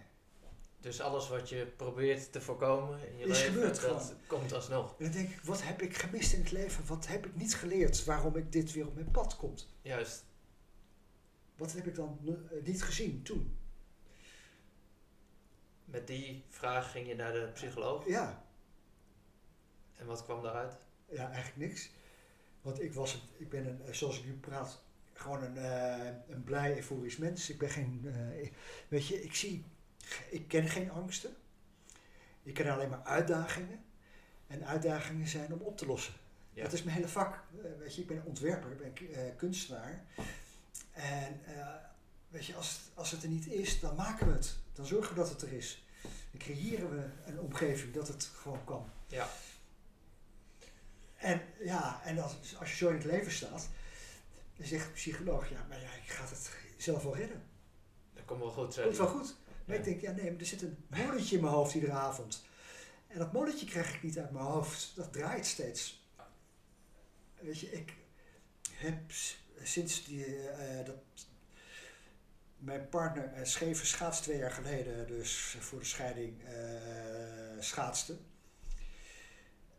Dus 0.80 1.00
alles 1.00 1.28
wat 1.28 1.48
je 1.48 1.66
probeert 1.76 2.32
te 2.32 2.40
voorkomen 2.40 3.08
in 3.08 3.16
je 3.18 3.24
Is 3.26 3.38
leven, 3.38 3.52
gebeurd 3.52 3.80
dat 3.80 4.00
gewoon. 4.02 4.16
komt 4.26 4.52
alsnog. 4.52 4.90
En 4.98 5.04
dan 5.04 5.12
denk 5.12 5.28
ik, 5.30 5.40
wat 5.40 5.62
heb 5.62 5.82
ik 5.82 5.96
gemist 5.96 6.32
in 6.32 6.40
het 6.40 6.50
leven? 6.50 6.86
Wat 6.86 7.06
heb 7.06 7.26
ik 7.26 7.34
niet 7.36 7.54
geleerd 7.54 8.04
waarom 8.04 8.36
ik 8.36 8.52
dit 8.52 8.72
weer 8.72 8.86
op 8.86 8.94
mijn 8.94 9.10
pad 9.10 9.36
komt? 9.36 9.68
Juist. 9.82 10.24
Wat 11.56 11.72
heb 11.72 11.86
ik 11.86 11.94
dan 11.94 12.18
eh, 12.26 12.64
niet 12.64 12.82
gezien 12.82 13.22
toen? 13.22 13.56
Met 15.84 16.06
die 16.06 16.44
vraag 16.48 16.90
ging 16.90 17.06
je 17.06 17.14
naar 17.14 17.32
de 17.32 17.50
psycholoog. 17.54 18.06
Ja, 18.08 18.44
En 19.96 20.06
wat 20.06 20.24
kwam 20.24 20.42
daaruit? 20.42 20.76
ja 21.08 21.30
eigenlijk 21.30 21.56
niks. 21.56 21.90
Want 22.62 22.80
ik, 22.82 22.92
was, 22.94 23.28
ik 23.36 23.48
ben, 23.48 23.66
een, 23.66 23.82
eh, 23.86 23.92
zoals 23.92 24.18
ik 24.18 24.24
nu 24.24 24.32
praat, 24.34 24.82
gewoon 25.12 25.42
een, 25.42 25.56
eh, 25.56 26.14
een 26.28 26.44
blij, 26.44 26.76
euforisch 26.76 27.16
mens. 27.16 27.50
Ik 27.50 27.58
ben 27.58 27.70
geen, 27.70 28.14
weet 28.88 29.06
je, 29.06 29.22
ik 29.22 29.34
zie, 29.34 29.64
ik 30.30 30.48
ken 30.48 30.68
geen 30.68 30.90
angsten. 30.90 31.36
Ik 32.42 32.54
ken 32.54 32.72
alleen 32.72 32.88
maar 32.88 33.02
uitdagingen. 33.02 33.84
En 34.46 34.66
uitdagingen 34.66 35.26
zijn 35.26 35.52
om 35.52 35.60
op 35.60 35.76
te 35.76 35.86
lossen. 35.86 36.14
Ja. 36.52 36.62
Dat 36.62 36.72
is 36.72 36.82
mijn 36.82 36.96
hele 36.96 37.08
vak. 37.08 37.34
Eh, 37.34 37.70
weet 37.78 37.94
je, 37.94 38.00
ik 38.00 38.06
ben 38.06 38.24
ontwerper, 38.24 38.70
ik 38.70 38.78
ben 38.78 39.14
eh, 39.14 39.36
kunstenaar. 39.36 40.04
En 40.92 41.40
eh, 41.44 41.74
weet 42.28 42.46
je, 42.46 42.54
als 42.54 42.70
het, 42.70 42.80
als 42.94 43.10
het 43.10 43.22
er 43.22 43.28
niet 43.28 43.46
is, 43.46 43.80
dan 43.80 43.94
maken 43.94 44.26
we 44.26 44.32
het. 44.32 44.56
Dan 44.72 44.86
zorgen 44.86 45.14
we 45.14 45.20
dat 45.20 45.30
het 45.30 45.42
er 45.42 45.52
is. 45.52 45.86
Dan 46.02 46.40
creëren 46.40 46.90
we 46.90 47.30
een 47.30 47.40
omgeving 47.40 47.94
dat 47.94 48.08
het 48.08 48.24
gewoon 48.24 48.64
kan. 48.64 48.90
Ja. 49.06 49.28
En 51.16 51.42
ja, 51.60 52.00
en 52.04 52.18
als, 52.18 52.56
als 52.58 52.70
je 52.70 52.76
zo 52.76 52.88
in 52.88 52.94
het 52.94 53.04
leven 53.04 53.32
staat, 53.32 53.68
dan 54.56 54.66
zegt 54.66 54.86
de 54.86 54.92
psycholoog, 54.92 55.50
ja, 55.50 55.66
maar 55.68 55.80
ja, 55.80 55.92
ik 55.92 56.08
ga 56.08 56.24
het 56.28 56.50
zelf 56.76 57.02
wel 57.02 57.16
redden. 57.16 57.42
Dat 58.14 58.24
komt 58.24 58.40
wel 58.40 58.50
goed. 58.50 58.80
Komt 58.82 58.96
wel 58.96 59.06
goed. 59.06 59.34
Ik 59.68 59.84
denk, 59.84 60.00
ja 60.00 60.12
nee, 60.12 60.30
maar 60.30 60.40
er 60.40 60.46
zit 60.46 60.62
een 60.62 60.84
molletje 60.88 61.36
in 61.36 61.42
mijn 61.42 61.54
hoofd 61.54 61.74
iedere 61.74 61.92
avond. 61.92 62.44
En 63.06 63.18
dat 63.18 63.32
molletje 63.32 63.66
krijg 63.66 63.94
ik 63.94 64.02
niet 64.02 64.18
uit 64.18 64.30
mijn 64.30 64.44
hoofd. 64.44 64.92
Dat 64.96 65.12
draait 65.12 65.46
steeds. 65.46 66.08
Weet 67.40 67.58
je, 67.58 67.72
ik 67.72 67.94
heb 68.72 69.00
sinds 69.62 70.04
die, 70.04 70.48
eh, 70.48 70.86
dat 70.86 70.96
mijn 72.58 72.88
partner 72.88 73.32
uh, 73.38 73.44
Schever 73.44 73.86
schaats 73.86 74.20
twee 74.20 74.38
jaar 74.38 74.50
geleden, 74.50 75.06
dus 75.06 75.56
voor 75.60 75.78
de 75.78 75.84
scheiding 75.84 76.44
eh 76.44 77.60
schaatste. 77.60 78.16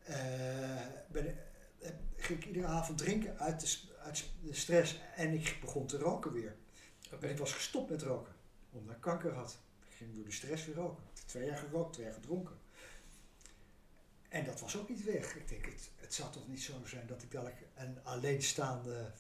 Eh, 0.04 0.18
ben, 1.08 1.38
eh, 1.80 1.90
ging 2.16 2.40
ik 2.40 2.46
iedere 2.46 2.68
avond 2.68 2.98
drinken 2.98 3.40
uit 3.40 3.60
de, 3.60 3.78
uit 4.04 4.24
de 4.42 4.54
stress 4.54 5.00
en 5.16 5.34
ik 5.34 5.58
begon 5.62 5.88
te 5.88 5.98
roken 5.98 6.32
weer. 6.32 6.56
Oké. 7.14 7.28
Ik 7.28 7.38
was 7.38 7.54
gestopt 7.54 7.90
met 7.90 8.02
roken, 8.02 8.34
omdat 8.72 8.96
ik 8.96 9.02
kanker 9.02 9.34
had. 9.34 9.58
Ik 10.00 10.06
ging 10.06 10.16
door 10.18 10.26
de 10.26 10.32
stress 10.32 10.66
weer 10.66 10.76
roken. 10.76 11.04
Twee 11.26 11.46
jaar 11.46 11.58
gerookt, 11.58 11.94
twee 11.94 12.06
jaar 12.06 12.14
gedronken. 12.16 12.56
En 14.30 14.46
dat 14.46 14.60
was 14.60 14.78
ook 14.78 14.90
niet 14.90 15.04
weg. 15.04 15.36
Ik 15.36 15.48
denk, 15.48 15.66
het, 15.66 15.90
het 15.96 16.14
zou 16.14 16.32
toch 16.32 16.48
niet 16.48 16.62
zo 16.62 16.74
zijn 16.86 17.08
dat 17.08 17.24
ik 17.24 17.32
dadelijk 17.32 17.58
een 17.76 17.98
alleenstaande, 18.04 19.12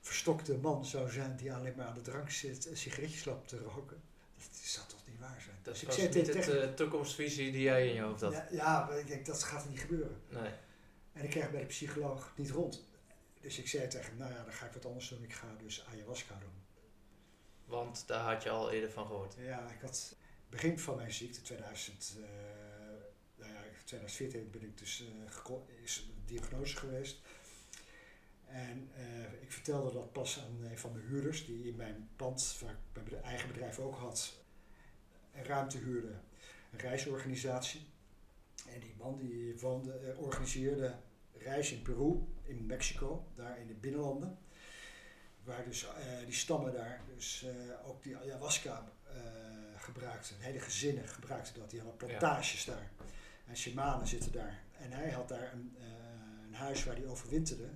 verstokte 0.00 0.56
man 0.56 0.84
zou 0.84 1.10
zijn 1.10 1.36
die 1.36 1.52
alleen 1.52 1.74
maar 1.76 1.86
aan 1.86 1.94
de 1.94 2.00
drank 2.00 2.30
zit 2.30 2.66
en 2.66 2.76
sigaretjes 2.76 3.24
loopt 3.24 3.48
te 3.48 3.58
roken. 3.58 4.02
Dat 4.36 4.56
zou 4.62 4.86
toch 4.88 5.06
niet 5.06 5.18
waar 5.18 5.40
zijn. 5.40 5.56
Dat 5.62 5.74
Dus 5.74 5.82
was 5.82 5.96
niet 5.96 6.12
tegen- 6.12 6.62
eh, 6.68 6.74
toekomstvisie 6.74 7.52
die 7.52 7.62
jij 7.62 7.88
in 7.88 7.94
je 7.94 8.00
hoofd 8.00 8.20
had. 8.20 8.32
ja, 8.32 8.46
ja, 8.50 8.84
maar 8.86 8.98
ik 8.98 9.06
denk, 9.06 9.26
dat 9.26 9.42
gaat 9.42 9.68
niet 9.68 9.80
gebeuren. 9.80 10.20
Nee. 10.28 10.52
En 11.12 11.24
ik 11.24 11.30
kreeg 11.30 11.50
bij 11.50 11.60
de 11.60 11.66
psycholoog 11.66 12.32
niet 12.36 12.50
rond. 12.50 12.84
Dus 13.40 13.58
ik 13.58 13.68
zei 13.68 13.88
tegen 13.88 14.06
hem, 14.08 14.16
nou 14.18 14.32
ja, 14.32 14.44
dan 14.44 14.52
ga 14.52 14.66
ik 14.66 14.72
wat 14.72 14.86
anders 14.86 15.08
doen. 15.08 15.22
Ik 15.22 15.32
ga 15.32 15.46
dus 15.62 15.84
ayahuasca 15.92 16.38
doen. 16.38 16.62
Want 17.64 18.06
daar 18.06 18.32
had 18.32 18.42
je 18.42 18.50
al 18.50 18.70
eerder 18.70 18.90
van 18.90 19.06
gehoord. 19.06 19.34
Ja, 19.38 19.70
ik 19.70 19.80
had 19.80 20.16
begin 20.48 20.78
van 20.78 20.96
mijn 20.96 21.12
ziekte, 21.12 21.42
2000, 21.42 22.16
eh, 22.16 22.28
nou 23.36 23.52
ja, 23.52 23.60
2014 23.84 24.50
ben 24.50 24.62
ik 24.62 24.78
dus 24.78 25.04
eh, 25.48 25.82
is 25.82 26.08
diagnose 26.24 26.76
geweest. 26.76 27.20
En 28.46 28.90
eh, 28.94 29.42
ik 29.42 29.52
vertelde 29.52 29.92
dat 29.92 30.12
pas 30.12 30.40
aan 30.40 30.64
een 30.64 30.78
van 30.78 30.92
mijn 30.92 31.04
huurders, 31.04 31.46
die 31.46 31.68
in 31.68 31.76
mijn 31.76 32.08
pand, 32.16 32.58
waar 32.62 33.04
ik 33.04 33.10
mijn 33.10 33.22
eigen 33.22 33.48
bedrijf 33.48 33.78
ook 33.78 33.96
had, 33.96 34.32
een 35.32 35.44
ruimte 35.44 35.78
huurde, 35.78 36.20
een 36.72 36.78
reisorganisatie. 36.78 37.86
En 38.68 38.80
die 38.80 38.94
man 38.98 39.18
die 39.18 39.58
woonde, 39.58 40.14
organiseerde 40.18 40.96
reis 41.32 41.72
in 41.72 41.82
Peru, 41.82 42.24
in 42.42 42.66
Mexico, 42.66 43.26
daar 43.34 43.60
in 43.60 43.66
de 43.66 43.74
binnenlanden. 43.74 44.38
Waar 45.44 45.64
dus 45.64 45.84
eh, 45.84 46.24
die 46.24 46.34
stammen 46.34 46.72
daar 46.72 47.00
dus 47.14 47.42
eh, 47.42 47.88
ook 47.88 48.02
die 48.02 48.16
ayahuasca 48.16 48.92
eh, 49.04 49.14
gebruikten. 49.76 50.36
Hele 50.38 50.60
gezinnen 50.60 51.08
gebruikten 51.08 51.60
dat. 51.60 51.70
Die 51.70 51.80
hadden 51.80 51.96
plantages 51.96 52.64
daar. 52.64 52.90
En 53.46 53.56
shamanen 53.56 54.06
zitten 54.06 54.32
daar. 54.32 54.62
En 54.78 54.92
hij 54.92 55.10
had 55.10 55.28
daar 55.28 55.52
een, 55.52 55.76
een 56.46 56.54
huis 56.54 56.84
waar 56.84 56.96
hij 56.96 57.06
overwinterde. 57.06 57.68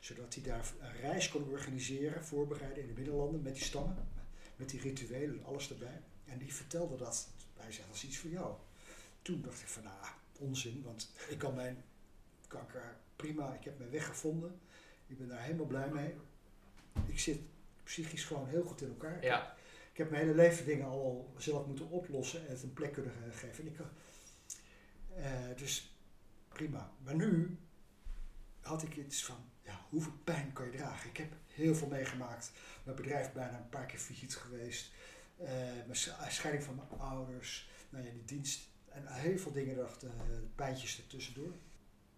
Zodat 0.00 0.34
hij 0.34 0.42
daar 0.42 0.72
een 0.80 1.00
reis 1.00 1.28
kon 1.28 1.50
organiseren, 1.50 2.24
voorbereiden 2.24 2.82
in 2.82 2.88
de 2.88 2.94
binnenlanden 2.94 3.42
met 3.42 3.54
die 3.54 3.64
stammen. 3.64 4.08
Met 4.56 4.70
die 4.70 4.80
rituelen 4.80 5.38
en 5.38 5.44
alles 5.44 5.70
erbij. 5.70 6.00
En 6.24 6.38
die 6.38 6.54
vertelde 6.54 6.96
dat. 6.96 7.28
Hij 7.56 7.72
zegt, 7.72 7.86
dat 7.86 7.96
is 7.96 8.04
iets 8.04 8.18
voor 8.18 8.30
jou. 8.30 8.54
Toen 9.22 9.42
dacht 9.42 9.60
ik 9.60 9.68
van, 9.68 9.82
nou, 9.82 9.96
onzin. 10.38 10.82
Want 10.84 11.10
ik 11.28 11.38
kan 11.38 11.54
mijn 11.54 11.84
kanker 12.46 12.96
prima. 13.16 13.54
Ik 13.54 13.64
heb 13.64 13.78
mijn 13.78 13.90
weg 13.90 14.06
gevonden. 14.06 14.60
Ik 15.06 15.18
ben 15.18 15.28
daar 15.28 15.42
helemaal 15.42 15.66
blij 15.66 15.88
mee. 15.88 16.14
Ik 17.06 17.18
zit 17.18 17.38
psychisch 17.84 18.24
gewoon 18.24 18.48
heel 18.48 18.62
goed 18.64 18.82
in 18.82 18.88
elkaar. 18.88 19.24
Ja. 19.24 19.54
Ik 19.92 19.98
heb 19.98 20.10
mijn 20.10 20.22
hele 20.22 20.34
leven 20.36 20.64
dingen 20.64 20.86
al 20.86 21.32
zelf 21.36 21.66
moeten 21.66 21.88
oplossen 21.88 22.46
en 22.46 22.52
het 22.52 22.62
een 22.62 22.72
plek 22.72 22.92
kunnen 22.92 23.12
geven. 23.32 23.64
En 23.64 23.70
ik, 23.72 23.78
eh, 25.16 25.56
dus 25.56 25.96
prima. 26.48 26.92
Maar 27.04 27.14
nu 27.14 27.58
had 28.60 28.82
ik 28.82 28.96
iets 28.96 29.24
van, 29.24 29.36
ja, 29.62 29.80
hoeveel 29.88 30.12
pijn 30.24 30.52
kan 30.52 30.64
je 30.70 30.76
dragen? 30.76 31.10
Ik 31.10 31.16
heb 31.16 31.32
heel 31.46 31.74
veel 31.74 31.88
meegemaakt. 31.88 32.52
Mijn 32.84 32.96
bedrijf 32.96 33.32
bijna 33.32 33.58
een 33.58 33.68
paar 33.68 33.86
keer 33.86 33.98
failliet 33.98 34.36
geweest. 34.36 34.92
Eh, 35.36 35.48
mijn 35.62 35.96
sch- 35.96 36.28
scheiding 36.28 36.64
van 36.64 36.74
mijn 36.74 37.00
ouders. 37.00 37.70
Nou 37.90 38.04
ja, 38.04 38.10
die 38.10 38.24
dienst. 38.24 38.70
En 38.88 39.06
heel 39.06 39.38
veel 39.38 39.52
dingen, 39.52 39.76
dacht, 39.76 40.02
eh, 40.02 40.10
pijntjes 40.54 40.98
ertussendoor. 40.98 41.52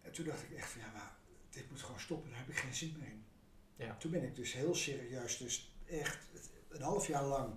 En 0.03 0.13
toen 0.13 0.25
dacht 0.25 0.43
ik 0.43 0.51
echt 0.53 0.69
van, 0.71 0.81
ja, 0.81 0.91
maar 0.93 1.17
dit 1.51 1.71
moet 1.71 1.81
gewoon 1.83 2.01
stoppen. 2.01 2.31
Daar 2.31 2.39
heb 2.39 2.49
ik 2.49 2.57
geen 2.57 2.75
zin 2.75 2.95
meer 2.99 3.09
in. 3.09 3.24
Ja. 3.77 3.97
Toen 3.97 4.11
ben 4.11 4.23
ik 4.23 4.37
dus 4.37 4.53
heel 4.53 4.75
serieus, 4.75 5.39
dus 5.39 5.75
echt 5.87 6.19
een 6.69 6.83
half 6.83 7.07
jaar 7.07 7.25
lang 7.25 7.55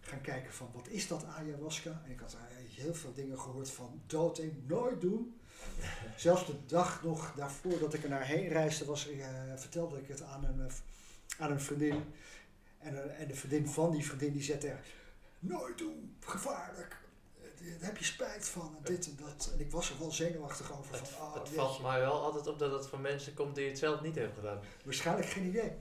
gaan 0.00 0.20
kijken 0.20 0.52
van 0.52 0.70
wat 0.72 0.88
is 0.88 1.08
dat 1.08 1.24
ayahuasca? 1.24 2.02
En 2.04 2.10
ik 2.10 2.20
had 2.20 2.36
heel 2.76 2.94
veel 2.94 3.12
dingen 3.14 3.38
gehoord 3.38 3.70
van 3.70 4.02
doodeng, 4.06 4.52
nooit 4.66 5.00
doen. 5.00 5.40
Zelfs 6.16 6.46
de 6.46 6.66
dag 6.66 7.02
nog 7.02 7.32
daarvoor 7.36 7.78
dat 7.78 7.94
ik 7.94 8.02
er 8.02 8.08
naar 8.08 8.26
heen 8.26 8.48
reisde, 8.48 8.84
was, 8.84 9.08
eh, 9.08 9.28
vertelde 9.56 9.98
ik 9.98 10.08
het 10.08 10.22
aan 10.22 10.44
een, 10.44 10.60
eh, 10.60 10.74
aan 11.38 11.50
een 11.50 11.60
vriendin. 11.60 12.04
En, 12.78 13.04
eh, 13.04 13.20
en 13.20 13.28
de 13.28 13.34
vriendin 13.34 13.68
van 13.68 13.90
die 13.90 14.06
vriendin 14.06 14.32
die 14.32 14.42
zei 14.42 14.58
tegen 14.58 14.80
nooit 15.38 15.78
doen, 15.78 16.16
gevaarlijk. 16.20 17.00
Eh, 17.62 17.68
Daar 17.78 17.88
heb 17.88 17.96
je 17.96 18.04
spijt 18.04 18.48
van 18.48 18.76
en 18.76 18.82
dit 18.94 19.06
en 19.06 19.16
dat. 19.26 19.50
En 19.52 19.60
ik 19.60 19.70
was 19.70 19.90
er 19.90 19.98
wel 19.98 20.10
zenuwachtig 20.12 20.78
over. 20.78 20.94
Het, 20.94 21.08
van, 21.08 21.26
oh, 21.26 21.34
het 21.34 21.48
valt 21.48 21.76
je. 21.76 21.82
mij 21.82 22.00
wel 22.00 22.22
altijd 22.22 22.46
op 22.46 22.58
dat 22.58 22.72
het 22.72 22.86
van 22.86 23.00
mensen 23.00 23.34
komt 23.34 23.54
die 23.54 23.68
het 23.68 23.78
zelf 23.78 24.00
niet 24.00 24.14
hebben 24.14 24.34
gedaan. 24.34 24.60
Waarschijnlijk 24.84 25.28
geen 25.28 25.44
idee. 25.46 25.72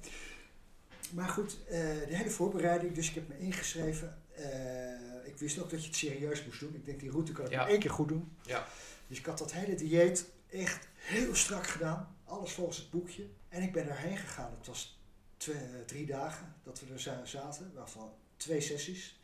Maar 1.14 1.30
goed, 1.30 1.58
eh, 1.66 1.80
de 1.80 2.16
hele 2.16 2.30
voorbereiding, 2.30 2.94
dus 2.96 3.10
ik 3.10 3.16
heb 3.16 3.28
me 3.28 3.38
ingeschreven. 3.40 4.22
Eh, 4.36 5.28
ik 5.28 5.38
wist 5.38 5.60
ook 5.60 5.70
dat 5.70 5.82
je 5.82 5.88
het 5.88 5.96
serieus 5.98 6.46
moest 6.46 6.60
doen. 6.60 6.76
Ik 6.76 6.86
denk, 6.86 7.00
die 7.00 7.12
route 7.12 7.32
kan 7.32 7.46
ik 7.46 7.52
Ja. 7.52 7.68
één 7.68 7.80
keer 7.80 7.90
goed 7.92 8.08
doen. 8.08 8.32
Ja. 8.42 8.68
Dus 9.08 9.18
ik 9.20 9.26
had 9.26 9.38
dat 9.38 9.52
hele 9.54 9.76
dieet 9.76 10.26
echt 10.50 10.88
heel 10.96 11.36
strak 11.36 11.68
gedaan. 11.68 12.16
Alles 12.26 12.52
volgens 12.52 12.78
het 12.78 12.90
boekje. 12.90 13.28
En 13.50 13.62
ik 13.62 13.72
ben 13.74 13.90
erheen 13.90 14.18
gegaan. 14.18 14.52
Het 14.58 14.68
was 14.68 15.00
twee, 15.38 15.86
drie 15.86 16.06
dagen 16.06 16.56
dat 16.64 16.80
we 16.80 16.94
er 16.94 17.00
za- 17.00 17.26
zaten. 17.26 17.72
Waarvan 17.76 18.14
twee 18.38 18.62
sessies. 18.62 19.20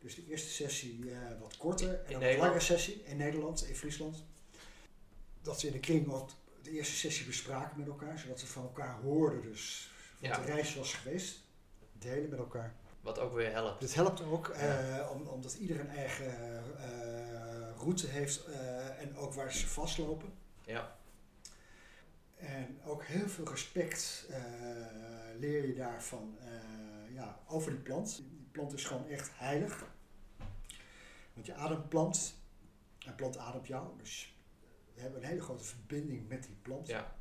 Dus 0.00 0.14
de 0.14 0.26
eerste 0.26 0.48
sessie 0.48 1.10
eh, 1.12 1.18
wat 1.40 1.56
korter. 1.56 1.88
En 1.88 1.96
dan 2.04 2.14
een 2.14 2.18
Nederland? 2.20 2.48
lange 2.48 2.60
sessie 2.60 3.02
in 3.04 3.16
Nederland, 3.16 3.64
in 3.64 3.74
Friesland. 3.76 4.24
Dat 5.42 5.60
ze 5.60 5.66
in 5.66 5.72
de 5.72 5.80
kring 5.80 6.06
wat 6.06 6.36
de 6.62 6.70
eerste 6.70 6.94
sessie 6.94 7.26
bespraken 7.26 7.78
met 7.78 7.86
elkaar. 7.88 8.18
Zodat 8.18 8.40
ze 8.40 8.46
van 8.46 8.62
elkaar 8.62 9.00
hoorden 9.00 9.42
dus 9.42 9.90
wat 10.20 10.30
Ja. 10.30 10.36
de 10.40 10.44
reis 10.52 10.74
was 10.74 10.94
geweest. 10.94 11.40
Delen 11.92 12.30
met 12.30 12.38
elkaar. 12.38 12.74
Wat 13.00 13.18
ook 13.18 13.32
weer 13.34 13.50
helpt. 13.52 13.80
Dit 13.80 13.94
helpt 13.94 14.22
ook, 14.22 14.46
Ja. 14.56 14.98
eh, 14.98 15.10
om, 15.10 15.26
omdat 15.26 15.54
ieder 15.54 15.80
een 15.80 15.88
eigen 15.90 16.36
eh, 16.78 17.76
route 17.76 18.06
heeft 18.06 18.44
en 18.98 19.16
ook 19.16 19.32
waar 19.34 19.52
ze 19.52 19.66
vastlopen. 19.68 20.32
Ja. 20.64 20.96
En 22.36 22.80
ook 22.84 23.04
heel 23.04 23.28
veel 23.28 23.48
respect 23.48 24.26
leer 25.38 25.66
je 25.66 25.74
daarvan 25.74 26.38
ja, 27.12 27.40
over 27.46 27.70
die 27.70 27.80
plant. 27.80 28.22
Plant 28.58 28.72
is 28.72 28.84
gewoon 28.84 29.08
echt 29.08 29.30
heilig. 29.34 29.86
Want 31.32 31.46
je 31.46 31.54
ademt 31.54 31.88
plant 31.88 32.34
en 33.06 33.14
plant 33.14 33.36
ademt 33.36 33.66
jou. 33.66 33.98
Dus 33.98 34.36
we 34.94 35.00
hebben 35.00 35.22
een 35.22 35.28
hele 35.28 35.40
grote 35.40 35.64
verbinding 35.64 36.28
met 36.28 36.42
die 36.42 36.56
plant. 36.62 36.86
Ja. 36.86 37.16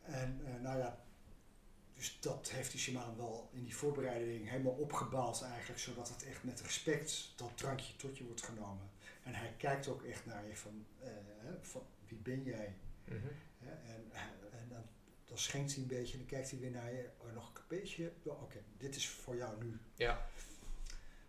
En 0.00 0.40
eh, 0.46 0.60
nou 0.60 0.78
ja, 0.78 1.04
dus 1.94 2.20
dat 2.20 2.50
heeft 2.50 2.70
die 2.70 2.80
shamaan 2.80 3.16
wel 3.16 3.48
in 3.52 3.64
die 3.64 3.76
voorbereiding 3.76 4.48
helemaal 4.48 4.72
opgebouwd 4.72 5.42
eigenlijk, 5.42 5.80
zodat 5.80 6.08
het 6.08 6.24
echt 6.24 6.44
met 6.44 6.60
respect 6.60 7.32
dat 7.36 7.58
drankje 7.58 7.96
tot 7.96 8.18
je 8.18 8.24
wordt 8.24 8.42
genomen. 8.42 8.90
En 9.22 9.34
hij 9.34 9.54
kijkt 9.56 9.88
ook 9.88 10.02
echt 10.02 10.26
naar 10.26 10.46
je 10.46 10.56
van, 10.56 10.86
eh, 11.00 11.10
van 11.60 11.82
wie 12.06 12.18
ben 12.18 12.42
jij? 12.42 12.74
Mhm. 13.04 13.16
En, 13.58 14.10
en 14.12 14.32
dan, 15.32 15.40
schenkt 15.40 15.72
hij 15.72 15.82
een 15.82 15.88
beetje 15.88 16.12
en 16.12 16.18
dan 16.18 16.28
kijkt 16.28 16.50
hij 16.50 16.60
weer 16.60 16.70
naar 16.70 16.92
je. 16.92 17.08
Oh, 17.18 17.32
nog 17.34 17.52
een 17.54 17.62
beetje. 17.68 18.12
Oké, 18.22 18.62
dit 18.78 18.96
is 18.96 19.08
voor 19.08 19.36
jou 19.36 19.64
nu. 19.64 19.78
Ja. 19.94 20.26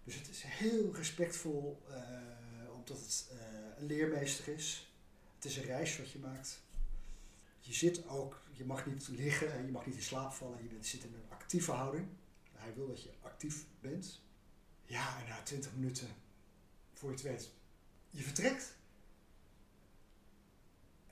Dus 0.03 0.15
het 0.15 0.29
is 0.29 0.43
heel 0.45 0.95
respectvol, 0.95 1.83
eh, 1.89 2.73
omdat 2.73 2.97
het 2.97 3.27
eh, 3.31 3.37
een 3.77 3.85
leermeester 3.85 4.53
is. 4.53 4.93
Het 5.35 5.45
is 5.45 5.57
een 5.57 5.63
reis 5.63 5.97
wat 5.97 6.11
je 6.11 6.19
maakt. 6.19 6.61
Je 7.59 7.73
zit 7.73 8.07
ook, 8.07 8.41
je 8.51 8.65
mag 8.65 8.85
niet 8.85 9.07
liggen, 9.07 9.53
en 9.53 9.65
je 9.65 9.71
mag 9.71 9.85
niet 9.85 9.95
in 9.95 10.01
slaap 10.01 10.31
vallen. 10.31 10.63
Je 10.63 10.69
bent, 10.69 10.85
zit 10.85 11.03
in 11.03 11.13
een 11.13 11.29
actieve 11.29 11.71
houding. 11.71 12.07
Hij 12.51 12.73
wil 12.73 12.87
dat 12.87 13.03
je 13.03 13.09
actief 13.21 13.65
bent. 13.79 14.21
Ja, 14.85 15.19
en 15.21 15.27
na 15.27 15.41
20 15.43 15.73
minuten, 15.73 16.07
voor 16.93 17.09
je 17.09 17.15
het 17.15 17.25
weet, 17.25 17.51
je 18.09 18.23
vertrekt. 18.23 18.75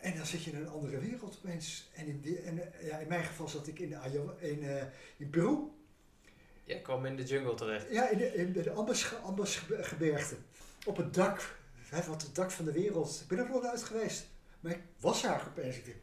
En 0.02 0.16
dan 0.16 0.26
zit 0.26 0.44
je 0.44 0.52
in 0.52 0.58
een 0.58 0.70
andere 0.70 1.00
wereld 1.00 1.38
opeens. 1.44 1.90
En 1.94 2.08
in, 2.08 2.22
die, 2.22 2.42
en, 2.42 2.74
eh, 2.74 2.88
ja, 2.88 2.98
in 2.98 3.08
mijn 3.08 3.24
geval 3.24 3.48
zat 3.48 3.68
ik 3.68 3.80
in, 3.80 3.96
in, 4.40 4.64
eh, 4.64 4.84
in 5.18 5.30
Peru. 5.30 5.58
Jij 6.64 6.82
kwam 6.82 7.06
in 7.06 7.16
de 7.16 7.24
jungle 7.24 7.54
terecht. 7.54 7.92
Ja, 7.92 8.10
in 8.10 8.18
de, 8.18 8.34
in 8.34 8.54
de 8.54 8.72
Ambas, 8.72 9.14
Ambasgebergte. 9.24 10.36
Op 10.86 10.98
het 10.98 11.14
dak. 11.14 11.60
Hè, 11.90 12.08
wat 12.08 12.22
het 12.22 12.36
dak 12.36 12.52
van 12.52 12.66
de 12.66 12.72
wereld. 12.72 13.20
Ik 13.22 13.28
ben 13.28 13.38
er 13.38 13.50
nog 13.50 13.62
nooit 13.62 13.84
geweest. 13.84 14.28
Maar 14.60 14.72
ik 14.72 14.82
was 15.00 15.22
daar 15.22 15.48
opeens. 15.48 15.78
Ik 15.78 15.86
denk, 15.86 15.98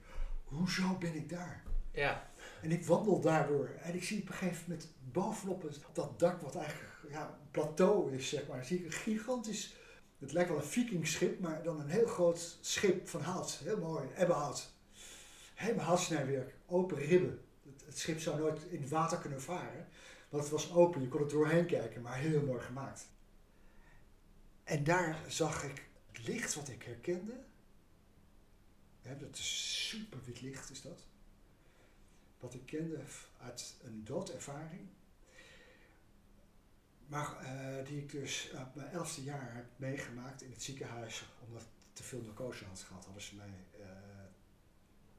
hoezo 0.44 0.96
ben 0.98 1.14
ik 1.14 1.28
daar? 1.28 1.62
Ja. 1.92 2.30
En 2.62 2.70
ik 2.70 2.84
wandel 2.84 3.20
daardoor. 3.20 3.70
En 3.82 3.94
ik 3.94 4.04
zie 4.04 4.20
op 4.20 4.28
een 4.28 4.34
gegeven 4.34 4.64
moment 4.66 4.88
bovenop 5.12 5.62
het, 5.62 5.80
dat 5.92 6.18
dak, 6.18 6.40
wat 6.40 6.56
eigenlijk 6.56 6.88
ja, 7.10 7.38
een 7.40 7.50
plateau 7.50 8.14
is, 8.14 8.28
zeg 8.28 8.46
maar, 8.46 8.64
zie 8.64 8.78
ik 8.78 8.84
een 8.84 8.92
gigantisch. 8.92 9.74
Het 10.18 10.32
lijkt 10.32 10.48
wel 10.48 10.58
een 10.58 10.64
vikingschip, 10.64 11.40
maar 11.40 11.62
dan 11.62 11.80
een 11.80 11.88
heel 11.88 12.06
groot 12.06 12.58
schip 12.60 13.08
van 13.08 13.20
hout. 13.20 13.60
Heel 13.64 13.78
mooi, 13.78 14.08
ebbenhout. 14.14 14.72
Helemaal 15.54 15.84
houtsnijwerk, 15.84 16.54
open 16.66 16.96
ribben. 16.96 17.42
Het, 17.84 17.98
schip 17.98 18.20
zou 18.20 18.38
nooit 18.38 18.62
in 18.62 18.80
het 18.80 18.90
water 18.90 19.18
kunnen 19.18 19.42
varen, 19.42 19.88
want 20.28 20.42
het 20.42 20.52
was 20.52 20.72
open. 20.72 21.02
Je 21.02 21.08
kon 21.08 21.20
er 21.20 21.28
doorheen 21.28 21.66
kijken, 21.66 22.02
maar 22.02 22.16
heel 22.16 22.42
mooi 22.42 22.60
gemaakt. 22.60 23.08
En 24.64 24.84
daar 24.84 25.18
zag 25.28 25.64
ik 25.64 25.88
het 26.12 26.26
licht 26.26 26.54
wat 26.54 26.68
ik 26.68 26.82
herkende. 26.82 27.40
Hè, 29.02 29.16
dat 29.16 29.36
is 29.36 29.88
super 29.88 30.18
wit 30.24 30.40
licht, 30.40 30.70
is 30.70 30.82
dat 30.82 31.06
wat 32.40 32.54
ik 32.54 32.66
kende 32.66 33.00
uit 33.40 33.74
een 33.82 34.04
doodervaring. 34.04 34.88
Maar 37.08 37.36
eh, 37.40 37.86
die 37.86 37.98
ik 37.98 38.10
dus 38.10 38.50
op 38.54 38.74
mijn 38.74 38.90
elfde 38.90 39.22
jaar 39.22 39.54
heb 39.54 39.64
meegemaakt 39.76 40.42
in 40.42 40.50
het 40.50 40.62
ziekenhuis. 40.62 41.24
Omdat 41.46 41.62
ik 41.62 41.68
te 41.92 42.02
veel 42.02 42.20
narcose 42.20 42.64
had 42.64 42.80
gehad, 42.80 43.04
hadden 43.04 43.22
ze 43.22 43.36
mij, 43.36 43.54
eh, 43.80 43.86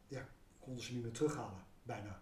ja, 0.07 0.27
konden 0.59 0.83
ze 0.83 0.93
niet 0.93 1.03
meer 1.03 1.11
terughalen, 1.11 1.63
bijna. 1.83 2.21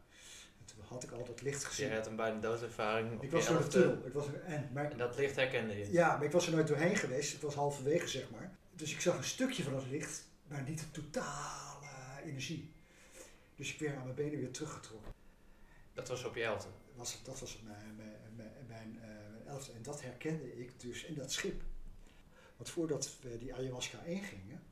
En 0.60 0.66
toen 0.66 0.84
had 0.84 1.04
ik 1.04 1.12
al 1.12 1.26
dat 1.26 1.42
licht 1.42 1.64
gezien. 1.64 1.88
jij 1.88 1.96
had 1.96 2.08
een 2.08 2.16
bijna 2.16 2.40
doodervaring. 2.40 3.16
op 3.16 3.24
ik 3.24 3.30
je 3.30 3.36
was 3.36 3.48
door 3.48 3.58
de 3.58 3.68
tunnel. 3.68 4.06
Ik 4.06 4.14
was 4.14 4.28
er, 4.28 4.42
en, 4.42 4.70
maar, 4.74 4.92
En 4.92 4.98
dat 4.98 5.18
licht 5.18 5.36
herkende 5.36 5.78
je. 5.78 5.92
ja, 5.92 6.16
maar 6.16 6.26
ik 6.26 6.32
was 6.32 6.48
er 6.48 6.54
nooit 6.54 6.68
doorheen 6.68 6.96
geweest. 6.96 7.32
Het 7.32 7.42
was 7.42 7.56
halverwege, 7.56 8.08
zeg 8.08 8.30
maar. 8.30 8.58
Dus 8.76 8.94
ik 8.94 9.02
zag 9.02 9.18
een 9.18 9.24
stukje 9.24 9.64
van 9.64 9.76
het 9.76 9.88
licht, 9.90 10.28
maar 10.48 10.62
niet 10.62 10.80
de 10.80 10.92
totale 10.92 11.88
energie. 12.24 12.72
Dus 13.56 13.74
ik 13.74 13.80
werd 13.80 13.96
aan 13.96 14.04
mijn 14.04 14.16
benen 14.16 14.40
weer 14.40 14.52
teruggetrokken. 14.52 15.14
Dat 15.94 16.08
was 16.08 16.24
op 16.24 16.36
je 16.36 16.44
elfde. 16.44 16.70
was, 16.96 17.24
dat 17.24 17.40
was 17.40 17.62
mijn, 17.64 17.96
mijn, 17.96 18.17
mijn, 19.48 19.60
mijn. 19.60 19.78
En 19.78 19.84
dat 19.84 20.02
herkende 20.02 20.60
ik 20.60 20.80
dus 20.80 21.04
in 21.04 21.14
dat 21.16 21.32
schip. 21.32 21.62
Want 22.58 22.70
voordat 22.70 23.18
we 23.22 23.38
die 23.38 23.56
ayahuasca 23.56 24.02
ingingen, 24.02 24.64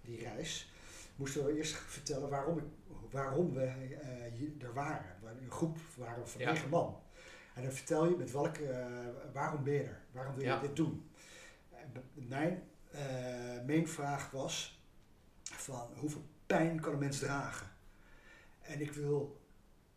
die 0.00 0.18
reis, 0.22 0.72
moesten 1.16 1.44
we 1.44 1.56
eerst 1.56 1.74
vertellen 1.76 2.28
waarom, 2.28 2.58
ik, 2.58 2.64
waarom 3.10 3.52
we 3.54 3.72
hier 4.32 4.50
er 4.58 4.72
waren. 4.74 5.16
We 5.20 5.24
waren 5.26 5.42
Een 5.42 5.50
groep 5.50 5.78
waren 5.96 6.28
van 6.28 6.40
Ja. 6.40 6.52
negen 6.52 6.68
man. 6.68 7.00
En 7.54 7.62
dan 7.62 7.72
vertel 7.72 8.08
je 8.08 8.16
met 8.16 8.30
welke, 8.30 8.64
eh, 8.68 9.06
waarom 9.32 9.64
ben 9.64 9.72
je 9.74 9.82
er? 9.82 10.00
Waarom 10.12 10.34
wil 10.34 10.42
je 10.42 10.48
Ja. 10.48 10.60
dit 10.60 10.76
doen? 10.76 11.10
Mijn 12.14 12.62
eh 12.90 13.64
main 13.66 13.88
vraag 13.88 14.30
was 14.30 14.80
van 15.42 15.88
hoeveel 15.96 16.24
pijn 16.46 16.80
kan 16.80 16.92
een 16.92 16.98
mens 16.98 17.18
dragen? 17.18 17.66
En 18.60 18.80
ik 18.80 18.92
wil 18.92 19.40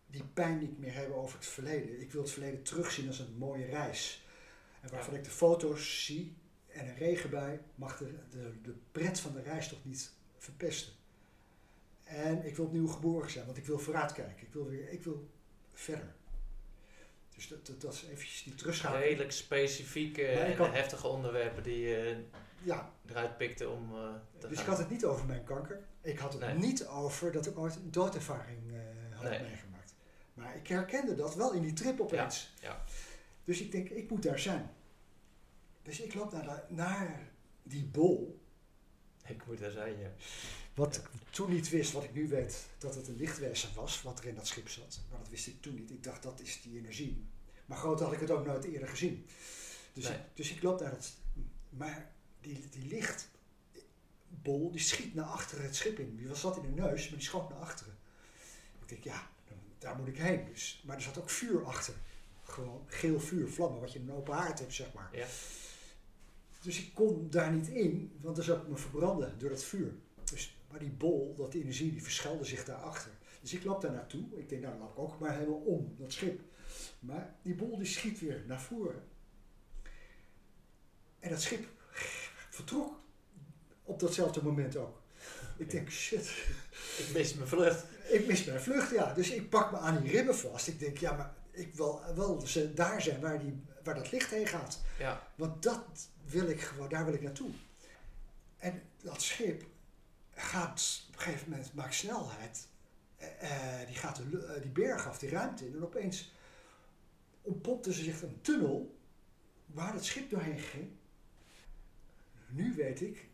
die 0.07 0.23
pijn 0.23 0.57
niet 0.59 0.79
meer 0.79 0.93
hebben 0.93 1.15
over 1.15 1.37
het 1.37 1.47
verleden. 1.47 2.01
Ik 2.01 2.11
wil 2.11 2.21
het 2.21 2.31
verleden 2.31 2.63
terugzien 2.63 3.07
als 3.07 3.19
een 3.19 3.35
mooie 3.37 3.65
reis. 3.65 4.20
En 4.81 4.89
waarvan 4.91 5.13
Ja. 5.13 5.19
ik 5.19 5.25
de 5.25 5.31
foto's 5.31 6.05
zie 6.05 6.35
en 6.67 6.87
een 6.87 6.95
regenbui 6.95 7.59
mag 7.75 7.97
de, 7.97 8.13
de, 8.29 8.61
de 8.61 8.75
pret 8.91 9.19
van 9.19 9.33
de 9.33 9.41
reis 9.41 9.67
toch 9.67 9.85
niet 9.85 10.11
verpesten. 10.37 10.93
En 12.03 12.45
ik 12.45 12.55
wil 12.55 12.65
opnieuw 12.65 12.87
geboren 12.87 13.29
zijn, 13.31 13.45
want 13.45 13.57
ik 13.57 13.65
wil 13.65 13.79
vooruitkijken. 13.79 14.45
Ik 14.47 14.53
wil, 14.53 14.67
weer, 14.67 14.89
ik 14.89 15.03
wil 15.03 15.29
verder. 15.73 16.13
Dus 17.35 17.47
dat, 17.47 17.65
dat, 17.65 17.81
dat 17.81 17.93
is 17.93 18.03
eventjes 18.03 18.43
die 18.43 18.55
terugschakeling. 18.55 19.05
Redelijk 19.07 19.31
specifieke 19.31 20.25
en 20.27 20.57
had- 20.57 20.71
heftige 20.73 21.07
onderwerpen 21.07 21.63
die 21.63 21.79
je 21.79 22.23
Ja, 22.63 22.93
eruit 23.07 23.37
pikte 23.37 23.69
om 23.69 23.95
eh, 23.95 24.13
te 24.37 24.47
dus 24.47 24.57
gaan. 24.57 24.65
ik 24.65 24.69
had 24.69 24.77
het 24.79 24.89
niet 24.89 25.05
over 25.05 25.25
mijn 25.25 25.43
kanker. 25.43 25.79
Ik 26.01 26.19
had 26.19 26.33
het 26.33 26.41
Nee. 26.41 26.53
niet 26.55 26.85
over 26.85 27.31
dat 27.31 27.45
ik 27.47 27.57
ooit 27.57 27.75
een 27.75 27.91
doodervaring 27.91 28.71
eh, 28.71 28.77
had 29.17 29.29
Nee. 29.29 29.41
meegemaakt. 29.41 29.93
Maar 30.33 30.55
ik 30.55 30.67
herkende 30.67 31.15
dat 31.15 31.35
wel 31.35 31.53
in 31.53 31.61
die 31.61 31.73
trip 31.73 31.99
opeens. 32.01 32.53
ja. 32.61 32.83
Dus 33.51 33.61
ik 33.61 33.71
denk, 33.71 33.89
ik 33.89 34.09
moet 34.09 34.23
daar 34.23 34.39
zijn. 34.39 34.69
Dus 35.83 35.99
ik 36.01 36.13
loop 36.13 36.31
naar, 36.31 36.43
de- 36.43 36.73
naar 36.73 37.29
die 37.63 37.83
bol. 37.83 38.41
Ik 39.27 39.45
moet 39.47 39.59
daar 39.59 39.71
zijn, 39.71 39.99
ja. 39.99 40.11
Wat 40.73 40.95
ik 40.95 41.09
toen 41.29 41.49
niet 41.51 41.69
wist, 41.69 41.91
wat 41.91 42.03
ik 42.03 42.13
nu 42.13 42.27
weet, 42.27 42.67
dat 42.77 42.95
het 42.95 43.07
een 43.07 43.15
lichtwezen 43.15 43.69
was, 43.75 44.01
wat 44.01 44.19
er 44.19 44.25
in 44.25 44.35
dat 44.35 44.47
schip 44.47 44.69
zat. 44.69 44.99
Maar 45.09 45.19
dat 45.19 45.29
wist 45.29 45.47
ik 45.47 45.61
toen 45.61 45.75
niet. 45.75 45.91
Ik 45.91 46.03
dacht, 46.03 46.23
dat 46.23 46.39
is 46.39 46.61
die 46.61 46.77
energie. 46.77 47.25
Maar 47.65 47.77
groot 47.77 47.99
had 47.99 48.13
ik 48.13 48.19
het 48.19 48.31
ook 48.31 48.45
nooit 48.45 48.63
eerder 48.63 48.87
gezien. 48.87 49.25
Dus, 49.93 50.03
Nee. 50.03 50.13
ik, 50.17 50.21
dus 50.33 50.51
ik 50.51 50.61
loop 50.63 50.79
naar 50.79 50.91
het... 50.91 51.13
Maar 51.69 52.11
die, 52.41 52.69
die 52.69 52.85
lichtbol, 52.87 54.71
die 54.71 54.81
schiet 54.81 55.13
naar 55.13 55.25
achteren 55.25 55.63
het 55.65 55.75
schip 55.75 55.99
in. 55.99 56.15
Die 56.15 56.27
was 56.27 56.39
zat 56.39 56.57
in 56.57 56.61
de 56.75 56.81
neus, 56.81 57.09
maar 57.09 57.17
die 57.19 57.27
schoot 57.27 57.49
naar 57.49 57.59
achteren. 57.59 57.97
Ik 58.81 58.87
denk, 58.89 59.03
ja, 59.03 59.29
daar 59.79 59.95
moet 59.95 60.07
ik 60.07 60.17
heen. 60.17 60.45
Dus, 60.45 60.81
maar 60.85 60.95
er 60.95 61.01
zat 61.01 61.19
ook 61.19 61.29
vuur 61.29 61.65
achter. 61.65 61.93
Gewoon 62.51 62.83
geel 62.87 63.19
vuur, 63.19 63.49
vlammen, 63.49 63.79
wat 63.79 63.93
je 63.93 63.99
in 63.99 64.09
een 64.09 64.15
open 64.15 64.33
haard 64.33 64.59
hebt, 64.59 64.73
zeg 64.73 64.93
maar. 64.93 65.09
Ja. 65.11 65.25
Dus 66.61 66.79
ik 66.79 66.93
kon 66.93 67.29
daar 67.29 67.51
niet 67.51 67.67
in, 67.67 68.17
want 68.21 68.35
dan 68.35 68.45
zou 68.45 68.59
ik 68.59 68.67
me 68.67 68.75
verbranden 68.75 69.39
door 69.39 69.49
dat 69.49 69.63
vuur. 69.63 69.93
Dus, 70.23 70.57
maar 70.69 70.79
die 70.79 70.89
bol, 70.89 71.33
dat 71.35 71.53
energie, 71.53 71.91
die 71.91 72.03
verschuilde 72.03 72.45
zich 72.45 72.65
daarachter. 72.65 73.11
Dus 73.41 73.53
ik 73.53 73.63
loop 73.63 73.81
daar 73.81 73.91
naartoe. 73.91 74.23
Ik 74.35 74.49
denk, 74.49 74.61
nou 74.61 74.77
dan 74.77 74.81
loop 74.81 74.91
ik 74.91 74.99
ook 74.99 75.19
maar 75.19 75.33
helemaal 75.37 75.59
om, 75.59 75.95
dat 75.97 76.11
schip. 76.11 76.41
Maar 76.99 77.35
die 77.41 77.55
bol 77.55 77.77
die 77.77 77.85
schiet 77.85 78.19
weer 78.19 78.43
naar 78.47 78.61
voren. 78.61 79.03
En 81.19 81.29
dat 81.29 81.41
schip 81.41 81.67
vertrok 82.49 82.99
op 83.83 83.99
datzelfde 83.99 84.43
moment 84.43 84.75
ook. 84.75 85.01
Ik 85.57 85.69
denk, 85.69 85.89
shit, 85.89 86.27
Ik 86.97 87.09
mis 87.13 87.33
mijn 87.33 87.47
vlucht. 87.47 87.85
ik 88.09 88.27
mis 88.27 88.43
mijn 88.43 88.61
vlucht, 88.61 88.91
ja. 88.91 89.13
Dus 89.13 89.31
ik 89.31 89.49
pak 89.49 89.71
me 89.71 89.77
aan 89.77 90.01
die 90.01 90.11
ribben 90.11 90.35
vast. 90.35 90.67
Ik 90.67 90.79
denk, 90.79 90.97
ja, 90.97 91.15
maar 91.15 91.33
ik 91.51 91.73
wil 91.73 92.01
wel 92.15 92.41
ze 92.47 92.73
daar 92.73 93.01
zijn 93.01 93.21
waar 93.21 93.39
die 93.39 93.63
waar 93.83 93.95
dat 93.95 94.11
licht 94.11 94.29
heen 94.29 94.47
gaat. 94.47 94.81
Ja, 94.99 95.27
Want 95.35 95.63
dat 95.63 96.09
wil 96.25 96.47
ik 96.49 96.61
gewoon, 96.61 96.89
daar 96.89 97.05
wil 97.05 97.13
ik 97.13 97.21
naartoe. 97.21 97.51
En 98.57 98.81
dat 99.01 99.21
schip 99.21 99.65
gaat 100.33 101.05
op 101.07 101.15
een 101.15 101.21
gegeven 101.21 101.49
moment, 101.49 101.73
maakt 101.73 101.93
snelheid. 101.93 102.67
eh, 103.17 103.81
eh, 103.81 103.87
die 103.87 103.95
gaat 103.95 104.15
de, 104.15 104.45
eh, 104.45 104.61
die 104.61 104.71
berg 104.71 105.07
af, 105.07 105.19
die 105.19 105.29
ruimte 105.29 105.65
in. 105.67 105.73
En 105.75 105.83
opeens 105.83 106.31
ontpopte 107.41 107.93
ze 107.93 108.03
zich 108.03 108.21
een 108.21 108.41
tunnel 108.41 108.97
waar 109.65 109.93
het 109.93 110.05
schip 110.05 110.29
doorheen 110.29 110.59
ging. 110.59 110.89
Nu 112.47 112.73
weet 112.75 113.01
ik, 113.01 113.29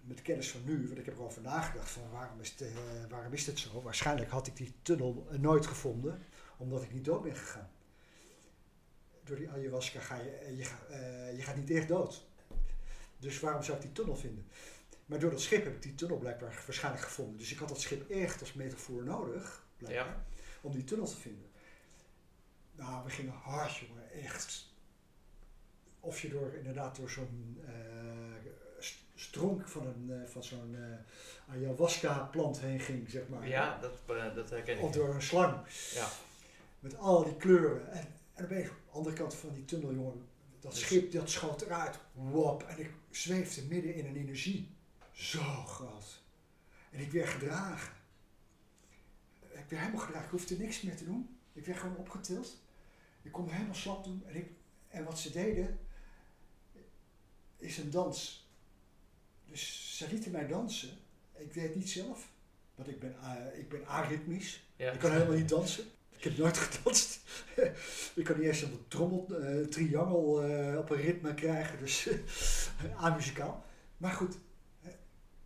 met 0.00 0.22
kennis 0.22 0.50
van 0.50 0.60
nu, 0.64 0.86
want 0.86 0.98
ik 0.98 1.04
heb 1.04 1.14
erover 1.16 1.42
nagedacht 1.42 1.90
van 1.90 2.10
waarom 2.10 2.40
is, 2.40 2.50
het, 2.50 2.60
eh, 2.60 2.68
waarom 3.08 3.32
is 3.32 3.44
dit 3.44 3.58
zo? 3.58 3.82
Waarschijnlijk 3.82 4.30
had 4.30 4.46
ik 4.46 4.56
die 4.56 4.72
tunnel 4.82 5.26
eh, 5.30 5.38
nooit 5.38 5.66
gevonden, 5.66 6.22
omdat 6.58 6.82
ik 6.82 6.92
niet 6.92 7.04
dood 7.04 7.22
ben 7.22 7.36
gegaan. 7.36 7.70
Door 9.24 9.36
die 9.36 9.50
ayahuasca 9.50 10.00
ga 10.00 10.16
je, 10.16 10.30
eh, 10.30 10.56
je, 10.58 10.64
ga- 10.64 10.86
eh, 10.86 11.36
je 11.36 11.42
gaat 11.42 11.56
niet 11.56 11.70
echt 11.70 11.88
dood. 11.88 12.26
Dus 13.18 13.40
waarom 13.40 13.62
zou 13.62 13.76
ik 13.76 13.82
die 13.82 13.92
tunnel 13.92 14.16
vinden? 14.16 14.46
Maar 15.06 15.18
door 15.18 15.30
dat 15.30 15.40
schip 15.40 15.64
heb 15.64 15.74
ik 15.74 15.82
die 15.82 15.94
tunnel 15.94 16.16
blijkbaar 16.18 16.62
waarschijnlijk 16.66 17.04
gevonden. 17.04 17.36
Dus 17.38 17.52
ik 17.52 17.58
had 17.58 17.68
dat 17.68 17.80
schip 17.80 18.10
echt 18.10 18.40
als 18.40 18.52
metafoor 18.52 19.04
nodig, 19.04 19.66
blijkbaar, 19.76 20.06
Ja. 20.06 20.24
om 20.60 20.72
die 20.72 20.84
tunnel 20.84 21.06
te 21.06 21.16
vinden. 21.16 21.46
Nou, 22.72 23.04
we 23.04 23.10
gingen 23.10 23.32
hard, 23.32 23.76
jongen, 23.76 24.10
echt. 24.10 24.66
Of 26.00 26.20
je 26.22 26.28
door, 26.28 26.54
inderdaad 26.54 26.96
door 26.96 27.10
zo'n 27.10 27.60
eh, 27.66 27.72
st- 28.78 29.04
stronk 29.14 29.68
van, 29.68 29.86
een, 29.86 30.28
van 30.28 30.44
zo'n 30.44 30.76
eh, 30.76 31.54
ayahuasca-plant 31.54 32.60
heen 32.60 32.80
ging, 32.80 33.10
zeg 33.10 33.28
maar. 33.28 33.48
ja 33.48 33.78
dat, 33.80 34.06
dat 34.34 34.50
herken 34.50 34.78
Of 34.78 34.88
ik. 34.88 34.94
door 34.94 35.14
een 35.14 35.22
slang. 35.22 35.66
Ja. 35.94 36.08
Met 36.80 36.96
al 36.96 37.24
die 37.24 37.36
kleuren. 37.36 37.90
En, 37.90 38.00
en 38.00 38.16
dan 38.34 38.48
ben 38.48 38.58
je 38.58 38.70
op 38.70 38.76
de 38.86 38.92
andere 38.92 39.14
kant 39.14 39.34
van 39.34 39.54
die 39.54 39.64
tunnel, 39.64 39.94
jongen. 39.94 40.26
Dat 40.60 40.76
schip, 40.76 41.12
dat 41.12 41.30
schoot 41.30 41.62
eruit. 41.62 41.98
Wop. 42.12 42.62
En 42.62 42.78
ik 42.78 42.90
zweefde 43.10 43.62
midden 43.62 43.94
in 43.94 44.06
een 44.06 44.16
energie. 44.16 44.76
Zo 45.12 45.42
groot. 45.64 46.22
En 46.90 47.00
ik 47.00 47.12
werd 47.12 47.28
gedragen. 47.28 47.92
Ik 49.40 49.48
werd 49.68 49.82
helemaal 49.82 50.00
gedragen. 50.00 50.24
Ik 50.24 50.30
hoefde 50.30 50.56
niks 50.56 50.82
meer 50.82 50.96
te 50.96 51.04
doen. 51.04 51.38
Ik 51.52 51.66
werd 51.66 51.78
gewoon 51.78 51.96
opgetild. 51.96 52.62
Ik 53.22 53.32
kon 53.32 53.44
me 53.44 53.52
helemaal 53.52 53.74
slap 53.74 54.04
doen. 54.04 54.22
En, 54.26 54.36
ik, 54.36 54.50
en 54.88 55.04
wat 55.04 55.18
ze 55.18 55.30
deden, 55.30 55.78
is 57.56 57.78
een 57.78 57.90
dans. 57.90 58.48
Dus 59.44 59.96
ze 59.96 60.08
lieten 60.08 60.30
mij 60.32 60.46
dansen. 60.46 60.90
Ik 61.34 61.54
deed 61.54 61.62
het 61.62 61.74
niet 61.74 61.90
zelf. 61.90 62.30
Want 62.74 62.88
ik 62.88 63.00
ben, 63.00 63.16
eh, 63.22 63.58
ik 63.58 63.68
ben 63.68 63.86
aritmisch. 63.86 64.62
Ja. 64.76 64.92
Ik 64.92 64.98
kan 64.98 65.10
helemaal 65.10 65.36
niet 65.36 65.48
dansen. 65.48 65.84
Ik 66.18 66.24
heb 66.24 66.36
nooit 66.36 66.58
gedanst. 66.66 67.20
ik 68.14 68.24
kan 68.24 68.38
niet 68.38 68.46
eens 68.46 68.62
een 68.62 68.84
trommel, 68.88 69.26
eh, 69.40 69.66
triangel 69.66 70.42
eh, 70.42 70.78
op 70.78 70.90
een 70.90 70.96
ritme 71.00 71.34
krijgen. 71.34 71.78
Dus 71.78 72.08
amuzikaal. 72.96 73.64
Maar 73.96 74.12
goed. 74.12 74.36
eh, 74.82 74.90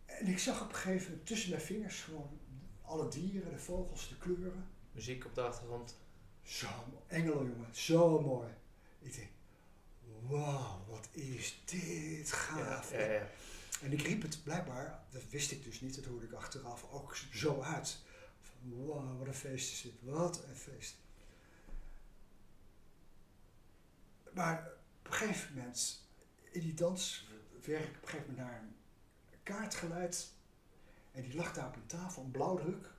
En 0.05 0.27
ik 0.27 0.39
zag 0.39 0.61
op 0.61 0.69
een 0.69 0.75
gegeven 0.75 1.09
moment 1.09 1.27
tussen 1.27 1.49
mijn 1.49 1.61
vingers 1.61 2.01
gewoon 2.01 2.39
alle 2.81 3.07
dieren, 3.07 3.51
de 3.51 3.59
vogels, 3.59 4.09
de 4.09 4.17
kleuren. 4.17 4.67
Muziek 4.91 5.25
op 5.25 5.35
de 5.35 5.41
achtergrond. 5.41 5.97
Zo, 6.43 6.67
engelen 7.07 7.37
jongen, 7.47 7.67
zo 7.71 8.21
mooi. 8.21 8.49
Ik 8.99 9.15
denk, 9.15 9.29
wauw, 10.29 10.85
wat 10.89 11.07
is 11.11 11.61
dit 11.65 12.27
Ja, 12.29 12.35
gaaf. 12.35 12.91
ja, 12.91 12.99
ja. 13.11 13.27
En 13.81 13.91
ik 13.91 14.01
riep 14.01 14.21
het 14.21 14.43
blijkbaar, 14.43 15.03
dat 15.11 15.21
wist 15.29 15.51
ik 15.51 15.63
dus 15.63 15.81
niet, 15.81 15.95
dat 15.95 16.05
hoorde 16.05 16.25
ik 16.25 16.31
achteraf 16.33 16.85
ook 16.91 17.15
zo 17.33 17.61
uit. 17.61 17.97
Wow, 18.63 19.17
wat 19.17 19.27
een 19.27 19.33
feest 19.33 19.71
is 19.71 19.81
dit, 19.81 19.93
wat 20.01 20.43
een 20.43 20.55
feest. 20.55 20.95
Maar 24.33 24.71
op 24.99 25.07
een 25.07 25.13
gegeven 25.13 25.55
moment, 25.55 26.07
in 26.51 26.61
die 26.61 26.73
dans, 26.73 27.27
werd 27.65 27.83
ik 27.83 27.95
op 27.95 28.01
een 28.01 28.09
gegeven 28.09 28.31
moment 28.31 28.47
naar 28.47 28.61
een 28.61 29.43
kaart 29.43 29.75
geleid. 29.75 30.31
En 31.11 31.21
die 31.21 31.35
lag 31.35 31.53
daar 31.53 31.67
op 31.67 31.75
een 31.75 31.85
tafel, 31.85 32.23
een 32.23 32.31
blauwdruk. 32.31 32.91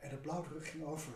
En 0.00 0.10
dat 0.10 0.22
blauwdruk 0.22 0.66
ging 0.66 0.84
over 0.84 1.12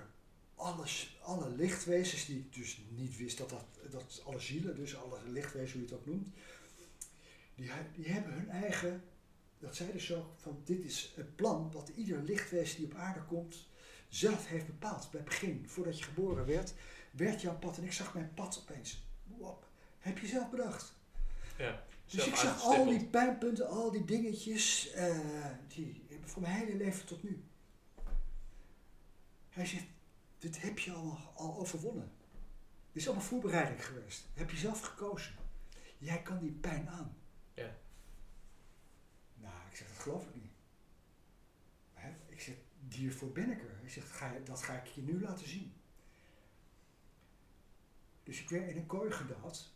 alles, 0.55 1.19
alle 1.23 1.51
lichtwezens, 1.51 2.27
die 2.27 2.49
dus 2.51 2.81
niet 2.89 3.17
wist 3.17 3.39
dat 3.39 3.51
dat, 3.51 3.65
dat 3.91 4.23
alle 4.25 4.41
zielen, 4.41 4.77
dus 4.77 4.97
alle 4.97 5.19
lichtwezens, 5.27 5.73
hoe 5.73 5.81
je 5.83 5.87
het 5.87 5.97
ook 5.97 6.07
noemt, 6.07 6.35
die 7.95 8.13
hebben 8.13 8.33
hun 8.33 8.49
eigen, 8.49 9.03
dat 9.61 9.77
zeiden 9.77 10.01
ze 10.01 10.17
ook, 10.17 10.33
van 10.37 10.61
dit 10.65 10.85
is 10.85 11.13
het 11.17 11.37
plan 11.37 11.73
wat 11.73 11.89
ieder 11.89 12.23
lichtwezen 12.23 12.77
die 12.77 12.87
op 12.87 12.95
aarde 12.95 13.23
komt 13.23 13.69
zelf 14.09 14.47
heeft 14.47 14.67
bepaald. 14.67 15.11
Bij 15.11 15.21
het 15.21 15.29
begin, 15.29 15.69
voordat 15.69 15.99
je 15.99 16.05
geboren 16.05 16.47
werd, 16.47 16.75
werd 17.11 17.41
jouw 17.41 17.59
pad 17.59 17.77
en 17.77 17.85
ik 17.85 17.93
zag 17.93 18.15
mijn 18.15 18.35
pad 18.35 18.65
opeens. 18.69 19.03
Wop, 19.25 19.69
heb 19.99 20.19
je 20.19 20.27
zelf 20.27 20.51
bedacht. 20.51 20.95
ja. 21.59 21.83
Dus 22.07 22.25
Zelf 22.25 22.29
ik 22.29 22.37
zag 22.37 22.63
al 22.63 22.85
die 22.85 23.07
pijnpunten, 23.07 23.69
al 23.69 23.91
die 23.91 24.05
dingetjes, 24.05 24.91
eh, 24.91 25.47
die 25.69 26.07
voor 26.25 26.43
mijn 26.43 26.55
hele 26.55 26.77
leven 26.77 27.07
tot 27.07 27.23
nu. 27.23 27.45
Hij 29.49 29.67
zegt, 29.67 29.87
dit 30.39 30.63
heb 30.63 30.79
je 30.79 30.93
al, 30.93 31.19
al 31.35 31.59
overwonnen. 31.59 32.13
Dit 32.93 33.03
is 33.03 33.07
allemaal 33.07 33.27
voorbereiding 33.27 33.87
geweest. 33.87 34.29
Heb 34.35 34.51
je 34.51 34.57
zelf 34.57 34.81
gekozen. 34.81 35.35
Jij 35.99 36.23
kan 36.23 36.39
die 36.39 36.53
pijn 36.53 36.89
aan. 36.89 37.17
Ja. 37.55 37.77
Nou, 39.35 39.55
ik 39.71 39.77
zeg, 39.77 39.87
dat 39.89 39.90
geloof 40.01 40.27
ik 40.27 40.35
niet. 40.35 40.53
Hè? 41.93 42.13
Ik 42.27 42.41
zeg, 42.41 42.55
hiervoor 42.89 43.33
ben 43.33 43.51
ik 43.51 43.63
er. 43.63 43.79
Hij 43.81 43.89
zegt, 43.89 44.47
dat 44.47 44.63
ga 44.63 44.75
ik 44.83 44.87
je 44.87 45.03
nu 45.03 45.21
laten 45.21 45.49
zien. 45.49 45.73
Dus 48.23 48.41
ik 48.41 48.49
werd 48.49 48.69
in 48.69 48.77
een 48.77 48.87
kooi 48.87 49.11
gedouwd. 49.11 49.73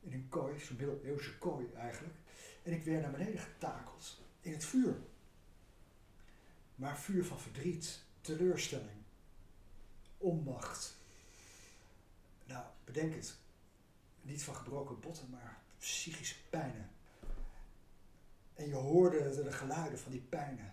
In 0.00 0.12
een 0.12 0.28
kooi, 0.28 0.60
zo'n 0.60 0.76
middeleeuwse 0.76 1.38
kooi 1.38 1.72
eigenlijk. 1.72 2.14
En 2.62 2.72
ik 2.72 2.84
werd 2.84 3.02
naar 3.02 3.10
beneden 3.10 3.40
getakeld. 3.40 4.22
In 4.40 4.52
het 4.52 4.64
vuur. 4.64 4.96
Maar 6.74 6.98
vuur 6.98 7.24
van 7.24 7.40
verdriet, 7.40 8.04
teleurstelling, 8.20 9.02
onmacht. 10.18 10.96
Nou, 12.46 12.66
bedenk 12.84 13.14
het. 13.14 13.36
Niet 14.22 14.42
van 14.42 14.54
gebroken 14.54 15.00
botten, 15.00 15.30
maar 15.30 15.62
psychische 15.78 16.36
pijnen. 16.50 16.90
En 18.54 18.68
je 18.68 18.74
hoorde 18.74 19.42
de 19.42 19.52
geluiden 19.52 19.98
van 19.98 20.12
die 20.12 20.20
pijnen. 20.20 20.72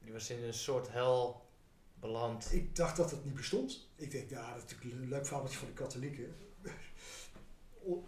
Die 0.00 0.12
was 0.12 0.30
in 0.30 0.42
een 0.42 0.54
soort 0.54 0.90
hel 0.90 1.48
beland. 1.94 2.52
Ik 2.52 2.76
dacht 2.76 2.96
dat 2.96 3.10
het 3.10 3.24
niet 3.24 3.34
bestond. 3.34 3.88
Ik 3.96 4.10
denk, 4.10 4.30
ja, 4.30 4.54
dat 4.54 4.64
is 4.64 4.70
natuurlijk 4.72 5.02
een 5.02 5.08
leuk 5.08 5.26
fabeltje 5.26 5.58
van 5.58 5.68
de 5.68 5.74
katholieken. 5.74 6.36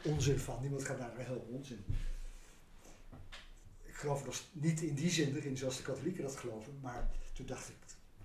Onzin 0.05 0.39
van, 0.39 0.61
niemand 0.61 0.85
gaat 0.85 0.99
naar 0.99 1.15
de 1.15 1.23
hel, 1.23 1.47
onzin. 1.51 1.85
Ik 3.83 3.95
geloof 3.95 4.25
nog 4.25 4.43
niet 4.53 4.81
in 4.81 4.95
die 4.95 5.11
zin 5.11 5.37
erin 5.37 5.57
zoals 5.57 5.77
de 5.77 5.83
katholieken 5.83 6.23
dat 6.23 6.37
geloven, 6.37 6.79
maar 6.81 7.11
toen 7.33 7.47
dacht 7.47 7.69
ik, 7.69 7.77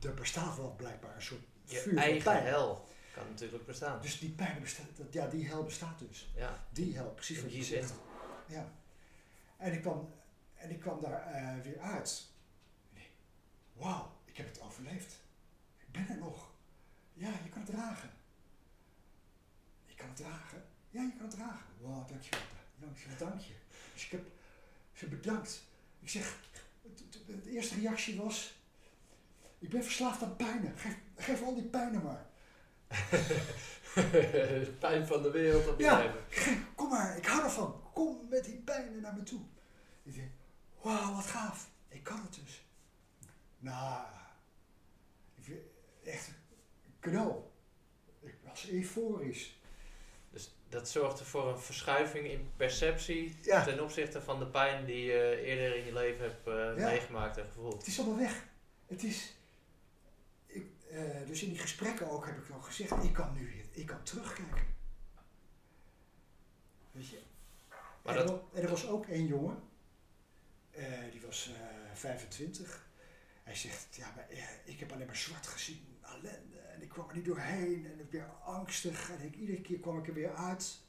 er 0.06 0.14
bestaat 0.14 0.58
wel 0.58 0.74
blijkbaar 0.78 1.16
een 1.16 1.22
soort 1.22 1.42
Je 1.64 1.78
vuur 1.78 1.98
eigen 1.98 2.24
pijn. 2.24 2.44
hel 2.44 2.88
kan 3.14 3.28
natuurlijk 3.30 3.66
bestaan. 3.66 4.02
Dus 4.02 4.20
die 4.20 4.30
pijn 4.30 4.62
bestaat, 4.62 4.86
ja, 5.12 5.28
die 5.28 5.48
hel 5.48 5.64
bestaat 5.64 6.00
dus. 6.00 6.32
Ja, 6.36 6.68
Die 6.70 6.96
hel, 6.96 7.10
precies 7.10 7.38
In 7.38 7.44
wat 7.44 7.54
je 7.54 7.64
zegt. 7.64 7.94
Ja. 8.52 8.72
En 9.58 9.74
ik 9.74 9.82
kwam, 9.82 10.14
en 10.56 10.70
ik 10.70 10.80
kwam 10.80 11.02
daar 11.02 11.22
eh, 11.22 11.64
weer 11.64 11.80
uit. 11.80 12.28
En 12.94 13.02
ik, 13.02 13.10
Wauw, 13.74 14.12
ik 14.26 14.38
heb 14.38 14.48
het 14.48 14.62
overleefd. 14.62 15.20
Ik 15.78 15.92
ben 15.92 16.10
er 16.10 16.18
nog. 16.18 16.50
Ja, 17.14 17.30
je 17.44 17.50
kan 17.50 17.62
het 17.62 17.72
dragen. 17.72 18.10
Je 19.86 19.96
kan 19.96 20.08
het 20.08 20.18
dragen. 20.18 20.64
Ja, 20.90 21.02
je 21.02 21.14
kan 21.18 21.26
het 21.26 21.36
dragen. 21.36 21.66
Wauw, 21.82 22.06
dankjewel. 22.08 22.42
Dankjewel, 22.76 23.18
dank 23.18 23.42
je. 23.42 23.54
Dus 23.94 24.06
ik 24.06 24.12
heb 24.12 24.28
ze 24.94 25.08
bedankt. 25.08 25.64
Ik 26.00 26.10
zeg, 26.10 26.38
de, 27.26 27.50
eerste 27.50 27.76
reactie 27.76 28.22
was, 28.22 28.56
ik 29.60 29.70
ben 29.70 29.84
verslaafd 29.84 30.24
aan 30.24 30.36
pijnen. 30.36 30.78
Geef, 30.78 30.98
geef 31.16 31.42
al 31.42 31.56
die 31.56 31.64
pijnen 31.64 32.04
maar. 32.04 32.26
pijn 34.80 35.08
van 35.08 35.22
de 35.22 35.32
wereld 35.32 35.68
op 35.68 35.78
je 35.78 35.84
Ja. 35.84 35.98
leven. 35.98 36.66
Kom 36.76 36.90
maar, 36.90 37.18
ik 37.18 37.26
hou 37.26 37.44
ervan. 37.44 37.81
Kom 38.02 38.28
met 38.30 38.46
die 38.46 38.58
pijnen 38.58 39.02
naar 39.02 39.14
me 39.14 39.24
toe. 39.24 39.42
Ik 40.04 40.14
denk, 40.16 40.32
wauw, 40.82 41.14
wat 41.16 41.26
gaaf. 41.26 41.70
Ik 41.88 42.04
kan 42.04 42.22
het 42.22 42.36
dus. 42.46 42.66
Nou, 43.60 44.06
ik 45.36 45.44
vind 45.44 45.60
echt 46.04 46.32
cadeau. 47.00 47.42
Ik 48.22 48.36
was 48.44 48.70
euforisch. 48.70 49.60
Dus 50.30 50.56
dat 50.70 50.90
zorgde 50.90 51.26
voor 51.26 51.48
een 51.50 51.60
verschuiving 51.60 52.28
in 52.28 52.52
perceptie 52.56 53.36
Ja. 53.42 53.64
ten 53.64 53.84
opzichte 53.84 54.22
van 54.22 54.40
de 54.40 54.48
pijn 54.48 54.86
die 54.86 55.04
je 55.04 55.42
eerder 55.42 55.76
in 55.76 55.86
je 55.86 55.94
leven 55.94 56.26
hebt 56.26 56.48
eh, 56.48 56.54
Ja. 56.78 56.90
meegemaakt 56.90 57.38
en 57.38 57.46
gevoeld. 57.46 57.74
Het 57.78 57.88
is 57.88 58.00
allemaal 58.00 58.18
weg. 58.18 58.46
Het 58.88 59.04
is, 59.04 59.36
ik, 60.46 60.66
eh, 60.90 61.28
dus 61.28 61.44
in 61.44 61.50
die 61.50 61.60
gesprekken 61.60 62.10
ook 62.12 62.26
heb 62.26 62.38
ik 62.38 62.50
al 62.50 62.62
gezegd, 62.62 63.04
ik 63.04 63.14
kan 63.14 63.34
nu 63.34 63.46
weer, 63.46 63.66
ik 63.72 63.86
kan 63.86 64.04
terugkijken. 64.04 64.66
Weet 66.92 67.08
je? 67.08 67.20
Maar 68.02 68.18
en, 68.18 68.26
dat- 68.26 68.42
er, 68.52 68.58
en 68.58 68.64
er 68.64 68.70
was 68.70 68.88
ook 68.88 69.06
één 69.06 69.26
jongen, 69.28 69.64
eh, 70.72 71.12
die 71.12 71.22
was 71.22 71.52
eh 71.56 71.96
25. 71.96 72.90
Hij 73.44 73.56
zegt, 73.56 73.96
ja, 73.96 74.14
maar 74.16 74.30
eh, 74.30 74.44
ik 74.66 74.80
heb 74.80 74.92
alleen 74.92 75.06
maar 75.06 75.16
zwart 75.16 75.48
gezien, 75.48 75.98
ellende. 76.02 76.58
En 76.58 76.82
ik 76.82 76.90
kwam 76.90 77.10
er 77.10 77.16
niet 77.16 77.26
doorheen 77.26 77.86
en 77.86 78.00
ik 78.00 78.12
werd 78.12 78.30
angstig. 78.44 79.12
En 79.12 79.22
ik, 79.22 79.36
iedere 79.36 79.62
keer 79.62 79.80
kwam 79.80 79.98
ik 79.98 80.08
er 80.08 80.14
weer 80.14 80.36
uit. 80.36 80.80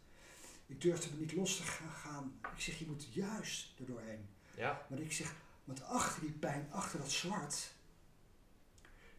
Ik 0.66 0.80
durfde 0.80 1.10
me 1.14 1.20
niet 1.20 1.32
los 1.32 1.56
te 1.56 1.62
ga- 1.62 1.88
gaan. 1.90 2.38
Ik 2.54 2.60
zeg, 2.60 2.78
je 2.78 2.86
moet 2.86 3.12
juist 3.14 3.78
er 3.78 3.86
doorheen. 3.86 4.28
Ja, 4.56 4.86
Want 4.88 5.00
ik 5.00 5.12
zeg, 5.12 5.34
want 5.64 5.82
achter 5.82 6.20
die 6.20 6.32
pijn, 6.32 6.68
achter 6.72 6.98
dat 6.98 7.10
zwart, 7.10 7.72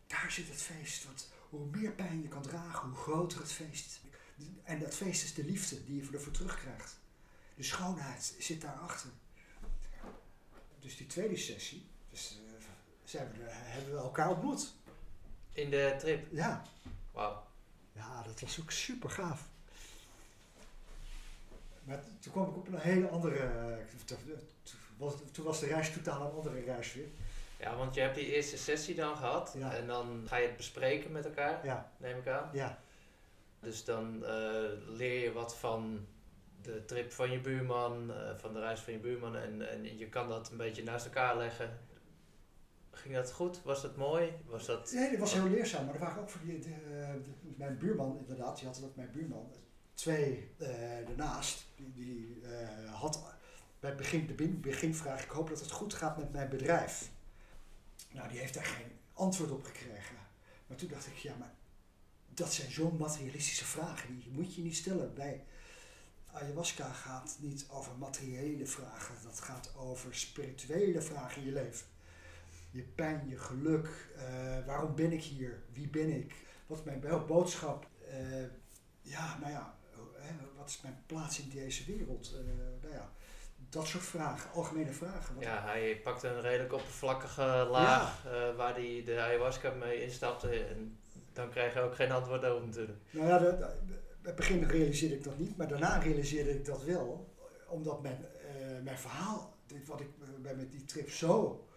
daar 0.07 0.31
zit 0.31 0.47
het 0.47 0.61
feest. 0.61 1.05
Want 1.05 1.31
hoe 1.49 1.65
meer 1.65 1.91
pijn 1.91 2.21
je 2.21 2.27
kan 2.27 2.41
dragen, 2.41 2.89
hoe 2.89 2.97
groter 2.97 3.39
het 3.39 3.51
feest. 3.51 4.01
En 4.63 4.79
dat 4.79 4.95
feest 4.95 5.23
is 5.23 5.33
de 5.33 5.43
liefde 5.45 5.83
die 5.85 6.03
je 6.03 6.11
ervoor 6.11 6.31
terugkrijgt. 6.33 6.99
De 7.55 7.63
schoonheid 7.63 8.35
zit 8.39 8.61
daarachter. 8.61 9.09
Dus 10.79 10.97
die 10.97 11.07
tweede 11.07 11.37
sessie, 11.37 11.87
dus, 12.09 12.39
eh, 12.47 12.65
zijn 13.03 13.31
we, 13.31 13.43
er- 13.43 13.49
hebben 13.51 13.91
we 13.93 13.97
elkaar 13.99 14.29
ontmoet. 14.29 14.73
in 15.53 15.69
de 15.69 15.95
trip. 15.99 16.27
Ja. 16.31 16.63
Wauw. 17.11 17.43
Ja, 17.91 18.23
dat 18.23 18.39
was 18.41 18.59
ook 18.61 18.71
super 18.71 19.09
gaaf. 19.09 19.47
Maar 21.83 22.03
toen 22.19 22.31
kwam 22.31 22.49
ik 22.49 22.55
op 22.55 22.67
een 22.67 22.79
hele 22.79 23.07
andere. 23.09 23.35
eh, 23.39 24.15
Toen 25.31 25.45
was, 25.45 25.59
de 25.59 25.65
reis 25.65 25.93
totaal 25.93 26.25
een 26.25 26.31
andere 26.35 26.59
reis 26.59 26.93
weer. 26.93 27.07
Ja, 27.59 27.75
want 27.75 27.95
je 27.95 28.01
hebt 28.01 28.15
die 28.15 28.33
eerste 28.35 28.57
sessie 28.57 28.95
dan 28.95 29.17
gehad. 29.17 29.53
Ja. 29.57 29.73
En 29.75 29.87
dan 29.87 30.23
ga 30.27 30.35
je 30.37 30.47
het 30.47 30.57
bespreken 30.57 31.11
met 31.11 31.25
elkaar, 31.25 31.65
Ja, 31.65 31.91
neem 31.97 32.17
ik 32.17 32.27
aan. 32.27 32.49
ja, 32.53 32.79
Dus 33.59 33.83
dan 33.85 34.25
eh, 34.25 34.31
leer 34.87 35.23
je 35.23 35.31
wat 35.31 35.55
van 35.55 36.07
de 36.63 36.85
trip 36.85 37.11
van 37.11 37.31
je 37.31 37.41
buurman, 37.41 38.13
eh, 38.13 38.37
van 38.37 38.53
de 38.53 38.59
reis 38.59 38.79
van 38.79 38.93
je 38.93 38.99
buurman. 38.99 39.35
En, 39.35 39.69
en 39.69 39.97
je 39.97 40.09
kan 40.09 40.29
dat 40.29 40.51
een 40.51 40.57
beetje 40.57 40.83
naast 40.83 41.05
elkaar 41.05 41.37
leggen. 41.37 41.79
Ging 42.91 43.15
dat 43.15 43.31
goed? 43.31 43.63
Was 43.63 43.81
dat 43.81 43.95
mooi? 43.95 44.31
Was 44.45 44.65
dat... 44.65 44.91
Nee, 44.91 45.09
dat 45.09 45.19
was 45.19 45.33
heel 45.33 45.49
leerzaam. 45.49 45.85
Maar 45.85 45.93
er 45.93 45.99
waren 45.99 46.21
ook 46.21 46.29
voor 46.29 46.41
die, 46.45 46.59
de, 46.59 46.75
mijn 47.57 47.77
buurman, 47.77 48.17
inderdaad, 48.17 48.57
die 48.57 48.67
had 48.67 48.83
ook 48.83 48.95
mijn 48.95 49.11
buurman. 49.11 49.51
Twee 49.93 50.51
eh 50.57 51.09
ernaast, 51.09 51.65
die, 51.75 52.41
eh, 52.41 52.93
had 52.93 53.23
bij 53.79 53.89
het 53.89 53.99
begin, 53.99 54.27
de 54.27 54.47
beginvraag, 54.47 55.23
ik 55.23 55.29
hoop 55.29 55.49
dat 55.49 55.59
het 55.59 55.71
goed 55.71 55.93
gaat 55.93 56.17
met 56.17 56.31
mijn 56.31 56.49
bedrijf. 56.49 57.11
Nou, 58.11 58.29
die 58.29 58.39
heeft 58.39 58.53
daar 58.53 58.65
geen 58.65 58.91
antwoord 59.13 59.51
op 59.51 59.63
gekregen. 59.63 60.15
Maar 60.67 60.77
toen 60.77 60.89
dacht 60.89 61.07
ik, 61.07 61.15
ja, 61.15 61.35
maar 61.35 61.53
dat 62.33 62.53
zijn 62.53 62.71
zo'n 62.71 62.97
materialistische 62.97 63.65
vragen, 63.65 64.19
die 64.19 64.31
moet 64.31 64.55
je 64.55 64.61
niet 64.61 64.75
stellen. 64.75 65.13
Bij 65.13 65.45
ayahuasca 66.33 66.91
gaat 66.93 67.37
niet 67.39 67.65
over 67.71 67.97
materiële 67.97 68.65
vragen, 68.65 69.15
dat 69.23 69.39
gaat 69.39 69.71
over 69.77 70.15
spirituele 70.15 71.01
vragen 71.01 71.41
in 71.41 71.47
je 71.47 71.53
leven 71.53 71.85
je 72.71 72.81
pijn, 72.83 73.25
je 73.29 73.37
geluk. 73.37 73.87
eh, 74.17 74.65
waarom 74.65 74.95
ben 74.95 75.11
ik 75.11 75.23
hier? 75.23 75.63
Wie 75.71 75.87
ben 75.89 76.09
ik? 76.09 76.33
Wat 76.67 76.77
is 76.77 76.83
mijn 76.83 76.99
bo- 76.99 77.25
boodschap? 77.25 77.87
Eh, 78.09 78.43
ja, 79.01 79.37
nou 79.39 79.51
ja, 79.51 79.75
hè, 80.15 80.33
wat 80.57 80.69
is 80.69 80.81
mijn 80.81 81.03
plaats 81.05 81.39
in 81.39 81.49
deze 81.49 81.85
wereld? 81.97 82.33
Eh, 82.33 82.53
nou 82.81 82.93
ja, 82.93 83.09
dat 83.69 83.87
soort 83.87 84.03
vragen, 84.03 84.51
algemene 84.51 84.91
vragen. 84.93 85.35
Wat- 85.35 85.43
Ja, 85.43 85.61
hij 85.63 85.99
pakte 86.03 86.27
een 86.27 86.41
redelijk 86.41 86.73
oppervlakkige 86.73 87.67
laag 87.71 88.25
eh, 88.25 88.55
waar 88.55 88.73
hij 88.73 89.01
de 89.05 89.21
ayahuasca 89.21 89.69
mee 89.71 90.01
instapte. 90.03 90.49
En 90.65 90.97
dan 91.33 91.49
krijg 91.49 91.73
je 91.73 91.79
ook 91.81 91.95
geen 91.95 92.11
antwoord 92.11 92.45
over 92.45 92.67
natuurlijk. 92.67 92.99
Nou 93.11 93.27
ja, 93.27 93.37
het 94.23 94.35
begin 94.35 94.63
realiseerde 94.63 95.15
ik 95.15 95.23
dat 95.23 95.39
niet, 95.39 95.57
maar 95.57 95.67
daarna 95.67 95.97
realiseerde 95.97 96.53
ik 96.53 96.65
dat 96.65 96.83
wel. 96.83 97.31
Omdat 97.67 98.01
mijn, 98.01 98.25
eh, 98.85 98.95
verhaal, 98.95 99.57
dit, 99.65 99.87
wat 99.87 99.99
ik 99.99 100.07
eh, 100.21 100.27
bij 100.41 100.55
met 100.55 100.71
die 100.71 100.85
trip 100.85 101.09
zo 101.09 101.67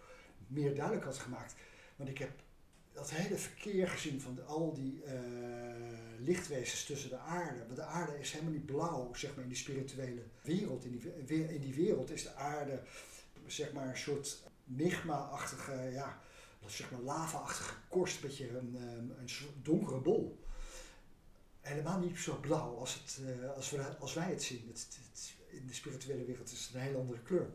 meer 0.47 0.75
duidelijk 0.75 1.05
had 1.05 1.17
gemaakt. 1.17 1.55
Want 1.95 2.09
ik 2.09 2.17
heb 2.17 2.31
dat 2.91 3.09
hele 3.11 3.37
verkeer 3.37 3.87
gezien 3.87 4.21
van 4.21 4.45
al 4.45 4.73
die 4.73 5.03
eh, 5.03 5.13
lichtwezens 6.19 6.85
tussen 6.85 7.09
de 7.09 7.17
aarde. 7.17 7.65
Want 7.65 7.75
de 7.75 7.83
aarde 7.83 8.19
is 8.19 8.31
helemaal 8.31 8.53
niet 8.53 8.65
blauw, 8.65 9.13
zeg 9.13 9.35
maar, 9.35 9.43
in 9.43 9.49
die 9.49 9.57
spirituele 9.57 10.23
wereld. 10.41 10.85
In 10.85 11.01
die, 11.25 11.53
in 11.53 11.61
die 11.61 11.73
wereld 11.73 12.11
is 12.11 12.23
de 12.23 12.33
aarde, 12.33 12.81
zeg 13.45 13.73
maar, 13.73 13.87
een 13.87 13.97
soort 13.97 14.43
migma-achtige, 14.63 15.89
ja, 15.93 16.21
zeg 16.65 16.91
maar 16.91 17.01
lava-achtige 17.01 17.75
korst, 17.89 18.15
een 18.15 18.27
beetje 18.27 18.57
een, 18.57 18.75
een 19.19 19.29
donkere 19.61 19.99
bol 19.99 20.46
helemaal 21.67 21.99
niet 21.99 22.17
zo 22.17 22.37
blauw 22.41 22.75
als, 22.77 22.93
het, 22.93 23.19
eh, 23.41 23.51
als, 23.55 23.69
we, 23.69 23.83
als 23.99 24.13
wij 24.13 24.29
het 24.29 24.43
zien. 24.43 24.63
Het, 24.67 24.87
het- 25.11 25.35
in 25.47 25.67
de 25.67 25.73
spirituele 25.73 26.25
wereld 26.25 26.51
is 26.51 26.65
het 26.65 26.75
een 26.75 26.81
hele 26.81 26.97
andere 26.97 27.19
kleur. 27.21 27.47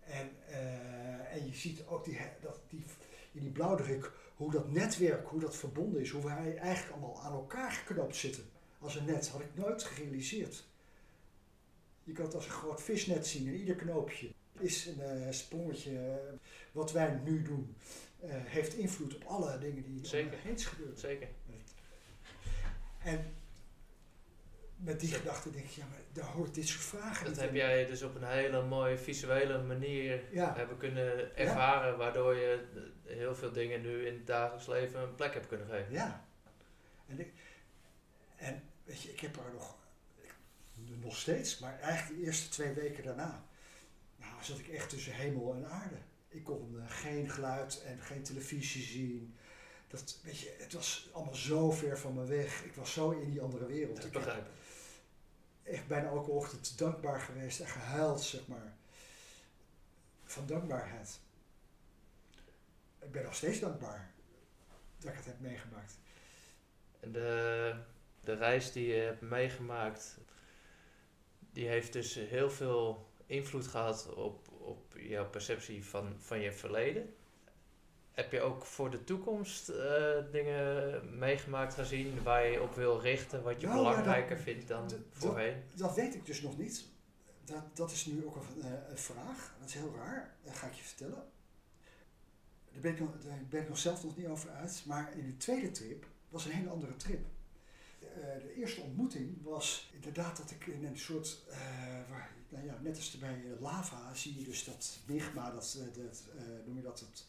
En, 0.00 0.30
eh, 0.48 1.34
en 1.34 1.46
je 1.46 1.54
ziet 1.54 1.86
ook 1.86 2.04
die, 2.04 2.18
dat 2.40 2.58
die, 2.68 2.84
in 3.32 3.40
die 3.40 3.50
blauwdruk 3.50 4.12
hoe 4.36 4.50
dat 4.50 4.70
netwerk, 4.70 5.28
hoe 5.28 5.40
dat 5.40 5.56
verbonden 5.56 6.00
is, 6.00 6.10
hoe 6.10 6.24
wij 6.24 6.56
eigenlijk 6.56 6.92
allemaal 6.96 7.22
aan 7.22 7.32
elkaar 7.32 7.72
geknoopt 7.72 8.16
zitten. 8.16 8.44
Als 8.78 8.94
een 8.96 9.04
net, 9.04 9.28
had 9.28 9.40
ik 9.40 9.54
nooit 9.54 9.82
gerealiseerd. 9.82 10.64
Je 12.04 12.12
kan 12.12 12.24
het 12.24 12.34
als 12.34 12.44
een 12.44 12.50
groot 12.50 12.82
visnet 12.82 13.26
zien 13.26 13.46
en 13.46 13.54
ieder 13.54 13.74
knoopje 13.76 14.30
is 14.58 14.86
een 14.86 15.00
eh, 15.00 15.32
sprongetje. 15.32 16.20
wat 16.72 16.92
wij 16.92 17.20
nu 17.24 17.42
doen, 17.42 17.76
heeft 18.26 18.74
invloed 18.74 19.14
op 19.14 19.24
alle 19.24 19.58
dingen 19.58 19.82
die 19.84 19.98
om 19.98 20.04
Zeker. 20.04 20.32
ons 20.32 20.42
heen 20.42 20.58
gebeuren. 20.58 20.98
Zeker. 20.98 21.28
En 23.04 23.34
met 24.76 25.00
die 25.00 25.12
gedachte 25.12 25.50
denk 25.50 25.64
ik, 25.64 25.70
ja, 25.70 25.86
maar 25.86 25.98
daar 26.12 26.24
hoort 26.24 26.54
dit 26.54 26.68
soort 26.68 26.84
vragen 26.84 27.26
Dat 27.26 27.36
heb 27.36 27.48
in. 27.50 27.56
jij 27.56 27.86
dus 27.86 28.02
op 28.02 28.14
een 28.14 28.24
hele 28.28 28.62
mooie 28.62 28.98
visuele 28.98 29.62
manier 29.62 30.22
Ja, 30.32 30.54
hebben 30.56 30.76
kunnen 30.76 31.36
ervaren, 31.36 31.98
waardoor 31.98 32.34
je 32.34 32.64
heel 33.04 33.34
veel 33.34 33.52
dingen 33.52 33.80
nu 33.82 34.06
in 34.06 34.14
het 34.14 34.26
dagelijks 34.26 34.66
leven 34.66 35.00
een 35.00 35.14
plek 35.14 35.34
hebt 35.34 35.46
kunnen 35.46 35.66
geven. 35.68 35.92
ja. 35.92 36.26
En, 37.06 37.20
ik, 37.20 37.32
en 38.36 38.62
weet 38.84 39.02
je, 39.02 39.10
ik 39.12 39.20
heb 39.20 39.36
er 39.36 39.52
nog, 39.52 39.76
ik, 40.20 40.34
nog 41.00 41.16
steeds, 41.16 41.58
maar 41.58 41.78
eigenlijk 41.80 42.20
de 42.20 42.26
eerste 42.26 42.48
twee 42.48 42.72
weken 42.72 43.04
daarna, 43.04 43.44
nou, 44.16 44.32
zat 44.42 44.58
ik 44.58 44.68
echt 44.68 44.88
tussen 44.88 45.14
hemel 45.14 45.54
en 45.54 45.70
aarde. 45.70 45.96
Ik 46.28 46.44
kon 46.44 46.80
eh, 46.80 46.84
geen 46.90 47.30
geluid 47.30 47.82
en 47.82 48.00
geen 48.00 48.22
televisie 48.22 48.82
zien. 48.82 49.34
Dat, 49.92 50.18
weet 50.22 50.38
je, 50.38 50.56
het 50.58 50.72
was 50.72 51.08
allemaal 51.12 51.34
zo 51.34 51.70
ver 51.70 51.98
van 51.98 52.14
me 52.14 52.24
weg. 52.24 52.64
Ik 52.64 52.74
was 52.74 52.92
zo 52.92 53.10
in 53.10 53.30
die 53.30 53.40
andere 53.40 53.66
wereld. 53.66 53.96
Dat 53.96 54.04
Ik 54.04 54.12
begrijp 54.12 54.46
echt 55.62 55.86
bijna 55.86 56.08
elke 56.08 56.30
ochtend 56.30 56.78
dankbaar 56.78 57.20
geweest 57.20 57.60
en 57.60 57.66
gehuild, 57.66 58.22
zeg 58.22 58.46
maar. 58.46 58.76
Van 60.24 60.46
dankbaarheid. 60.46 61.20
Ik 62.98 63.12
ben 63.12 63.22
nog 63.22 63.34
steeds 63.34 63.60
dankbaar 63.60 64.12
dat 64.98 65.10
ik 65.10 65.16
het 65.16 65.26
heb 65.26 65.40
meegemaakt. 65.40 65.98
En 67.00 67.12
de, 67.12 67.74
de 68.20 68.34
reis 68.34 68.72
die 68.72 68.86
je 68.86 69.00
hebt 69.00 69.20
meegemaakt, 69.20 70.18
die 71.38 71.68
heeft 71.68 71.92
dus 71.92 72.14
heel 72.14 72.50
veel 72.50 73.10
invloed 73.26 73.66
gehad 73.66 74.14
op, 74.14 74.48
op 74.48 74.94
jouw 74.96 75.30
perceptie 75.30 75.84
van, 75.84 76.14
van 76.18 76.40
je 76.40 76.52
verleden. 76.52 77.14
Heb 78.12 78.32
je 78.32 78.40
ook 78.40 78.64
voor 78.64 78.90
de 78.90 79.04
toekomst 79.04 79.68
eh, 79.68 80.14
dingen 80.32 81.18
meegemaakt 81.18 81.74
gezien 81.74 82.22
waar 82.22 82.46
je 82.46 82.62
op 82.62 82.74
wil 82.74 83.00
richten, 83.00 83.42
wat 83.42 83.60
je 83.60 83.66
Nou, 83.66 83.78
ja, 83.78 83.84
belangrijker 83.88 84.34
dat- 84.36 84.44
vindt 84.44 84.68
dan 84.68 84.88
dat- 84.88 84.98
voorheen? 85.10 85.62
Dat 85.74 85.94
weet 85.94 86.14
ik 86.14 86.26
dus 86.26 86.40
nog 86.40 86.58
niet. 86.58 86.84
Dat, 87.44 87.76
dat 87.76 87.90
is 87.90 88.06
nu 88.06 88.26
ook 88.26 88.36
een, 88.36 88.62
eh, 88.62 88.70
een 88.90 88.98
vraag. 88.98 89.54
Dat 89.60 89.68
is 89.68 89.74
heel 89.74 89.94
raar. 89.96 90.34
Dat 90.44 90.54
ga 90.56 90.66
ik 90.66 90.72
je 90.74 90.82
vertellen. 90.82 91.24
Daar 92.72 92.80
ben, 92.80 92.92
ik 92.92 92.98
daar 92.98 93.38
ben 93.48 93.62
ik 93.62 93.68
nog 93.68 93.78
zelf 93.78 94.04
nog 94.04 94.16
niet 94.16 94.26
over 94.26 94.50
uit. 94.50 94.82
Maar 94.86 95.12
in 95.16 95.26
de 95.26 95.36
tweede 95.36 95.70
trip 95.70 96.06
was 96.28 96.44
een 96.44 96.50
hele 96.52 96.68
andere 96.70 96.96
trip. 96.96 97.20
Eh, 98.00 98.06
de 98.42 98.54
eerste 98.56 98.80
ontmoeting 98.80 99.42
was 99.42 99.90
inderdaad 99.94 100.36
dat 100.36 100.50
ik 100.50 100.66
in 100.66 100.84
een 100.84 100.98
soort, 100.98 101.38
waar, 102.10 102.30
nou 102.48 102.64
ja, 102.64 102.78
net 102.80 102.96
als 102.96 103.18
bij 103.18 103.42
lava 103.60 104.14
zie 104.14 104.38
je 104.38 104.44
dus 104.44 104.64
dat 104.64 104.98
migma, 105.06 105.50
dat, 105.50 105.78
dat 105.94 106.24
noem 106.66 106.76
je 106.76 106.82
dat, 106.82 107.00
het, 107.00 107.26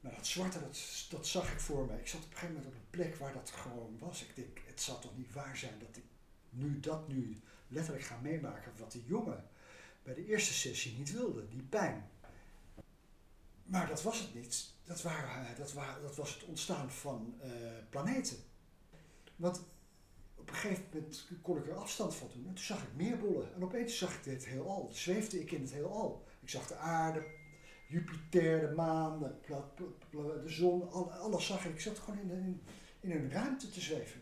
nou, 0.00 0.14
dat 0.14 0.26
zwarte, 0.26 0.60
dat, 0.60 1.06
dat 1.10 1.26
zag 1.26 1.52
ik 1.52 1.60
voor 1.60 1.86
me. 1.86 1.98
Ik 1.98 2.08
zat 2.08 2.20
op 2.20 2.30
een 2.30 2.36
gegeven 2.36 2.54
moment 2.54 2.74
op 2.74 2.80
een 2.80 2.90
plek 2.90 3.16
waar 3.16 3.32
dat 3.32 3.50
gewoon 3.50 3.98
was. 3.98 4.22
Ik 4.22 4.36
denk, 4.36 4.60
het 4.66 4.80
zal 4.80 4.98
toch 4.98 5.16
niet 5.16 5.32
waar 5.32 5.56
zijn 5.56 5.78
dat 5.78 5.96
ik 5.96 6.04
nu 6.50 6.80
dat 6.80 7.08
nu 7.08 7.40
letterlijk 7.68 8.04
ga 8.04 8.18
meemaken 8.22 8.72
wat 8.78 8.92
die 8.92 9.04
jongen 9.06 9.48
bij 10.02 10.14
de 10.14 10.26
eerste 10.26 10.52
sessie 10.52 10.96
niet 10.96 11.12
wilde, 11.12 11.48
die 11.48 11.62
pijn. 11.62 12.10
Maar 13.64 13.86
dat 13.86 14.02
was 14.02 14.18
het 14.18 14.34
niet. 14.34 14.72
Dat, 14.84 15.02
waren, 15.02 15.46
eh, 15.46 15.56
dat, 15.56 15.72
waren, 15.72 16.02
dat 16.02 16.16
was 16.16 16.34
het 16.34 16.44
ontstaan 16.44 16.90
van 16.90 17.34
eh, 17.40 17.50
planeten. 17.90 18.36
Want 19.36 19.62
op 20.34 20.48
een 20.48 20.54
gegeven 20.54 20.84
moment 20.92 21.26
kon 21.42 21.58
ik 21.58 21.66
er 21.66 21.76
afstand 21.76 22.14
van 22.14 22.28
doen. 22.32 22.46
En 22.46 22.54
toen 22.54 22.64
zag 22.64 22.82
ik 22.82 22.94
meer 22.94 23.18
bollen. 23.18 23.54
En 23.54 23.64
opeens 23.64 23.98
zag 23.98 24.14
ik 24.14 24.24
dit 24.24 24.46
heelal. 24.46 24.88
Zweefde 24.92 25.40
ik 25.40 25.50
in 25.50 25.60
het 25.60 25.72
heelal. 25.72 26.26
Ik 26.40 26.48
zag 26.48 26.66
de 26.66 26.76
aarde, 26.76 27.26
Jupiter, 27.88 28.68
de 28.68 28.74
maan, 28.74 29.18
de, 29.18 29.32
de 30.10 30.42
zon. 30.44 30.90
al- 30.90 31.12
Alles 31.12 31.46
zag 31.46 31.64
ik. 31.64 31.72
Ik 31.72 31.80
zat 31.80 31.98
gewoon 31.98 32.18
in, 32.18 32.30
in, 32.30 32.62
in 33.00 33.10
een 33.10 33.30
ruimte 33.30 33.70
te 33.70 33.80
zweven. 33.80 34.20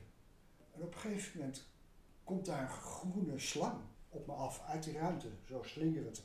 En 0.74 0.82
op 0.82 0.94
een 0.94 1.00
gegeven 1.00 1.38
moment 1.38 1.66
komt 2.24 2.46
daar 2.46 2.62
een 2.62 2.68
groene 2.68 3.38
slang 3.38 3.80
op 4.08 4.26
me 4.26 4.32
af 4.32 4.62
uit 4.66 4.82
die 4.82 4.92
ruimte. 4.98 5.28
Zo 5.44 5.62
slingerend. 5.62 6.24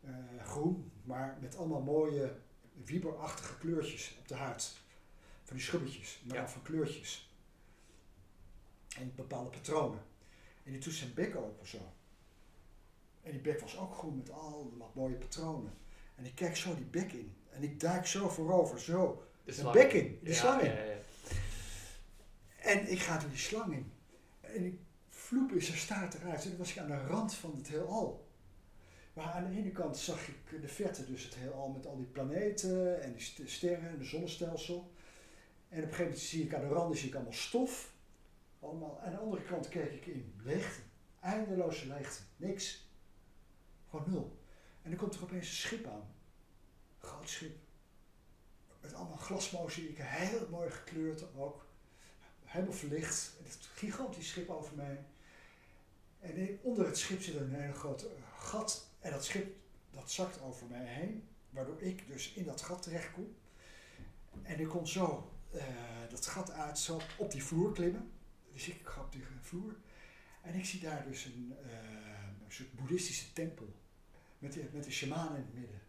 Eh, 0.00 0.14
groen, 0.44 0.92
maar 1.04 1.38
met 1.40 1.56
allemaal 1.56 1.80
mooie 1.80 2.36
wieberachtige 2.84 3.58
kleurtjes 3.58 4.16
op 4.20 4.28
de 4.28 4.34
huid. 4.34 4.76
Van 5.44 5.56
die 5.56 5.64
schubbetjes, 5.64 6.22
maar 6.26 6.36
Ja. 6.36 6.48
van 6.48 6.62
kleurtjes. 6.62 7.30
En 8.98 9.12
bepaalde 9.16 9.50
patronen. 9.50 10.00
En 10.64 10.72
die 10.72 10.80
doet 10.80 10.92
zijn 10.94 11.14
bek 11.14 11.36
open 11.36 11.68
zo. 11.68 11.78
En 13.22 13.30
die 13.32 13.40
bek 13.40 13.60
was 13.60 13.78
ook 13.78 13.94
groen 13.94 14.16
met 14.16 14.30
al 14.30 14.72
wat 14.78 14.94
mooie 14.94 15.14
patronen. 15.16 15.72
En 16.16 16.24
ik 16.24 16.34
kijk 16.34 16.56
zo 16.56 16.74
die 16.74 16.84
bek 16.84 17.12
in. 17.12 17.36
En 17.50 17.62
ik 17.62 17.80
duik 17.80 18.06
zo 18.06 18.28
voorover, 18.28 18.80
zo. 18.80 19.22
De 19.44 19.70
bek 19.72 19.92
in, 19.92 20.18
die 20.22 20.32
Ja, 20.32 20.38
slang 20.40 20.60
in. 20.60 20.70
ja, 20.72 20.82
ja. 20.82 20.96
En 22.56 22.90
ik 22.90 22.98
ga 22.98 23.18
door 23.18 23.28
die 23.30 23.38
slang 23.38 23.72
in. 23.72 23.92
En 24.40 24.64
ik 24.64 24.78
vloep 25.08 25.52
is 25.52 25.68
er 25.70 25.76
staart 25.76 26.14
eruit. 26.14 26.42
En 26.42 26.48
dan 26.48 26.58
was 26.58 26.70
ik 26.70 26.78
aan 26.78 26.86
de 26.86 27.06
rand 27.06 27.34
van 27.34 27.54
het 27.56 27.68
heelal. 27.68 28.26
Maar 29.12 29.24
aan 29.24 29.50
de 29.50 29.56
ene 29.58 29.70
kant 29.70 29.96
zag 29.98 30.28
ik 30.28 30.60
de 30.60 30.68
verte, 30.68 31.06
dus 31.06 31.24
het 31.24 31.34
heelal 31.34 31.68
met 31.68 31.86
al 31.86 31.96
die 31.96 32.06
planeten 32.06 33.02
en 33.02 33.12
die 33.12 33.20
st- 33.20 33.40
sterren 33.44 33.88
en 33.90 33.98
de 33.98 34.04
zonnestelsel. 34.04 34.90
En 35.68 35.76
op 35.78 35.82
een 35.82 35.88
gegeven 35.88 36.04
moment 36.04 36.20
zie 36.20 36.44
ik 36.44 36.54
aan 36.54 36.60
de 36.60 36.74
randen 36.74 36.98
zie 36.98 37.08
ik 37.08 37.14
allemaal 37.14 37.32
stof. 37.32 37.92
Allemaal. 38.60 38.98
En 39.00 39.06
aan 39.06 39.12
de 39.12 39.18
andere 39.18 39.42
kant 39.42 39.68
keek 39.68 39.92
ik 39.92 40.06
in 40.06 40.32
leegte. 40.42 40.80
Eindeloze 41.20 41.86
leegte. 41.86 42.22
Niks. 42.36 42.88
Gewoon 43.90 44.10
nul. 44.10 44.35
En 44.86 44.92
dan 44.92 45.00
komt 45.00 45.14
er 45.14 45.22
opeens 45.22 45.48
een 45.48 45.54
schip 45.54 45.86
aan. 45.86 46.14
Een 47.00 47.08
groot 47.08 47.28
schip. 47.28 47.56
Met 48.80 48.94
allemaal 48.94 49.16
glasmozaïeken. 49.16 50.06
Heel 50.06 50.48
mooi 50.50 50.70
gekleurd 50.70 51.34
ook 51.34 51.66
helemaal 52.44 52.74
verlicht. 52.74 53.36
Een 53.38 53.50
gigantisch 53.74 54.28
schip 54.28 54.48
over 54.48 54.76
mij. 54.76 55.04
En 56.20 56.58
onder 56.62 56.86
het 56.86 56.98
schip 56.98 57.22
zit 57.22 57.34
een 57.34 57.54
hele 57.54 57.72
groot 57.72 58.02
eh, 58.02 58.10
gat. 58.38 58.90
En 59.00 59.10
dat 59.10 59.24
schip 59.24 59.56
dat 59.90 60.10
zakt 60.10 60.40
over 60.40 60.66
mij 60.66 60.86
heen. 60.86 61.28
Waardoor 61.50 61.82
ik 61.82 62.06
dus 62.06 62.32
in 62.32 62.44
dat 62.44 62.62
gat 62.62 62.82
terecht 62.82 63.12
kom. 63.12 63.34
En 64.42 64.60
ik 64.60 64.68
kon 64.68 64.86
zo 64.86 65.32
eh, 65.52 65.64
dat 66.10 66.26
gat 66.26 66.50
uit, 66.50 66.78
zo 66.78 67.00
op 67.16 67.30
die 67.30 67.44
vloer 67.44 67.72
klimmen. 67.72 68.12
Dus 68.52 68.68
ik 68.68 68.80
ga 68.86 69.00
op 69.00 69.12
die 69.12 69.24
vloer. 69.40 69.76
En 70.42 70.54
ik 70.54 70.64
zie 70.64 70.80
daar 70.80 71.04
dus 71.08 71.24
een, 71.24 71.56
eh, 71.64 71.72
een 72.44 72.52
soort 72.52 72.74
boeddhistische 72.74 73.32
tempel. 73.32 73.74
Met, 74.46 74.72
met 74.72 74.84
de 74.84 74.90
shaman 74.90 75.36
in 75.36 75.42
het 75.42 75.54
midden. 75.54 75.80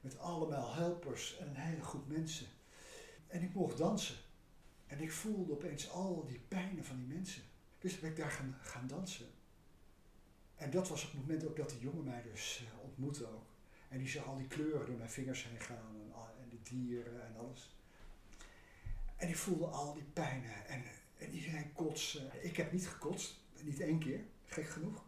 Met 0.00 0.18
allemaal 0.18 0.74
helpers 0.74 1.36
en 1.36 1.48
een 1.48 1.54
hele 1.56 1.82
groep 1.82 2.08
mensen. 2.08 2.46
En 3.26 3.42
ik 3.42 3.54
mocht 3.54 3.78
dansen. 3.78 4.16
En 4.86 5.00
ik 5.00 5.12
voelde 5.12 5.52
opeens 5.52 5.90
al 5.90 6.24
die 6.26 6.40
pijnen 6.48 6.84
van 6.84 6.96
die 6.96 7.06
mensen. 7.06 7.42
Dus 7.78 8.00
ben 8.00 8.10
ik 8.10 8.16
daar 8.16 8.30
gaan, 8.30 8.58
gaan 8.60 8.86
dansen. 8.86 9.26
En 10.54 10.70
dat 10.70 10.88
was 10.88 11.04
op 11.04 11.10
het 11.10 11.20
moment 11.20 11.46
ook 11.46 11.56
dat 11.56 11.70
die 11.70 11.80
jongen 11.80 12.04
mij 12.04 12.22
dus 12.22 12.64
eh, 12.66 12.84
ontmoette 12.84 13.26
ook. 13.26 13.46
En 13.88 13.98
die 13.98 14.08
zag 14.08 14.24
al 14.24 14.36
die 14.36 14.46
kleuren 14.46 14.86
door 14.86 14.96
mijn 14.96 15.10
vingers 15.10 15.44
heen 15.44 15.60
gaan 15.60 15.96
en, 15.96 16.12
en 16.42 16.48
de 16.48 16.62
dieren 16.62 17.26
en 17.26 17.36
alles. 17.36 17.76
En 19.16 19.28
ik 19.28 19.36
voelde 19.36 19.66
al 19.66 19.94
die 19.94 20.06
pijnen 20.12 20.66
en, 20.66 20.82
en 21.16 21.30
iedereen 21.30 21.72
kotsen. 21.72 22.44
Ik 22.44 22.56
heb 22.56 22.72
niet 22.72 22.88
gekotst, 22.88 23.40
niet 23.62 23.80
één 23.80 23.98
keer, 23.98 24.20
gek 24.44 24.68
genoeg. 24.68 25.04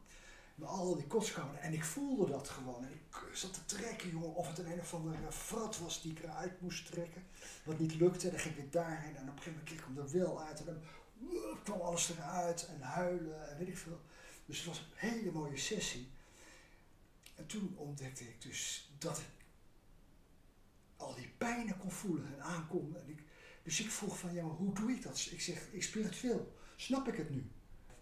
Maar 0.56 0.68
al 0.68 0.96
die 0.96 1.06
kotskamer 1.06 1.54
en 1.54 1.72
ik 1.72 1.84
voelde 1.84 2.30
dat 2.30 2.48
gewoon. 2.48 2.84
En 2.84 2.92
ik 2.92 3.28
zat 3.32 3.54
te 3.54 3.64
trekken, 3.64 4.10
jongen, 4.10 4.34
of 4.34 4.48
het 4.48 4.58
een 4.58 4.72
een 4.72 4.80
of 4.80 4.94
andere 4.94 5.32
frat 5.32 5.78
was 5.78 6.02
die 6.02 6.12
ik 6.12 6.22
eruit 6.22 6.60
moest 6.60 6.86
trekken. 6.86 7.22
Wat 7.64 7.78
niet 7.78 7.94
lukte, 7.94 8.30
dan 8.30 8.38
ging 8.38 8.54
ik 8.54 8.60
weer 8.60 8.70
daarheen 8.70 9.16
en 9.16 9.22
op 9.22 9.36
een 9.36 9.42
gegeven 9.42 9.52
moment 9.52 9.68
kreeg 9.68 9.78
ik 9.78 9.86
hem 9.86 9.98
er 9.98 10.10
wel 10.10 10.42
uit. 10.42 10.58
En 10.58 10.64
dan 10.64 10.82
woep, 11.18 11.60
kwam 11.64 11.80
alles 11.80 12.10
eruit 12.10 12.66
en 12.66 12.80
huilen 12.80 13.48
en 13.50 13.58
weet 13.58 13.68
ik 13.68 13.78
veel. 13.78 14.00
Dus 14.46 14.56
het 14.56 14.66
was 14.66 14.78
een 14.78 15.08
hele 15.08 15.32
mooie 15.32 15.56
sessie. 15.56 16.10
En 17.34 17.46
toen 17.46 17.74
ontdekte 17.76 18.24
ik 18.24 18.42
dus 18.42 18.90
dat 18.98 19.18
ik 19.18 19.44
al 20.96 21.14
die 21.14 21.32
pijnen 21.38 21.78
kon 21.78 21.90
voelen 21.90 22.34
en 22.34 22.42
aankon. 22.42 22.96
En 22.96 23.08
ik, 23.08 23.22
dus 23.62 23.80
ik 23.80 23.90
vroeg 23.90 24.18
van, 24.18 24.34
ja, 24.34 24.42
hoe 24.42 24.74
doe 24.74 24.90
ik 24.90 25.02
dat? 25.02 25.28
Ik 25.30 25.40
zeg, 25.40 25.72
ik 25.72 25.82
spiritueel, 25.82 26.56
snap 26.76 27.08
ik 27.08 27.16
het 27.16 27.30
nu? 27.30 27.50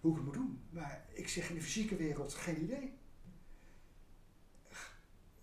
Hoe 0.05 0.13
ik 0.13 0.19
het 0.19 0.27
moet 0.27 0.35
doen. 0.35 0.63
Maar 0.71 1.07
ik 1.13 1.29
zeg, 1.29 1.49
in 1.49 1.55
de 1.55 1.63
fysieke 1.63 1.97
wereld, 1.97 2.35
geen 2.35 2.63
idee. 2.63 2.99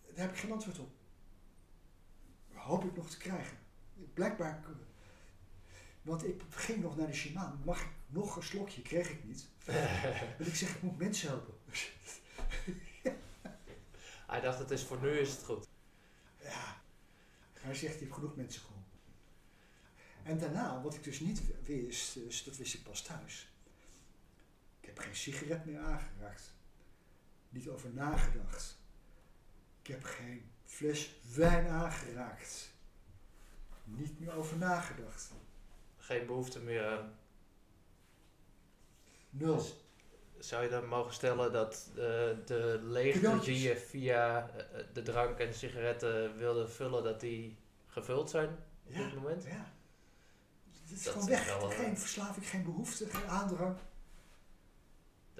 Daar 0.06 0.26
heb 0.26 0.32
ik 0.32 0.38
geen 0.38 0.52
antwoord 0.52 0.80
op. 0.80 0.92
Hoop 2.54 2.84
ik 2.86 2.96
nog 2.96 3.10
te 3.10 3.18
krijgen. 3.18 3.58
Blijkbaar, 4.14 4.64
eh, 4.64 4.70
want 6.02 6.26
ik 6.26 6.42
ging 6.50 6.82
nog 6.82 6.98
naar 6.98 7.08
de 7.08 7.14
shamaan. 7.14 7.62
Mag 7.66 7.82
ik 7.82 7.90
nog 8.08 8.36
een 8.36 8.44
slokje? 8.44 8.82
Kreeg 8.82 9.10
ik 9.10 9.24
niet. 9.24 9.48
Want 10.38 10.48
ik 10.48 10.56
zeg, 10.56 10.76
ik 10.76 10.82
moet 10.82 10.98
mensen 10.98 11.28
helpen. 11.28 11.54
Hij 14.28 14.42
dacht, 14.42 14.60
het 14.60 14.72
is 14.72 14.84
voor 14.84 15.02
nu 15.02 15.10
is 15.10 15.32
het 15.32 15.44
goed. 15.44 15.68
Ja. 16.42 16.82
Hij 17.54 17.76
zegt, 17.76 18.00
hebt 18.00 18.14
genoeg 18.14 18.36
mensen 18.36 18.62
geholpen. 18.62 19.00
En 20.24 20.40
daarna, 20.40 20.82
wat 20.82 20.94
ik 20.94 21.04
dus 21.04 21.20
niet 21.20 21.42
wist, 21.64 22.14
dus 22.14 22.44
dat 22.44 22.58
wist 22.58 22.74
ik 22.74 22.84
pas 22.84 23.02
thuis. 23.02 23.51
Ik 24.92 24.98
heb 24.98 25.06
geen 25.06 25.16
sigaret 25.16 25.66
meer 25.66 25.80
aangeraakt. 25.80 26.54
Niet 27.50 27.70
over 27.70 27.90
nagedacht. 27.94 28.78
Ik 29.82 29.88
heb 29.88 30.04
geen 30.04 30.52
fles 30.66 31.12
wijn 31.36 31.68
aangeraakt. 31.68 32.74
Niet 33.84 34.20
meer 34.20 34.34
over 34.34 34.58
nagedacht. 34.58 35.32
Geen 35.98 36.26
behoefte 36.26 36.60
meer 36.60 36.86
aan. 36.88 37.14
Nul. 39.30 39.56
Dus 40.38 40.48
zou 40.48 40.64
je 40.64 40.70
dan 40.70 40.86
mogen 40.88 41.14
stellen 41.14 41.52
dat 41.52 41.88
eh, 41.90 41.96
de 42.46 42.80
leegte 42.84 43.40
die 43.40 43.60
je 43.60 43.78
via 43.78 44.50
eh, 44.50 44.84
de 44.94 45.02
drank 45.02 45.40
en 45.40 45.54
sigaretten 45.54 46.38
wilde 46.38 46.68
vullen, 46.68 47.04
dat 47.04 47.20
die 47.20 47.58
gevuld 47.88 48.30
zijn 48.30 48.50
op 48.86 48.94
Ja, 48.94 49.04
dit 49.04 49.16
moment? 49.16 49.44
ja. 49.44 49.74
Het 50.82 50.92
is 50.92 51.04
Dat 51.04 51.14
gewoon 51.14 51.30
weg. 51.30 51.46
wel, 51.46 51.72
eh, 51.72 51.78
geen 51.78 51.98
verslaving, 51.98 52.50
geen 52.50 52.64
behoefte, 52.64 53.10
geen 53.10 53.28
aandrang. 53.30 53.78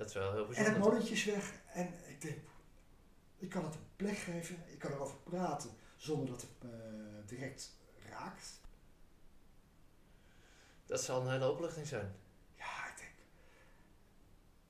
Dat 0.02 0.10
is 0.10 0.16
wel 0.16 0.32
heel 0.34 0.54
En 0.54 0.66
het 0.66 0.78
molletje 0.78 1.14
is 1.14 1.24
weg. 1.26 1.54
En 1.74 1.94
ik 2.10 2.22
denk, 2.22 2.38
ik 3.38 3.50
kan 3.50 3.64
het 3.66 3.76
een 3.76 3.86
plek 3.96 4.18
geven. 4.18 4.64
Ik 4.68 4.80
kan 4.80 4.92
erover 4.92 5.18
praten 5.18 5.70
zonder 5.98 6.28
dat 6.28 6.42
het 6.42 6.50
me 6.64 7.24
direct 7.26 7.72
raakt. 8.10 8.60
Dat 10.86 11.04
zal 11.04 11.22
een 11.22 11.32
hele 11.32 11.50
opluchting 11.52 11.88
zijn. 11.88 12.16
Ja, 12.56 12.88
ik 12.88 12.98
denk, 12.98 13.12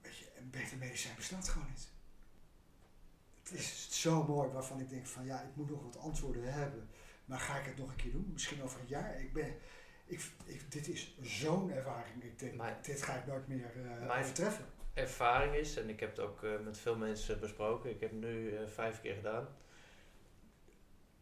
weet 0.01 0.17
je, 0.17 0.25
een 0.37 0.49
beter 0.49 0.77
medicijn 0.77 1.15
bestaat 1.15 1.49
gewoon 1.49 1.67
niet. 1.69 1.89
Het 3.43 3.51
is 3.51 4.01
zo 4.01 4.23
mooi 4.23 4.49
waarvan 4.49 4.79
ik 4.79 4.89
denk 4.89 5.05
van 5.07 5.25
ja, 5.25 5.41
ik 5.41 5.55
moet 5.55 5.69
nog 5.69 5.83
wat 5.83 5.97
antwoorden 5.97 6.53
hebben. 6.53 6.89
Maar 7.25 7.39
ga 7.39 7.57
ik 7.59 7.65
het 7.65 7.77
nog 7.77 7.89
een 7.89 7.95
keer 7.95 8.11
doen? 8.11 8.29
Misschien 8.33 8.63
over 8.63 8.79
een 8.79 8.87
jaar. 8.87 9.21
Ik 9.21 9.33
ben, 9.33 9.55
ik, 10.05 10.21
ik, 10.45 10.71
dit 10.71 10.87
is 10.87 11.17
zo'n 11.21 11.71
ervaring. 11.71 12.23
Ik 12.23 12.39
denk, 12.39 12.55
Maar- 12.55 12.79
dit 12.81 13.01
ga 13.01 13.13
ik 13.15 13.25
nooit 13.25 13.47
meer 13.47 13.65
eh 13.65 14.05
Mijn- 14.07 14.21
overtreffen. 14.21 14.65
Ervaring 14.93 15.55
is, 15.55 15.77
en 15.77 15.89
ik 15.89 15.99
heb 15.99 16.09
het 16.09 16.19
ook 16.19 16.43
eh, 16.43 16.49
met 16.63 16.77
veel 16.77 16.95
mensen 16.95 17.39
besproken, 17.39 17.89
ik 17.89 17.99
heb 17.99 18.09
het 18.11 18.19
nu 18.19 18.55
eh, 18.55 18.67
vijf 18.67 19.01
keer 19.01 19.15
gedaan. 19.15 19.47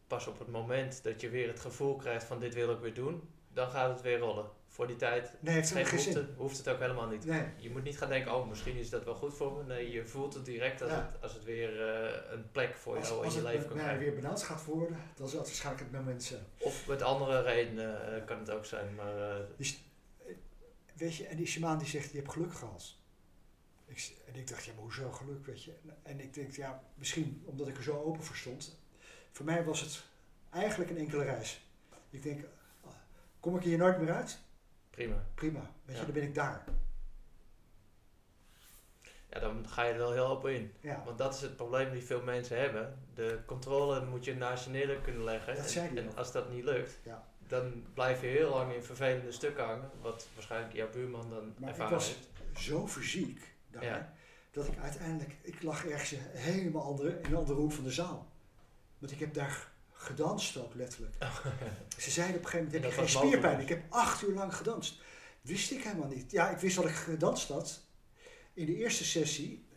Pas 0.07 0.27
op 0.27 0.39
het 0.39 0.47
moment 0.47 1.03
dat 1.03 1.21
je 1.21 1.29
weer 1.29 1.47
het 1.47 1.59
gevoel 1.59 1.95
krijgt 1.95 2.23
van 2.25 2.39
dit 2.39 2.53
wil 2.53 2.71
ik 2.71 2.79
weer 2.79 2.93
doen, 2.93 3.29
dan 3.53 3.69
gaat 3.69 3.89
het 3.89 4.01
weer 4.01 4.17
rollen. 4.19 4.45
Voor 4.67 4.87
die 4.87 4.95
tijd 4.95 5.33
Nee, 5.39 5.53
heeft 5.53 5.71
geen 5.71 5.83
behoefte, 5.83 6.11
zin. 6.11 6.33
hoeft 6.37 6.57
het 6.57 6.67
ook 6.67 6.79
helemaal 6.79 7.07
niet. 7.07 7.25
Nee, 7.25 7.43
Je 7.57 7.69
moet 7.69 7.83
niet 7.83 7.97
gaan 7.97 8.09
denken, 8.09 8.35
oh 8.35 8.47
misschien 8.49 8.75
is 8.75 8.89
dat 8.89 9.03
wel 9.03 9.15
goed 9.15 9.33
voor 9.33 9.53
me. 9.57 9.63
Nee, 9.63 9.91
je 9.91 10.05
voelt 10.05 10.33
het 10.33 10.45
direct 10.45 10.81
als, 10.81 10.91
Ja. 10.91 11.09
het, 11.11 11.21
als 11.21 11.33
het 11.33 11.43
weer 11.43 11.89
eh, 11.89 12.31
een 12.31 12.51
plek 12.51 12.75
voor 12.75 12.95
als, 12.97 13.07
jou 13.07 13.25
als 13.25 13.35
in 13.35 13.41
je 13.41 13.45
het 13.47 13.55
leven 13.55 13.69
kan 13.69 13.77
krijgen. 13.77 13.99
weer 13.99 14.15
benauwd 14.15 14.43
gaat 14.43 14.65
worden, 14.65 14.97
dan 15.15 15.27
zal 15.29 15.39
het 15.39 15.47
waarschijnlijk 15.47 15.83
het 15.91 15.99
moment. 15.99 16.37
Of 16.59 16.87
met 16.87 17.01
andere 17.01 17.41
redenen 17.41 18.25
kan 18.25 18.39
het 18.39 18.49
ook 18.51 18.65
zijn. 18.65 18.95
Maar 18.95 19.37
Weet 20.95 21.15
je, 21.15 21.25
en 21.27 21.37
die 21.37 21.45
shamaan 21.45 21.77
die 21.77 21.87
zegt, 21.87 22.11
je 22.11 22.17
hebt 22.17 22.31
geluk 22.31 22.53
gehad. 22.53 22.95
Ik, 23.89 24.13
en 24.27 24.35
ik 24.35 24.47
dacht, 24.47 24.65
ja, 24.65 24.73
maar 24.73 24.81
hoezo 24.83 25.11
geluk, 25.11 25.45
weet 25.45 25.63
je. 25.63 25.71
En, 26.03 26.19
ik 26.19 26.33
denk, 26.33 26.55
ja, 26.55 26.83
misschien 26.95 27.41
omdat 27.45 27.67
ik 27.67 27.77
er 27.77 27.83
zo 27.83 28.01
open 28.03 28.23
voor 28.23 28.35
stond. 28.35 28.79
Voor 29.31 29.45
mij 29.45 29.63
was 29.63 29.81
het 29.81 30.03
eigenlijk 30.49 30.89
een 30.91 30.97
enkele 30.97 31.23
reis. 31.23 31.65
Ik 32.09 32.23
denk, 32.23 32.45
ah, 32.83 32.91
kom 33.39 33.55
ik 33.55 33.63
hier 33.63 33.77
nooit 33.77 33.99
meer 33.99 34.13
uit? 34.13 34.39
prima. 34.89 35.25
Prima, 35.35 35.59
weet 35.59 35.95
je, 35.95 35.99
Ja. 36.01 36.03
dan 36.03 36.13
ben 36.13 36.23
ik 36.23 36.35
daar. 36.35 36.63
Ja, 39.29 39.39
dan 39.39 39.67
ga 39.69 39.83
je 39.83 39.91
er 39.91 39.97
wel 39.97 40.11
heel 40.11 40.27
open 40.27 40.53
in. 40.55 40.73
Ja, 40.81 41.03
Want 41.05 41.17
dat 41.17 41.33
is 41.35 41.41
het 41.41 41.55
probleem 41.55 41.91
die 41.91 42.03
veel 42.03 42.21
mensen 42.21 42.59
hebben. 42.59 42.99
De 43.13 43.39
controle 43.45 44.05
moet 44.05 44.25
je 44.25 44.35
naast 44.35 44.63
je 44.65 44.69
neer 44.71 44.99
kunnen 44.99 45.23
leggen. 45.23 45.55
Dat 45.55 45.63
en, 45.63 45.69
zei 45.69 46.09
als 46.15 46.31
dat 46.31 46.49
niet 46.51 46.63
lukt, 46.63 46.97
Ja. 47.03 47.27
dan 47.47 47.85
blijf 47.93 48.21
je 48.21 48.27
heel 48.27 48.49
lang 48.49 48.73
in 48.73 48.83
vervelende 48.83 49.31
stukken 49.31 49.65
hangen. 49.65 49.89
Wat 50.01 50.27
waarschijnlijk 50.33 50.73
jouw 50.73 50.89
buurman 50.89 51.29
dan 51.29 51.53
Maar 51.57 51.69
ik 51.69 51.75
was- 51.89 52.07
heeft. 52.07 52.29
zo 52.67 52.87
fysiek 52.87 53.53
daar, 53.71 53.83
Ja. 53.83 54.13
dat 54.51 54.67
ik 54.67 54.77
uiteindelijk, 54.77 55.35
ik 55.41 55.61
lag 55.63 55.85
ergens 55.85 56.13
helemaal 56.31 56.83
andere, 56.83 57.19
in 57.19 57.25
een 57.25 57.35
andere 57.35 57.59
hoek 57.59 57.71
van 57.71 57.83
de 57.83 57.91
zaal. 57.91 58.31
Want 58.97 59.11
ik 59.11 59.19
heb 59.19 59.33
daar 59.33 59.71
gedanst 59.91 60.57
ook 60.57 60.73
letterlijk. 60.73 61.15
Ze 61.97 62.11
zeiden 62.11 62.35
op 62.37 62.43
een 62.43 62.49
gegeven 62.49 62.65
moment, 62.65 62.71
heb 62.73 62.81
je 62.81 62.81
dat 62.81 62.93
geen 62.93 63.09
spierpijn? 63.09 63.41
mogelijk. 63.41 63.69
Ik 63.69 63.75
heb 63.77 63.91
acht 63.93 64.21
uur 64.23 64.33
lang 64.33 64.55
gedanst. 64.55 65.01
Wist 65.41 65.71
ik 65.71 65.83
helemaal 65.83 66.07
niet. 66.07 66.31
Ja, 66.31 66.49
ik 66.49 66.57
wist 66.57 66.75
dat 66.75 66.85
ik 66.85 66.91
gedanst 66.95 67.47
had. 67.49 67.81
In 68.53 68.65
de 68.65 68.75
eerste 68.75 69.05
sessie 69.05 69.67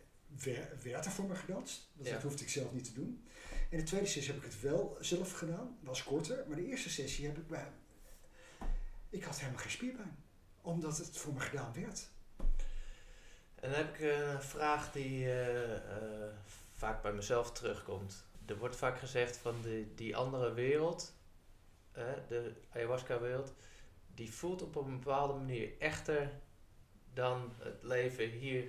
wer- 0.43 0.77
werd 0.83 1.05
er 1.05 1.11
voor 1.11 1.25
me 1.25 1.35
gedanst. 1.35 1.89
Dus 1.93 2.07
Ja. 2.07 2.13
dat 2.13 2.21
hoefde 2.23 2.43
ik 2.43 2.49
zelf 2.49 2.73
niet 2.73 2.83
te 2.83 2.93
doen. 2.93 3.27
In 3.69 3.77
de 3.77 3.83
tweede 3.83 4.05
sessie 4.07 4.33
heb 4.33 4.43
ik 4.43 4.51
het 4.51 4.61
wel 4.61 4.97
zelf 4.99 5.31
gedaan, 5.31 5.77
was 5.79 6.03
korter. 6.03 6.43
Maar 6.47 6.55
de 6.57 6.65
eerste 6.67 6.89
sessie 6.89 7.25
heb 7.25 7.37
ik 7.37 7.47
bij. 7.47 7.71
Ik 9.09 9.23
had 9.23 9.39
helemaal 9.39 9.59
geen 9.61 9.71
spierpijn, 9.71 10.17
omdat 10.61 10.97
het 10.97 11.17
voor 11.17 11.33
me 11.33 11.39
gedaan 11.39 11.73
werd. 11.73 12.09
En 13.63 13.69
dan 13.69 13.79
heb 13.79 13.95
ik 13.95 13.99
een 13.99 14.41
vraag 14.41 14.91
die 14.91 15.25
eh, 15.25 15.73
eh, 15.75 16.29
vaak 16.73 17.01
bij 17.01 17.11
mezelf 17.13 17.51
terugkomt. 17.51 18.25
Er 18.45 18.57
wordt 18.57 18.75
vaak 18.75 18.99
gezegd 18.99 19.37
van 19.37 19.55
die, 19.61 19.93
die 19.95 20.15
andere 20.17 20.53
wereld, 20.53 21.13
eh, 21.91 22.03
de 22.27 22.53
ayahuasca-wereld, 22.73 23.53
die 24.15 24.31
voelt 24.33 24.61
op 24.61 24.75
een 24.75 24.99
bepaalde 24.99 25.33
manier 25.33 25.69
echter 25.79 26.31
dan 27.13 27.53
het 27.59 27.83
leven 27.83 28.29
hier 28.29 28.63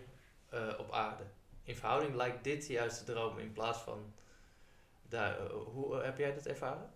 eh, 0.49 0.68
op 0.78 0.92
aarde. 0.92 1.24
In 1.62 1.76
verhouding 1.76 2.14
lijkt 2.14 2.45
dit 2.45 2.66
juist 2.66 2.99
de 3.07 3.12
droom 3.12 3.38
in 3.38 3.53
plaats 3.53 3.78
van 3.78 4.12
daar. 5.09 5.38
eh, 5.38 5.53
hoe 5.53 5.97
heb 5.97 6.18
jij 6.18 6.34
dat 6.34 6.47
ervaren? 6.47 6.90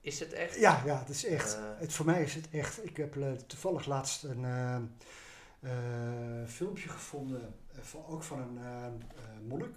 Is 0.00 0.20
het 0.20 0.32
echt? 0.32 0.58
Ja, 0.58 0.82
ja, 0.84 0.98
het 0.98 1.08
is 1.08 1.24
echt. 1.24 1.54
Eh. 1.56 1.62
het, 1.76 1.92
voor 1.92 2.06
mij 2.06 2.22
is 2.22 2.34
het 2.34 2.50
echt. 2.50 2.84
Ik 2.84 2.96
heb 2.96 3.16
eh, 3.16 3.32
toevallig 3.32 3.86
laatst 3.86 4.22
een 4.24 4.44
eh, 4.44 4.74
eh, 4.74 4.82
filmpje 6.46 6.88
gevonden, 6.88 7.54
eh, 7.72 7.80
van, 7.80 8.06
ook 8.06 8.22
van 8.22 8.40
een 8.40 8.58
eh, 8.58 8.86
eh, 8.86 8.92
monnik. 9.48 9.74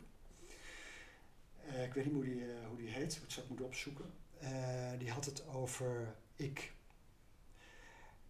Eh, 1.65 1.83
ik 1.83 1.93
weet 1.93 2.05
niet 2.05 2.13
hoe 2.13 2.23
die, 2.23 2.53
eh, 2.53 2.67
hoe 2.67 2.77
die 2.77 2.89
heet, 2.89 3.13
ik 3.13 3.19
zou 3.27 3.39
het 3.39 3.47
moeten 3.47 3.65
opzoeken. 3.65 4.05
Eh, 4.39 4.91
die 4.97 5.11
had 5.11 5.25
het 5.25 5.47
over 5.47 6.15
ik. 6.35 6.73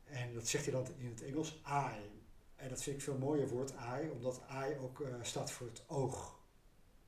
En 0.04 0.34
dat 0.34 0.47
zegt 0.47 0.64
hij 0.66 0.74
dan 0.74 0.88
in 0.97 1.10
het 1.10 1.24
Engels, 1.24 1.62
I. 1.68 2.20
En 2.56 2.70
dat 2.70 2.84
vind 2.84 2.95
ik 2.95 3.02
veel 3.02 3.18
mooier 3.18 3.47
woord, 3.47 3.72
I, 3.72 4.10
omdat 4.10 4.41
I 4.52 4.78
ook 4.80 5.02
eh, 5.02 5.14
staat 5.22 5.52
voor 5.52 5.68
het 5.68 5.84
oog. 5.88 6.39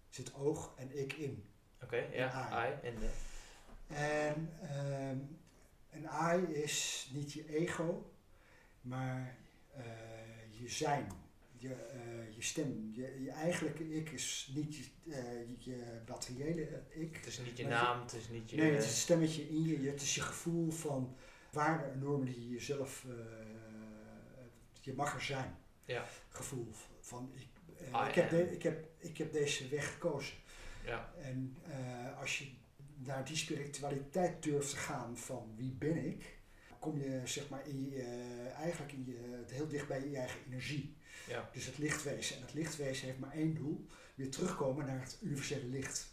Er 0.10 0.16
zit 0.16 0.34
oog 0.34 0.74
en 0.78 1.00
ik 1.00 1.14
in. 1.14 1.46
Oké, 1.84 1.98
ja, 1.98 2.32
ai. 2.50 2.74
En, 2.82 2.96
eh, 3.02 4.28
En 4.28 4.50
ehm, 4.62 5.18
een 5.91 6.08
I 6.39 6.54
is 6.54 7.10
niet 7.14 7.34
je 7.34 7.56
ego, 7.56 8.12
maar 8.82 9.36
eh, 9.76 9.84
je 10.60 10.70
zijn, 10.70 11.12
je, 11.51 11.74
eh, 11.74 12.36
je 12.36 12.41
stem. 12.41 12.91
Je, 12.93 13.24
je 13.24 13.32
eigenlijke 13.32 13.95
ik 13.95 14.10
is 14.12 14.51
niet 14.56 14.76
je, 14.76 14.84
eh, 15.12 15.22
je, 15.58 16.01
materiële 16.08 16.82
ik. 16.89 17.16
het 17.16 17.26
is 17.26 17.39
niet 17.39 17.58
je 17.58 17.66
naam, 17.68 18.01
het 18.01 18.14
is 18.14 18.30
niet 18.30 18.49
je. 18.49 18.56
Nee, 18.58 18.72
het 18.72 18.84
is 18.84 18.89
een 18.89 18.95
stemmetje 18.95 19.49
in 19.49 19.64
je. 19.64 19.89
Het 19.89 20.01
is 20.01 20.16
je 20.16 20.22
gevoel 20.22 20.72
van 20.72 21.16
waarden 21.51 21.91
en 21.91 21.99
normen 21.99 22.26
die 22.26 22.41
je 22.43 22.49
jezelf, 22.49 23.06
eh, 23.10 23.14
je 24.82 24.93
mag 24.93 25.14
er 25.16 25.22
zijn. 25.22 25.58
Ja. 25.86 26.06
Gevoel 26.30 26.68
van 26.99 27.32
ik, 27.36 27.47
eh, 27.78 28.06
I 28.06 28.08
ik, 28.10 28.16
heb 28.16 28.30
de- 28.30 28.51
ik, 28.51 28.64
heb, 28.64 28.88
ik 28.97 29.18
heb 29.18 29.32
deze 29.34 29.68
weg 29.68 29.91
gekozen. 29.93 30.36
ja, 30.86 31.14
En 31.22 31.58
eh, 31.64 32.20
als 32.20 32.38
je 32.39 32.51
naar 32.95 33.26
die 33.26 33.36
spiritualiteit 33.36 34.43
durft 34.43 34.70
te 34.70 34.76
gaan 34.78 35.18
van 35.18 35.54
wie 35.56 35.72
ben 35.72 36.06
ik, 36.06 36.38
kom 36.84 36.97
je 36.97 37.21
zeg 37.23 37.49
maar 37.49 37.67
in 37.67 37.89
je, 37.89 38.01
eh, 38.01 38.59
eigenlijk 38.59 38.91
in 38.91 39.05
je, 39.05 39.43
heel 39.47 39.67
dicht 39.67 39.88
bij 39.88 40.09
je 40.09 40.17
eigen 40.17 40.39
energie. 40.47 40.97
ja, 41.27 41.49
Dus 41.53 41.65
het 41.65 41.77
lichtwezen. 41.77 42.36
En 42.36 42.41
het 42.41 42.53
lichtwezen 42.53 43.05
heeft 43.05 43.19
maar 43.19 43.34
één 43.34 43.55
doel, 43.55 43.88
weer 44.15 44.31
terugkomen 44.31 44.86
naar 44.86 45.01
het 45.01 45.17
universele 45.21 45.65
licht. 45.65 46.11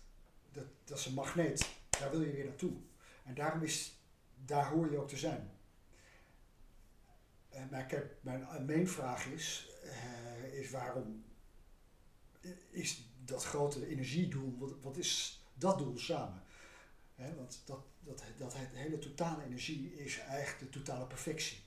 Dat, 0.53 0.65
dat 0.85 0.99
is 0.99 1.07
een 1.07 1.15
magneet, 1.15 1.69
daar 1.91 2.11
wil 2.11 2.21
je 2.21 2.33
weer 2.33 2.45
naartoe. 2.45 2.73
En 3.25 3.35
daarom 3.35 3.63
is, 3.63 4.01
daar 4.45 4.69
hoor 4.69 4.91
je 4.91 4.99
ook 4.99 5.09
te 5.09 5.17
zijn. 5.17 5.51
Eh, 7.51 7.63
maar 7.71 7.87
kijk, 7.87 8.17
mijn 8.21 8.43
eh, 8.43 8.67
main 8.67 8.89
vraag 8.89 9.27
is, 9.27 9.71
eh, 9.83 10.59
is 10.59 10.71
waarom 10.71 11.25
is 12.71 13.05
dat 13.25 13.45
grote 13.45 13.87
energiedoel, 13.87 14.59
wat, 14.59 14.75
wat 14.83 14.97
is 14.97 15.43
dat 15.55 15.79
doel 15.79 15.99
samen? 15.99 16.43
Hè, 17.15 17.35
want 17.35 17.63
dat, 17.65 17.85
dat, 18.01 18.23
dat 18.39 18.55
het 18.57 18.69
hele 18.73 18.99
totale 18.99 19.45
energie 19.45 19.95
is 19.95 20.19
eigenlijk 20.19 20.73
de 20.73 20.79
totale 20.79 21.07
perfectie. 21.07 21.59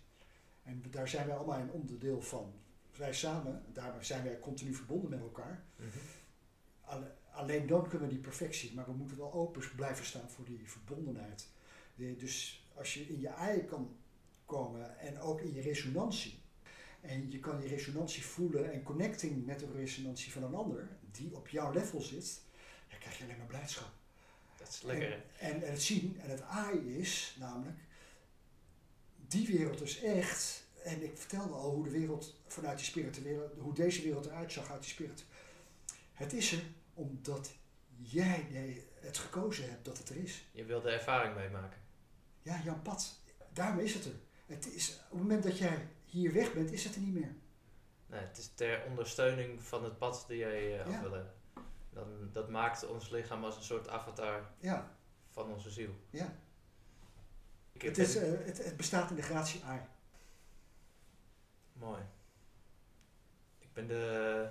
En 0.64 0.84
daar 0.92 1.08
zijn 1.08 1.28
wij 1.28 1.36
allemaal 1.36 1.60
een 1.60 1.72
onderdeel 1.72 2.22
van. 2.22 2.54
Wij 2.98 3.14
samen, 3.14 3.64
daar 3.74 4.06
zijn 4.06 4.24
wij 4.24 4.40
continu 4.40 4.74
verbonden 4.74 5.10
met 5.10 5.20
elkaar. 5.20 5.64
mhm. 5.76 5.88
Alle- 6.82 7.22
Alleen 7.32 7.68
dan 7.68 7.90
kunnen 7.90 8.08
we 8.08 8.14
die 8.14 8.24
perfectie, 8.24 8.74
maar 8.74 8.86
we 8.86 8.92
moeten 8.94 9.18
wel 9.18 9.34
open 9.34 9.64
blijven 9.76 10.06
staan 10.06 10.30
voor 10.30 10.46
die 10.46 10.62
verbondenheid. 10.66 11.48
De- 11.96 12.16
Dus 12.16 12.66
als 12.76 12.94
je 12.94 13.02
in 13.08 13.20
je 13.20 13.28
ei 13.28 13.66
kan 13.66 13.96
komen 14.46 15.00
en 15.00 15.20
ook 15.20 15.42
in 15.42 15.54
je 15.54 15.62
resonantie. 15.62 16.42
En 17.02 17.32
je 17.32 17.40
kan 17.40 17.60
die 17.60 17.68
resonantie 17.70 18.26
voelen 18.26 18.72
en 18.72 18.84
connecting 18.84 19.46
met 19.46 19.60
de 19.60 19.72
resonantie 19.72 20.32
van 20.32 20.44
een 20.44 20.54
ander, 20.56 20.88
die 21.12 21.36
op 21.36 21.48
jouw 21.48 21.72
level 21.72 22.02
zit, 22.02 22.42
dan 22.90 23.00
krijg 23.00 23.18
je 23.18 23.24
alleen 23.24 23.38
maar 23.38 23.48
blijdschap. 23.48 23.92
Dat 24.64 24.74
is 24.74 24.82
lekker. 24.82 25.24
En, 25.38 25.64
en 25.64 25.72
het 25.72 25.82
zien 25.82 26.20
en 26.22 26.30
het 26.30 26.42
AI 26.42 26.98
is 27.00 27.36
namelijk, 27.40 27.78
die 29.28 29.48
wereld 29.58 29.82
is 29.82 30.02
echt. 30.02 30.64
En 30.84 31.04
ik 31.04 31.18
vertelde 31.18 31.54
al 31.54 31.72
hoe 31.72 31.84
de 31.84 31.90
wereld 31.90 32.36
vanuit 32.48 32.78
die 32.78 32.86
spirituele, 32.88 33.50
hoe 33.58 33.74
deze 33.74 34.02
wereld 34.02 34.26
eruit 34.26 34.52
zag 34.52 34.72
uit 34.72 34.82
die 34.82 34.90
spirit. 34.92 35.26
Het 36.14 36.34
is 36.34 36.52
er 36.52 36.64
omdat 36.94 37.52
jij 37.98 38.48
het 39.00 39.18
gekozen 39.18 39.70
hebt 39.70 39.86
dat 39.86 39.98
het 39.98 40.10
er 40.10 40.16
is. 40.16 40.46
Je 40.52 40.66
wil 40.66 40.82
de 40.82 40.90
ervaring 40.90 41.36
meemaken. 41.36 41.80
Ja, 42.42 42.62
jouw 42.64 42.80
pad. 42.82 43.20
Daarom 43.54 43.80
is 43.80 43.94
het 43.94 44.06
er. 44.06 44.16
Het 44.46 44.74
is, 44.74 44.90
op 45.04 45.10
het 45.10 45.20
moment 45.20 45.44
dat 45.44 45.58
jij 45.58 45.88
hier 46.06 46.34
weg 46.34 46.54
bent, 46.54 46.72
is 46.72 46.84
het 46.84 46.96
er 46.96 47.02
niet 47.02 47.14
meer. 47.14 47.36
Nee, 48.06 48.20
het 48.22 48.38
is 48.38 48.50
ter 48.56 48.84
ondersteuning 48.88 49.64
van 49.64 49.84
het 49.84 49.98
pad 49.98 50.26
die 50.28 50.38
jij 50.38 50.84
af 50.84 50.92
Ja. 50.92 51.02
wil 51.02 51.12
hebben. 51.12 51.34
Dan, 51.94 52.30
dat 52.32 52.50
maakt 52.50 52.88
ons 52.88 53.10
lichaam 53.10 53.44
als 53.44 53.56
een 53.56 53.64
soort 53.64 53.90
avatar 53.90 54.50
Ja, 54.60 54.96
van 55.30 55.52
onze 55.54 55.70
ziel. 55.70 55.94
ja. 56.10 56.36
Het, 57.78 57.98
is, 57.98 58.16
eh, 58.16 58.46
het, 58.46 58.64
het 58.66 58.78
bestaat 58.78 59.10
in 59.10 59.16
de 59.16 59.22
gratie 59.22 59.64
AI. 59.64 59.82
Mooi. 61.74 62.02
Ik 63.60 63.74
ben 63.74 63.88
de, 63.88 64.50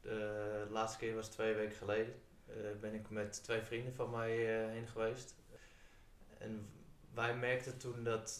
de 0.00 0.66
laatste 0.70 0.98
keer 0.98 1.14
was 1.14 1.28
twee 1.28 1.54
weken 1.54 1.76
geleden. 1.76 2.14
eh, 2.46 2.54
ben 2.80 2.94
ik 2.94 3.10
met 3.10 3.42
twee 3.44 3.62
vrienden 3.62 3.94
van 3.94 4.10
mij 4.10 4.62
eh, 4.64 4.70
heen 4.70 4.86
geweest. 4.88 5.34
En 6.38 6.68
wij 7.14 7.36
merkten 7.36 7.78
toen 7.78 8.04
dat 8.04 8.38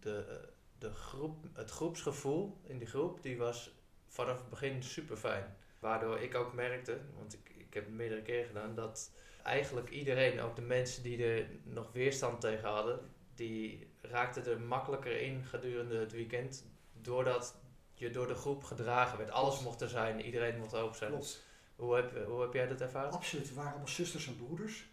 de, 0.00 0.48
de 0.78 0.92
groep, 0.94 1.44
het 1.52 1.70
groepsgevoel 1.70 2.60
in 2.62 2.78
die 2.78 2.86
groep, 2.86 3.22
die 3.22 3.38
was 3.38 3.74
vanaf 4.06 4.38
het 4.38 4.48
begin 4.50 4.82
super 4.82 5.16
fijn. 5.16 5.56
Waardoor 5.78 6.20
ik 6.20 6.34
ook 6.34 6.52
merkte, 6.52 7.00
want 7.16 7.34
ik, 7.34 7.50
ik 7.56 7.74
heb 7.74 7.84
het 7.84 7.94
meerdere 7.94 8.22
keren 8.22 8.46
gedaan, 8.46 8.74
dat 8.74 9.10
eigenlijk 9.42 9.90
iedereen, 9.90 10.40
ook 10.40 10.56
de 10.56 10.62
mensen 10.62 11.02
die 11.02 11.24
er 11.24 11.46
nog 11.62 11.92
weerstand 11.92 12.40
tegen 12.40 12.68
hadden, 12.68 13.00
die 13.34 13.90
raakten 14.00 14.46
er 14.46 14.60
makkelijker 14.60 15.20
in 15.20 15.44
gedurende 15.44 15.96
het 15.96 16.12
weekend. 16.12 16.64
Doordat 16.92 17.54
je 17.94 18.10
door 18.10 18.26
de 18.26 18.34
groep 18.34 18.64
gedragen 18.64 19.18
werd. 19.18 19.30
Alles 19.30 19.60
mocht 19.60 19.80
er 19.80 19.88
zijn, 19.88 20.20
iedereen 20.20 20.58
mocht 20.58 20.74
open 20.74 20.96
zijn. 20.96 21.10
Klopt. 21.10 21.44
Hoe 21.76 21.94
heb, 21.94 22.26
hoe 22.26 22.40
heb 22.40 22.52
jij 22.52 22.66
dat 22.66 22.80
ervaren? 22.80 23.12
Absoluut, 23.12 23.48
we 23.48 23.54
waren 23.54 23.70
allemaal 23.70 23.88
zusters 23.88 24.26
en 24.26 24.36
broeders. 24.36 24.86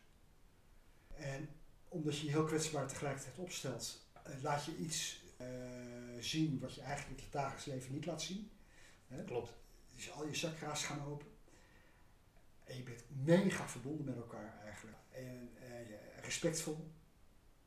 En 1.15 1.49
omdat 1.87 2.17
je 2.17 2.25
je 2.25 2.31
heel 2.31 2.43
kwetsbaar 2.43 2.87
tegelijkertijd 2.87 3.37
opstelt, 3.37 4.07
eh, 4.23 4.33
laat 4.41 4.65
je 4.65 4.75
iets 4.75 5.21
eh, 5.37 5.47
zien 6.19 6.59
wat 6.59 6.75
je 6.75 6.81
eigenlijk 6.81 7.17
in 7.17 7.23
het 7.23 7.33
dagelijks 7.33 7.65
leven 7.65 7.93
niet 7.93 8.05
laat 8.05 8.21
zien. 8.21 8.51
Hè? 9.07 9.23
Klopt. 9.23 9.53
Dus 9.95 10.11
al 10.11 10.25
je 10.25 10.33
chakra's 10.33 10.85
gaan 10.85 11.05
open. 11.05 11.27
En 12.63 12.77
je 12.77 12.83
bent 12.83 13.03
mega 13.09 13.67
verbonden 13.67 14.05
met 14.05 14.15
elkaar 14.15 14.59
eigenlijk. 14.63 14.97
En 15.09 15.49
eh, 15.61 16.19
respectvol, 16.23 16.91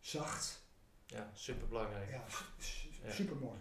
zacht. 0.00 0.64
Ja, 1.06 1.30
super 1.34 1.68
belangrijk. 1.68 2.10
Ja. 2.10 2.16
Ja, 2.16 3.06
Ja. 3.06 3.12
super 3.12 3.36
mooi. 3.36 3.58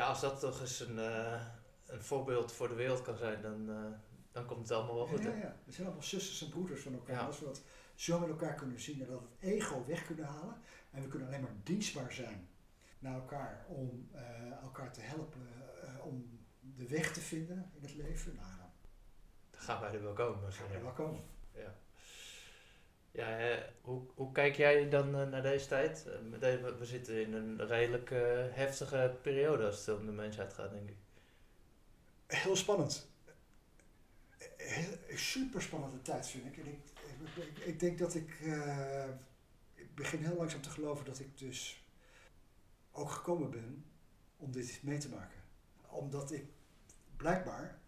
als 0.00 0.20
dat 0.20 0.40
toch 0.40 0.60
eens 0.60 0.80
een, 0.80 0.98
eh, 0.98 1.46
een 1.86 2.02
voorbeeld 2.02 2.52
voor 2.52 2.68
de 2.68 2.74
wereld 2.74 3.02
kan 3.02 3.16
zijn, 3.16 3.42
dan, 3.42 3.70
eh, 3.70 3.98
dan 4.32 4.46
komt 4.46 4.68
het 4.68 4.70
allemaal 4.70 4.94
wel 4.94 5.06
goed. 5.06 5.22
Ja, 5.22 5.30
hè? 5.30 5.40
ja. 5.40 5.56
We 5.64 5.72
zijn 5.72 5.86
allemaal 5.86 6.04
zusters 6.06 6.42
en 6.42 6.48
broeders 6.48 6.82
van 6.82 6.92
elkaar. 6.94 7.16
Ja. 7.16 7.26
Als 7.26 7.38
we 7.38 7.44
dat 7.44 7.62
zo 7.94 8.18
met 8.18 8.28
elkaar 8.28 8.54
kunnen 8.54 8.80
zien 8.80 9.00
en 9.00 9.06
dat 9.06 9.20
het 9.20 9.30
ego 9.40 9.84
weg 9.86 10.06
kunnen 10.06 10.24
halen. 10.24 10.60
En 10.90 11.02
we 11.02 11.08
kunnen 11.08 11.28
alleen 11.28 11.40
maar 11.42 11.56
dienstbaar 11.62 12.12
zijn 12.12 12.48
naar 12.98 13.14
elkaar 13.14 13.64
om 13.68 14.10
elkaar 14.62 14.92
te 14.92 15.00
helpen 15.00 15.48
om 16.02 16.41
de 16.62 16.88
weg 16.88 17.12
te 17.12 17.20
vinden 17.20 17.70
in 17.74 17.82
het 17.82 17.94
leven. 17.94 18.34
Nou, 18.34 18.48
dan 18.58 18.70
Dan 19.50 19.60
gaan 19.60 19.80
wij 19.80 19.92
er 19.92 20.02
wel 20.02 20.12
komen. 20.12 20.52
gaan 20.52 20.68
we 20.70 20.80
wel 20.80 20.92
komen. 20.92 21.22
Ja. 21.54 21.74
Ja, 23.10 23.26
hè, 23.26 23.62
hoe, 23.80 24.02
hoe 24.14 24.32
kijk 24.32 24.56
jij 24.56 24.88
dan 24.88 25.14
eh, 25.14 25.28
naar 25.28 25.42
deze 25.42 25.66
tijd? 25.66 26.06
Eh, 26.06 26.40
we- 26.78 26.84
zitten 26.84 27.22
in 27.22 27.32
een 27.32 27.66
redelijk 27.66 28.10
eh, 28.10 28.20
heftige 28.50 29.16
periode 29.22 29.66
als 29.66 29.86
het 29.86 29.98
om 29.98 30.06
de 30.06 30.12
mensheid 30.12 30.52
gaat, 30.52 30.70
denk 30.70 30.88
ik. 30.88 30.96
Heel 32.26 32.56
spannend. 32.56 33.10
Heel, 34.56 34.96
super 35.14 35.62
spannende 35.62 36.02
tijd 36.02 36.28
vind 36.28 36.44
ik. 36.46 36.56
En 36.56 36.66
ik, 36.66 36.78
ik, 37.36 37.44
ik, 37.44 37.58
ik 37.64 37.80
denk 37.80 37.98
dat 37.98 38.14
ik, 38.14 38.38
ik 39.74 39.94
begin 39.94 40.24
heel 40.24 40.36
langzaam 40.36 40.60
te 40.62 40.70
geloven 40.70 41.04
dat 41.04 41.18
ik 41.20 41.38
dus 41.38 41.84
ook 42.92 43.10
gekomen 43.10 43.50
ben 43.50 43.84
om 44.36 44.52
dit 44.52 44.78
mee 44.82 44.98
te 44.98 45.08
maken. 45.08 45.40
Omdat 45.92 46.32
ik 46.32 46.44
blijkbaar 47.16 47.78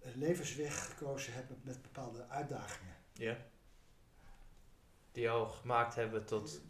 een 0.00 0.18
levensweg 0.18 0.86
gekozen 0.86 1.32
heb 1.32 1.44
met, 1.62 1.82
bepaalde 1.82 2.28
uitdagingen. 2.28 2.94
Ja. 3.12 3.36
Die 5.12 5.22
jou 5.22 5.50
gemaakt 5.50 5.94
hebben 5.94 6.24
tot 6.24 6.60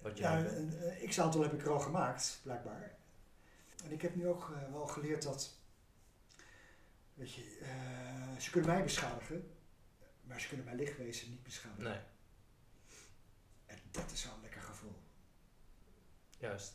wat 0.00 0.16
je 0.16 0.22
Ja, 0.22 0.38
een 0.38 1.00
een 1.00 1.08
x-aantal 1.08 1.42
heb 1.42 1.52
ik 1.52 1.62
er 1.62 1.70
al 1.72 1.80
gemaakt, 1.80 2.40
blijkbaar. 2.42 2.96
En 3.84 3.92
ik 3.92 4.02
heb 4.02 4.14
nu 4.14 4.28
ook 4.28 4.50
eh, 4.50 4.72
wel 4.72 4.86
geleerd 4.86 5.22
dat, 5.22 5.54
weet 7.14 7.32
je, 7.34 7.58
eh, 7.58 8.36
ze 8.40 8.50
kunnen 8.50 8.70
mij 8.70 8.82
beschadigen, 8.82 9.54
maar 10.22 10.40
ze 10.40 10.48
kunnen 10.48 10.64
mijn 10.66 10.76
lichtwezen 10.76 11.30
niet 11.30 11.42
beschadigen. 11.42 11.82
Nee, 11.84 12.00
En 13.66 13.78
dat 13.90 14.10
is 14.10 14.24
wel 14.24 14.34
een 14.34 14.40
lekker 14.40 14.62
gevoel. 14.62 14.96
juist. 16.38 16.74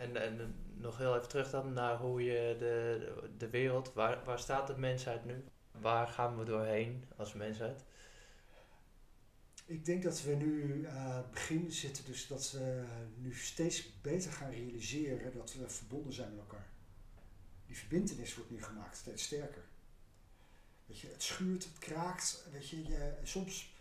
En, 0.00 0.16
en 0.16 0.54
nog 0.74 0.98
heel 0.98 1.16
even 1.16 1.28
terug 1.28 1.50
dan 1.50 1.72
naar 1.72 1.96
hoe 1.98 2.24
je 2.24 2.56
de, 2.58 3.28
de 3.38 3.50
wereld, 3.50 3.92
waar, 3.92 4.24
waar 4.24 4.38
staat 4.38 4.66
de 4.66 4.78
mensheid 4.78 5.24
nu? 5.24 5.44
Waar 5.70 6.08
gaan 6.08 6.38
we 6.38 6.44
doorheen 6.44 7.04
als 7.16 7.34
mensheid? 7.34 7.84
Ik 9.64 9.84
denk 9.84 10.02
dat 10.02 10.22
we 10.22 10.34
nu 10.34 10.86
aan 10.86 11.16
het 11.16 11.30
begin 11.30 11.70
zitten, 11.70 12.04
dus 12.04 12.26
dat 12.26 12.50
we 12.52 12.84
nu 13.16 13.34
steeds 13.34 14.00
beter 14.00 14.32
gaan 14.32 14.50
realiseren 14.50 15.32
dat 15.32 15.54
we 15.54 15.68
verbonden 15.68 16.12
zijn 16.12 16.30
met 16.30 16.38
elkaar. 16.38 16.68
Die 17.66 17.76
verbindenis 17.76 18.34
wordt 18.34 18.50
nu 18.50 18.62
gemaakt, 18.62 18.96
steeds 18.96 19.22
sterker. 19.22 19.62
Weet 20.86 21.00
je, 21.00 21.08
het 21.08 21.22
schuurt, 21.22 21.64
het 21.64 21.78
kraakt, 21.78 22.46
weet 22.52 22.68
je, 22.68 22.88
je 22.88 23.14
soms, 23.22 23.74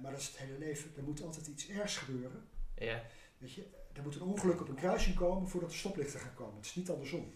maar 0.00 0.10
dat 0.10 0.20
is 0.20 0.26
het 0.26 0.36
hele 0.36 0.58
leven, 0.58 0.90
er 0.96 1.02
moet 1.02 1.22
altijd 1.22 1.46
iets 1.46 1.68
ergs 1.68 1.96
gebeuren. 1.96 2.48
Ja, 2.74 3.02
Weet 3.38 3.52
je, 3.52 3.66
er 3.98 4.04
moet 4.04 4.14
een 4.14 4.22
ongeluk 4.22 4.60
op 4.60 4.68
een 4.68 4.74
kruising 4.74 5.16
komen 5.16 5.48
voordat 5.48 5.70
de 5.70 5.76
stoplichten 5.76 6.20
gaan 6.20 6.34
komen. 6.34 6.56
Het 6.56 6.64
is 6.64 6.74
niet 6.74 6.90
andersom. 6.90 7.34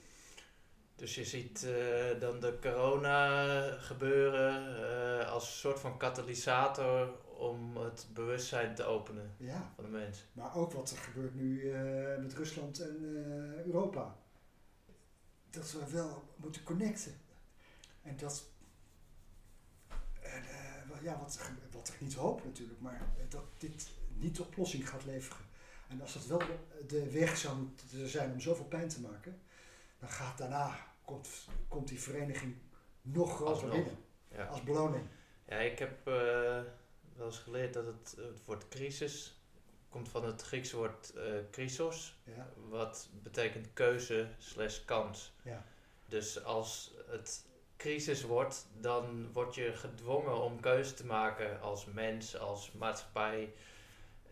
dus 0.94 1.14
je 1.14 1.24
ziet 1.24 1.64
eh, 1.64 2.20
dan 2.20 2.40
de 2.40 2.58
corona 2.60 3.46
gebeuren 3.78 4.76
eh, 5.20 5.30
als 5.32 5.46
een 5.46 5.52
soort 5.52 5.80
van 5.80 5.98
katalysator 5.98 7.14
om 7.36 7.76
het 7.76 8.06
bewustzijn 8.14 8.74
te 8.74 8.84
openen 8.84 9.34
Ja, 9.36 9.72
van 9.74 9.84
de 9.84 9.90
mens. 9.90 10.24
maar 10.32 10.56
ook 10.56 10.72
wat 10.72 10.90
er 10.90 10.96
gebeurt 10.96 11.34
nu 11.34 11.70
eh, 11.70 12.18
met 12.18 12.34
Rusland 12.34 12.80
en 12.80 13.04
Europa. 13.66 14.16
Dat 15.50 15.72
we 15.72 15.90
wel 15.90 16.34
moeten 16.36 16.62
connecten. 16.62 17.20
En 18.02 18.16
dat. 18.16 18.50
En, 20.20 20.42
ja, 21.02 21.18
wat, 21.18 21.40
wat 21.72 21.88
ik 21.88 22.00
niet 22.00 22.14
hoop 22.14 22.44
natuurlijk, 22.44 22.80
maar 22.80 23.08
dat 23.28 23.44
dit 23.58 23.90
niet 24.14 24.36
de 24.36 24.42
oplossing 24.42 24.88
gaat 24.88 25.04
leveren. 25.04 25.50
En 25.92 26.00
als 26.00 26.12
dat 26.12 26.26
wel 26.26 26.40
de, 26.86 27.10
weg 27.10 27.36
zou 27.36 27.56
moeten 27.56 28.08
zijn 28.08 28.32
om 28.32 28.40
zoveel 28.40 28.64
pijn 28.64 28.88
te 28.88 29.00
maken, 29.00 29.40
dan 29.98 30.08
gaat 30.08 30.38
daarna, 30.38 30.76
komt, 31.04 31.28
komt 31.68 31.88
die 31.88 32.00
vereniging 32.00 32.56
nog 33.02 33.34
groter 33.36 33.68
binnen. 33.68 33.98
Ja. 34.28 34.44
Als 34.44 34.62
beloning. 34.62 35.06
Ja, 35.48 35.56
ik 35.56 35.78
heb 35.78 36.06
eh, 36.06 36.14
wel 37.16 37.26
eens 37.26 37.38
geleerd 37.38 37.74
dat 37.74 37.86
het, 37.86 38.14
het 38.16 38.44
woord 38.44 38.68
crisis 38.68 39.36
komt 39.88 40.08
van 40.08 40.24
het 40.24 40.42
Griekse 40.42 40.76
woord 40.76 41.12
chrysos, 41.50 42.20
Ja, 42.24 42.48
wat 42.68 43.08
betekent 43.22 43.68
keuze 43.72 44.28
slash 44.38 44.84
kans. 44.84 45.32
ja. 45.42 45.64
Dus 46.06 46.44
als 46.44 46.94
het 47.06 47.46
crisis 47.76 48.22
wordt, 48.22 48.66
dan 48.80 49.32
word 49.32 49.54
je 49.54 49.72
gedwongen 49.72 50.42
om 50.42 50.60
keuze 50.60 50.94
te 50.94 51.06
maken 51.06 51.60
als 51.60 51.84
mens, 51.84 52.38
als 52.38 52.72
maatschappij. 52.72 53.52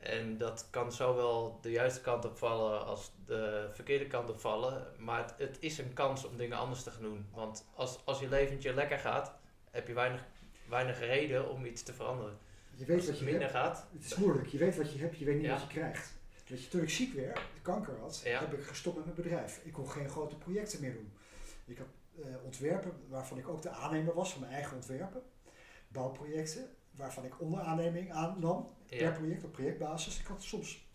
En 0.00 0.38
dat 0.38 0.66
kan 0.70 0.92
zowel 0.92 1.58
de 1.62 1.70
juiste 1.70 2.00
kant 2.00 2.24
opvallen 2.24 2.84
als 2.86 3.12
de 3.26 3.68
verkeerde 3.72 4.06
kant 4.06 4.30
opvallen. 4.30 4.86
Maar 4.98 5.18
het, 5.22 5.34
het 5.38 5.56
is 5.60 5.78
een 5.78 5.92
kans 5.92 6.24
om 6.24 6.36
dingen 6.36 6.56
anders 6.58 6.82
te 6.82 6.90
gaan 6.90 7.02
doen. 7.02 7.26
Want 7.32 7.66
als, 7.74 7.98
als 8.04 8.20
je 8.20 8.28
leventje 8.28 8.74
lekker 8.74 8.98
gaat, 8.98 9.32
heb 9.70 9.86
je 9.88 9.94
weinig, 9.94 10.24
weinig 10.68 10.98
reden 10.98 11.50
om 11.50 11.64
iets 11.64 11.82
te 11.82 11.92
veranderen. 11.92 12.38
Je 12.74 12.84
weet 12.84 12.96
Als 12.96 13.06
wat 13.06 13.14
het 13.14 13.18
je 13.24 13.30
minder 13.30 13.42
hebt. 13.52 13.54
gaat, 13.66 13.86
Het 13.92 14.04
is 14.04 14.14
moeilijk. 14.14 14.46
Je 14.48 14.58
weet 14.58 14.76
wat 14.76 14.92
je 14.92 14.98
hebt, 14.98 15.18
je 15.18 15.24
weet 15.24 15.36
niet 15.36 15.44
Ja. 15.44 15.50
wat 15.52 15.60
je 15.62 15.66
krijgt. 15.68 16.12
Weet 16.46 16.62
je, 16.64 16.68
toen 16.68 16.82
ik 16.82 16.90
ziek 16.90 17.14
werd, 17.14 17.40
kanker 17.62 17.98
had, 18.00 18.20
Ja. 18.24 18.40
heb 18.40 18.52
ik 18.52 18.64
gestopt 18.64 18.96
met 18.96 19.04
mijn 19.04 19.16
bedrijf. 19.16 19.60
Ik 19.64 19.72
kon 19.72 19.90
geen 19.90 20.08
grote 20.08 20.36
projecten 20.36 20.80
meer 20.80 20.92
doen. 20.92 21.12
Ik 21.64 21.78
had 21.78 21.86
eh, 22.24 22.44
ontwerpen 22.44 22.92
waarvan 23.08 23.38
ik 23.38 23.48
ook 23.48 23.62
de 23.62 23.68
aannemer 23.70 24.14
was 24.14 24.30
van 24.32 24.40
mijn 24.40 24.52
eigen 24.52 24.76
ontwerpen. 24.76 25.22
Bouwprojecten 25.88 26.68
waarvan 26.90 27.24
ik 27.24 27.40
onderaanneming 27.40 28.12
aannam 28.12 28.68
per 28.98 29.12
project 29.12 29.44
op 29.44 29.52
projectbasis. 29.52 30.20
Ik 30.20 30.26
had 30.26 30.42
soms 30.42 30.88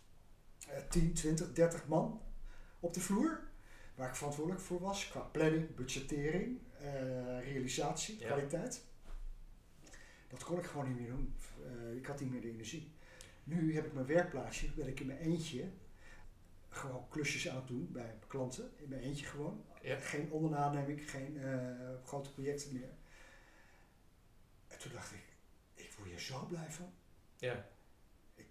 eh 0.68 0.78
10, 0.90 1.14
20, 1.14 1.54
30 1.54 1.88
man 1.88 2.22
op 2.80 2.94
de 2.94 3.00
vloer 3.00 3.40
waar 3.96 4.10
ik 4.10 4.16
verantwoordelijk 4.16 4.64
voor 4.64 4.80
was 4.80 5.08
qua 5.10 5.20
planning, 5.20 5.76
budgettering, 5.76 6.60
eh, 6.80 7.40
realisatie, 7.44 8.20
Ja. 8.20 8.26
kwaliteit. 8.28 8.84
Dat 10.28 10.44
kon 10.44 10.58
ik 10.60 10.66
gewoon 10.66 10.88
niet 10.88 11.00
meer 11.00 11.10
doen. 11.10 11.36
Eh, 11.66 11.96
ik 11.96 12.06
had 12.06 12.20
niet 12.20 12.32
meer 12.32 12.42
de 12.42 12.50
energie. 12.52 12.92
Nu 13.44 13.76
heb 13.76 13.86
ik 13.86 13.94
mijn 13.94 14.06
werkplaatsje, 14.06 14.72
ben 14.72 14.88
ik 14.88 15.00
in 15.00 15.06
mijn 15.08 15.20
eentje 15.20 15.70
gewoon 16.70 17.10
klusjes 17.10 17.50
aan 17.50 17.56
het 17.56 17.68
doen 17.68 17.92
bij 17.92 18.16
klanten. 18.28 18.72
In 18.76 18.90
mijn 18.90 19.02
eentje 19.02 19.26
gewoon. 19.26 19.66
ja. 19.82 19.96
Geen 20.00 20.32
onderaanneming, 20.32 21.10
geen 21.12 21.38
eh, 21.38 21.70
grote 22.06 22.32
projecten 22.34 22.74
meer. 22.74 22.90
En 24.68 24.80
toen 24.80 24.92
dacht 24.92 25.12
ik, 25.12 25.24
ik 25.74 25.92
word 25.98 26.10
hier 26.10 26.20
zo 26.20 26.46
blij 26.46 26.72
van. 26.72 26.94
ja. 27.38 27.66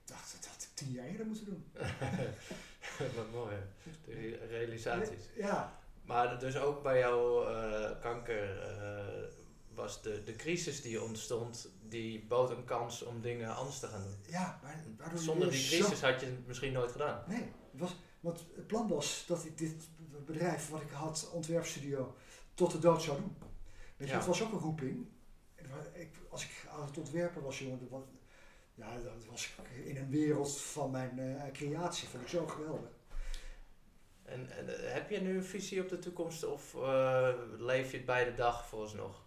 Dacht, 0.05 0.33
dat 0.33 0.47
had 0.47 0.63
ik 0.63 0.69
tien 0.75 0.91
jaar 0.91 1.07
eerder 1.07 1.27
moeten 1.27 1.45
doen. 1.45 1.65
Wat 3.17 3.31
mooi, 3.33 3.57
de 4.05 4.47
realisaties. 4.49 5.25
Ja, 5.37 5.79
Maar 6.05 6.39
dus 6.39 6.57
ook 6.57 6.83
bij 6.83 6.99
jouw 6.99 7.47
eh, 7.49 8.01
kanker 8.01 8.61
eh, 8.61 9.25
was 9.75 10.03
de, 10.03 10.23
de 10.25 10.37
crisis 10.37 10.83
die 10.83 11.03
ontstond, 11.03 11.69
die 11.89 12.25
bood 12.27 12.51
een 12.51 12.65
kans 12.65 13.03
om 13.03 13.21
dingen 13.21 13.55
anders 13.57 13.79
te 13.79 13.87
gaan 13.87 14.03
doen. 14.03 14.17
ja 14.29 14.61
maar 14.63 14.85
waardoor 14.99 15.19
Zonder 15.19 15.51
die 15.51 15.67
crisis 15.67 16.01
had 16.01 16.21
je 16.21 16.27
het 16.27 16.47
misschien 16.47 16.73
nooit 16.73 16.93
gedaan. 16.93 17.25
Nee, 17.29 17.53
het 17.71 17.81
was, 17.81 17.97
want 18.21 18.45
het 18.55 18.67
plan 18.67 18.89
was 18.89 19.25
dat 19.27 19.45
ik 19.45 19.59
dit 19.59 19.89
bedrijf 20.27 20.69
wat 20.69 20.81
ik 20.81 20.91
had, 20.91 21.31
ontwerpstudio, 21.33 22.15
tot 22.55 22.71
de 22.71 22.79
dood 22.79 23.03
zou 23.03 23.19
doen. 23.21 23.37
Weet 23.97 24.09
je, 24.09 24.15
Ja. 24.15 24.27
was 24.27 24.43
ook 24.43 24.53
een 24.53 24.59
roeping. 24.59 25.07
Ik, 25.93 26.11
als 26.31 26.45
ik 26.45 26.67
aan 26.71 26.87
het 26.87 26.99
ontwerpen 26.99 27.43
was, 27.43 27.59
jongen, 27.59 27.79
dat 27.79 27.89
was, 27.89 28.03
ja, 28.75 28.95
dat 28.95 29.27
was 29.27 29.55
in 29.85 29.97
een 29.97 30.11
wereld 30.11 30.61
van 30.61 30.91
mijn 30.91 31.19
eh, 31.19 31.53
creatie. 31.53 32.09
Vond 32.09 32.23
ik 32.23 32.29
zo 32.29 32.47
geweldig. 32.47 32.91
En, 34.25 34.51
en 34.51 34.69
eh, 34.69 34.93
heb 34.93 35.11
je 35.11 35.21
nu 35.21 35.37
een 35.37 35.45
visie 35.45 35.83
op 35.83 35.89
de 35.89 35.99
toekomst 35.99 36.45
of 36.45 36.75
eh, 36.75 37.29
leef 37.59 37.91
je 37.91 37.97
het 37.97 38.07
bij 38.07 38.25
de 38.25 38.35
dag 38.35 38.67
vooralsnog? 38.67 39.23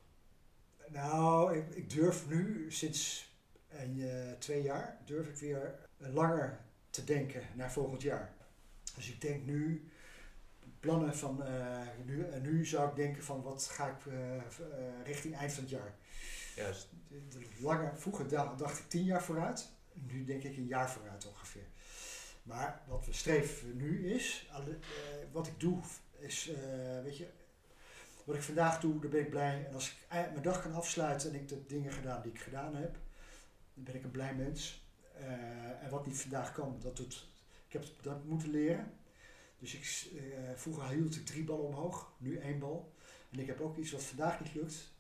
Nou, 0.87 1.57
ik, 1.57 1.75
ik 1.75 1.89
durf 1.89 2.27
nu 2.27 2.71
sinds 2.71 3.29
een, 3.69 4.09
twee 4.39 4.61
jaar, 4.61 5.01
durf 5.05 5.27
ik 5.27 5.35
weer 5.35 5.75
langer 5.97 6.59
te 6.89 7.03
denken 7.03 7.41
naar 7.53 7.71
volgend 7.71 8.01
jaar. 8.01 8.33
Dus 8.95 9.09
ik 9.09 9.21
denk 9.21 9.45
nu, 9.45 9.89
plannen 10.79 11.15
van, 11.15 11.43
eh, 11.43 11.87
nu, 12.05 12.23
en 12.23 12.41
nu 12.41 12.65
zou 12.65 12.89
ik 12.89 12.95
denken 12.95 13.23
van 13.23 13.41
wat 13.41 13.63
ga 13.63 13.87
ik 13.87 14.13
richting 15.03 15.35
eind 15.35 15.53
van 15.53 15.63
het 15.63 15.71
jaar. 15.71 15.95
Juist. 16.57 16.89
Langer, 17.59 17.97
vroeger 17.97 18.27
da- 18.27 18.55
dacht 18.55 18.79
ik 18.79 18.89
tien 18.89 19.03
jaar 19.03 19.23
vooruit, 19.23 19.69
nu 19.93 20.23
denk 20.23 20.43
ik 20.43 20.57
een 20.57 20.67
jaar 20.67 20.91
vooruit 20.91 21.25
ongeveer. 21.27 21.67
Maar 22.43 22.81
wat 22.87 23.05
we 23.05 23.13
streven 23.13 23.77
nu 23.77 24.13
is, 24.13 24.47
eh, 24.51 24.63
wat 25.31 25.47
ik 25.47 25.59
doe, 25.59 25.79
is, 26.19 26.49
eh, 26.49 27.01
weet 27.03 27.17
je, 27.17 27.27
wat 28.23 28.35
ik 28.35 28.41
vandaag 28.41 28.79
doe, 28.79 28.99
daar 28.99 29.09
ben 29.09 29.19
ik 29.21 29.29
blij. 29.29 29.65
En 29.65 29.73
als 29.73 29.89
ik 29.91 30.07
mijn 30.09 30.41
dag 30.41 30.61
kan 30.61 30.73
afsluiten 30.73 31.29
en 31.29 31.35
ik 31.35 31.47
de 31.47 31.65
dingen 31.65 31.91
gedaan 31.93 32.21
die 32.21 32.31
ik 32.31 32.39
gedaan 32.39 32.75
heb, 32.75 32.97
dan 33.73 33.83
ben 33.83 33.95
ik 33.95 34.03
een 34.03 34.11
blij 34.11 34.35
mens. 34.35 34.85
Eh, 35.15 35.83
en 35.83 35.89
wat 35.89 36.05
niet 36.05 36.21
vandaag 36.21 36.51
kan, 36.53 36.79
dat 36.79 36.95
doet, 36.97 37.27
ik 37.67 37.73
heb 37.73 37.85
dat 38.01 38.23
moeten 38.25 38.49
leren. 38.49 38.93
Dus 39.59 39.73
ik, 39.73 40.11
vroeger 40.55 40.87
hield 40.87 41.15
ik 41.15 41.25
drie 41.25 41.43
ballen 41.43 41.65
omhoog, 41.65 42.11
nu 42.17 42.37
één 42.37 42.59
bal. 42.59 42.93
En 43.31 43.39
ik 43.39 43.47
heb 43.47 43.61
ook 43.61 43.77
iets 43.77 43.91
wat 43.91 44.03
vandaag 44.03 44.39
niet 44.39 44.53
lukt, 44.53 44.91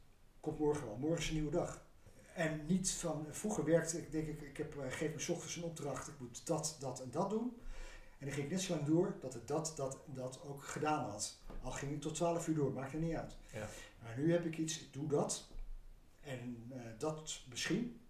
komt 0.47 0.59
morgen 0.59 0.85
wel. 0.85 0.97
Morgen 0.97 1.19
is 1.19 1.27
een 1.27 1.33
nieuwe 1.33 1.51
dag. 1.51 1.85
En 2.35 2.65
niet 2.65 2.91
van, 2.91 3.27
vroeger 3.29 3.65
werkte 3.65 3.97
ik, 3.97 4.11
denk 4.11 4.27
ik, 4.27 4.41
ik 4.41 4.57
heb, 4.57 4.77
eh, 4.77 4.91
geef 4.91 5.13
me 5.13 5.19
's 5.19 5.29
ochtends 5.29 5.55
een 5.55 5.63
opdracht, 5.63 6.07
ik 6.07 6.19
moet 6.19 6.45
dat, 6.45 6.77
dat 6.79 7.01
en 7.01 7.11
dat 7.11 7.29
doen. 7.29 7.57
En 8.19 8.25
dan 8.25 8.31
ging 8.31 8.45
ik 8.45 8.51
net 8.51 8.61
zo 8.61 8.73
lang 8.73 8.85
door 8.85 9.15
dat 9.19 9.35
ik 9.35 9.47
dat, 9.47 9.73
dat 9.75 9.97
en 10.07 10.13
dat 10.13 10.41
ook 10.43 10.63
gedaan 10.63 11.09
had. 11.09 11.37
Al 11.61 11.71
ging 11.71 11.91
ik 11.91 12.01
tot 12.01 12.15
12 12.15 12.47
uur 12.47 12.55
door, 12.55 12.71
maakt 12.71 12.93
er 12.93 12.99
niet 12.99 13.15
uit. 13.15 13.35
Ja. 13.53 13.67
Maar 14.03 14.17
nu 14.17 14.31
heb 14.31 14.45
ik 14.45 14.57
iets, 14.57 14.81
ik 14.81 14.93
doe 14.93 15.07
dat. 15.07 15.47
En 16.21 16.67
eh, 16.69 16.79
dat 16.97 17.41
misschien. 17.49 18.01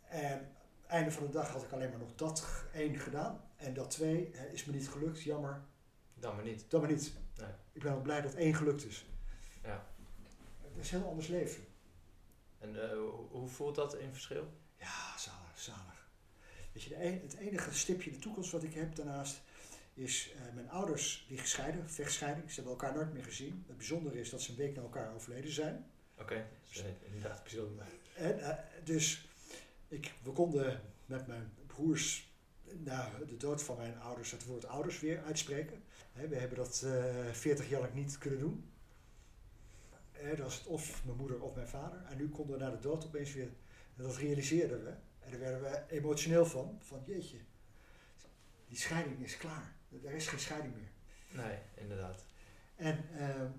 En 0.00 0.52
einde 0.86 1.10
van 1.10 1.26
de 1.26 1.32
dag 1.32 1.48
had 1.48 1.62
ik 1.62 1.72
alleen 1.72 1.90
maar 1.90 1.98
nog 1.98 2.14
dat 2.14 2.64
één 2.72 2.98
gedaan. 2.98 3.40
En 3.56 3.74
dat 3.74 3.90
twee 3.90 4.30
eh, 4.30 4.52
is 4.52 4.64
me 4.64 4.72
niet 4.72 4.88
gelukt, 4.88 5.22
jammer. 5.22 5.62
Dan 6.14 6.34
maar 6.34 6.44
niet. 6.44 6.64
Dat 6.68 6.80
maar 6.80 6.90
niet. 6.90 7.12
Nee. 7.36 7.50
Ik 7.72 7.82
ben 7.82 7.92
wel 7.92 8.02
blij 8.02 8.20
dat 8.20 8.34
één 8.34 8.54
gelukt 8.54 8.84
is. 8.84 9.06
Ja. 9.62 9.86
Het 10.74 10.84
is 10.84 10.92
een 10.92 10.98
heel 10.98 11.08
anders 11.08 11.26
leven. 11.28 11.64
En 12.58 12.82
eh, 12.90 12.96
hoe- 13.30 13.48
voelt 13.48 13.74
dat 13.74 13.94
in 13.96 14.12
verschil? 14.12 14.52
Ja, 14.78 15.18
zalig, 15.18 15.52
zalig. 15.58 16.08
Weet 16.72 16.82
je, 16.82 16.88
de 16.88 17.04
een- 17.04 17.20
het 17.20 17.34
enige 17.34 17.74
stipje 17.74 18.10
in 18.10 18.16
de 18.16 18.22
toekomst 18.22 18.50
wat 18.50 18.62
ik 18.62 18.74
heb 18.74 18.94
daarnaast 18.94 19.40
is 19.94 20.32
uh, 20.34 20.54
mijn 20.54 20.70
ouders 20.70 21.24
die 21.28 21.38
gescheiden, 21.38 21.90
vechtscheiding, 21.90 22.48
ze 22.50 22.54
hebben 22.54 22.72
elkaar 22.72 22.94
nooit 22.94 23.12
meer 23.12 23.24
gezien. 23.24 23.64
Het 23.66 23.76
bijzondere 23.76 24.20
is 24.20 24.30
dat 24.30 24.42
ze 24.42 24.50
een 24.50 24.56
week 24.56 24.74
na 24.76 24.82
elkaar 24.82 25.14
overleden 25.14 25.52
zijn. 25.52 25.90
Oké, 26.14 26.22
okay, 26.22 26.46
is 26.70 26.84
inderdaad 27.06 27.42
bijzonder. 27.42 27.86
En, 28.16 28.38
uh, 28.38 28.48
dus 28.84 29.28
ik, 29.88 30.12
we 30.22 30.30
konden 30.32 30.80
met 31.06 31.26
mijn 31.26 31.52
broers 31.66 32.32
na 32.76 33.10
de 33.26 33.36
dood 33.36 33.62
van 33.62 33.76
mijn 33.76 33.98
ouders 33.98 34.30
het 34.30 34.44
woord 34.44 34.66
ouders 34.66 35.00
weer 35.00 35.22
uitspreken. 35.22 35.82
we 36.12 36.36
hebben 36.36 36.58
dat 36.58 36.82
uh, 36.84 37.30
40 37.32 37.68
jaar 37.68 37.80
lang 37.80 37.94
niet 37.94 38.18
kunnen 38.18 38.38
doen. 38.38 38.72
Dat 40.28 40.38
was 40.38 40.58
het 40.58 40.66
of 40.66 41.04
mijn 41.04 41.16
moeder 41.16 41.40
of 41.40 41.54
mijn 41.54 41.68
vader. 41.68 42.04
En 42.04 42.16
nu 42.16 42.28
konden 42.28 42.58
we 42.58 42.64
na 42.64 42.70
de 42.70 42.80
dood 42.80 43.04
opeens 43.04 43.32
weer, 43.32 43.48
dat 43.94 44.16
realiseerden 44.16 44.84
we. 44.84 44.90
En 45.20 45.30
daar 45.30 45.40
werden 45.40 45.60
we 45.60 45.82
emotioneel 45.88 46.46
van, 46.46 46.78
van 46.80 47.02
jeetje, 47.06 47.38
die 48.68 48.78
scheiding 48.78 49.22
is 49.22 49.36
klaar. 49.36 49.72
Er 50.04 50.12
is 50.12 50.26
geen 50.26 50.38
scheiding 50.38 50.74
meer. 50.74 50.90
Nee, 51.44 51.58
inderdaad. 51.74 52.24
En 52.76 53.04
uh, 53.12 53.50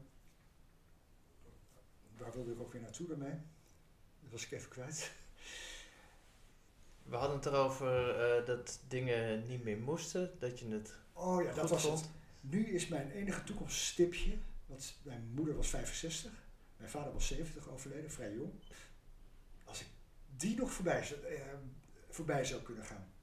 waar 2.17 2.33
wilde 2.33 2.51
ik 2.51 2.59
ook 2.59 2.71
weer 2.71 2.81
naartoe 2.81 3.07
daarmee? 3.07 3.33
Dat 4.21 4.31
was 4.31 4.45
ik 4.45 4.51
even 4.51 4.69
kwijt. 4.69 5.11
We 7.03 7.15
hadden 7.15 7.37
het 7.37 7.45
erover 7.45 8.09
uh, 8.39 8.45
dat 8.45 8.79
dingen 8.87 9.47
niet 9.47 9.63
meer 9.63 9.77
moesten, 9.77 10.31
dat 10.39 10.59
je 10.59 10.67
het. 10.67 10.93
Oh 11.13 11.43
ja, 11.43 11.53
dat 11.53 11.69
was 11.69 11.83
het. 11.83 12.09
Nu 12.41 12.67
is 12.67 12.87
mijn 12.87 13.11
enige 13.11 13.43
toekomststipje, 13.43 14.37
want 14.65 14.95
mijn 15.03 15.31
moeder 15.33 15.55
was 15.55 15.67
65, 15.67 16.44
mijn 16.77 16.89
vader 16.89 17.13
was 17.13 17.27
70 17.27 17.69
overleden, 17.69 18.11
vrij 18.11 18.33
jong. 18.33 18.53
Als 19.63 19.81
ik 19.81 19.87
die 20.35 20.55
nog 20.55 20.71
voorbij, 20.71 21.09
uh, 21.29 21.41
voorbij 22.09 22.45
zou 22.45 22.61
kunnen 22.61 22.85
gaan. 22.85 23.13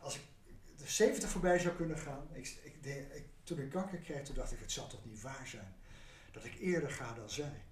Als 0.00 0.14
ik 0.14 0.22
de 0.76 0.86
70 0.86 1.30
voorbij 1.30 1.58
zou 1.58 1.74
kunnen 1.76 1.98
gaan. 1.98 2.28
Ik, 2.32 2.58
ik, 2.62 2.84
ik, 3.12 3.24
toen 3.42 3.58
ik 3.58 3.70
kanker 3.70 3.98
kreeg, 3.98 4.22
toen 4.22 4.34
dacht 4.34 4.52
ik, 4.52 4.58
het 4.58 4.72
zal 4.72 4.86
toch 4.86 5.04
niet 5.04 5.20
waar 5.20 5.46
zijn 5.46 5.74
dat 6.32 6.44
ik 6.44 6.54
eerder 6.60 6.90
ga 6.90 7.14
dan 7.14 7.30
zij. 7.30 7.62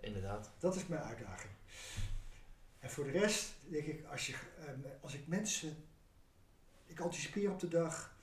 Inderdaad. 0.00 0.50
Dat 0.58 0.76
is 0.76 0.86
mijn 0.86 1.02
uitdaging. 1.02 1.52
En 2.78 2.90
voor 2.90 3.04
de 3.04 3.10
rest 3.10 3.52
denk 3.68 3.86
ik, 3.86 4.04
als, 4.04 4.26
je, 4.26 4.34
ehm, 4.58 4.80
als 5.00 5.14
ik 5.14 5.26
mensen, 5.26 5.76
ik 6.86 7.00
anticipeer 7.00 7.50
op 7.50 7.60
de 7.60 7.68
dag. 7.68 8.15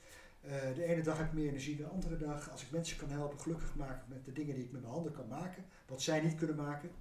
Uh, 0.46 0.76
de 0.76 0.84
ene 0.84 1.02
dag 1.02 1.18
heb 1.18 1.28
ik 1.28 1.34
meer 1.34 1.48
energie 1.48 1.76
dan 1.76 1.88
de 1.88 1.94
andere 1.94 2.18
dag. 2.18 2.52
Als 2.52 2.62
ik 2.62 2.72
mensen 2.72 2.98
kan 2.98 3.10
helpen 3.10 3.39
gelukkig 3.39 3.76
maken 3.76 4.04
met 4.08 4.26
de 4.26 4.32
dingen 4.32 4.56
die 4.56 4.64
ik 4.64 4.72
met 4.72 4.82
mijn 4.82 4.94
handen 4.94 5.14
kan 5.14 5.28
maken, 5.28 5.66
wat 5.88 6.02
zij 6.02 6.22
niet 6.22 6.36
kunnen 6.36 6.56
maken. 6.56 6.91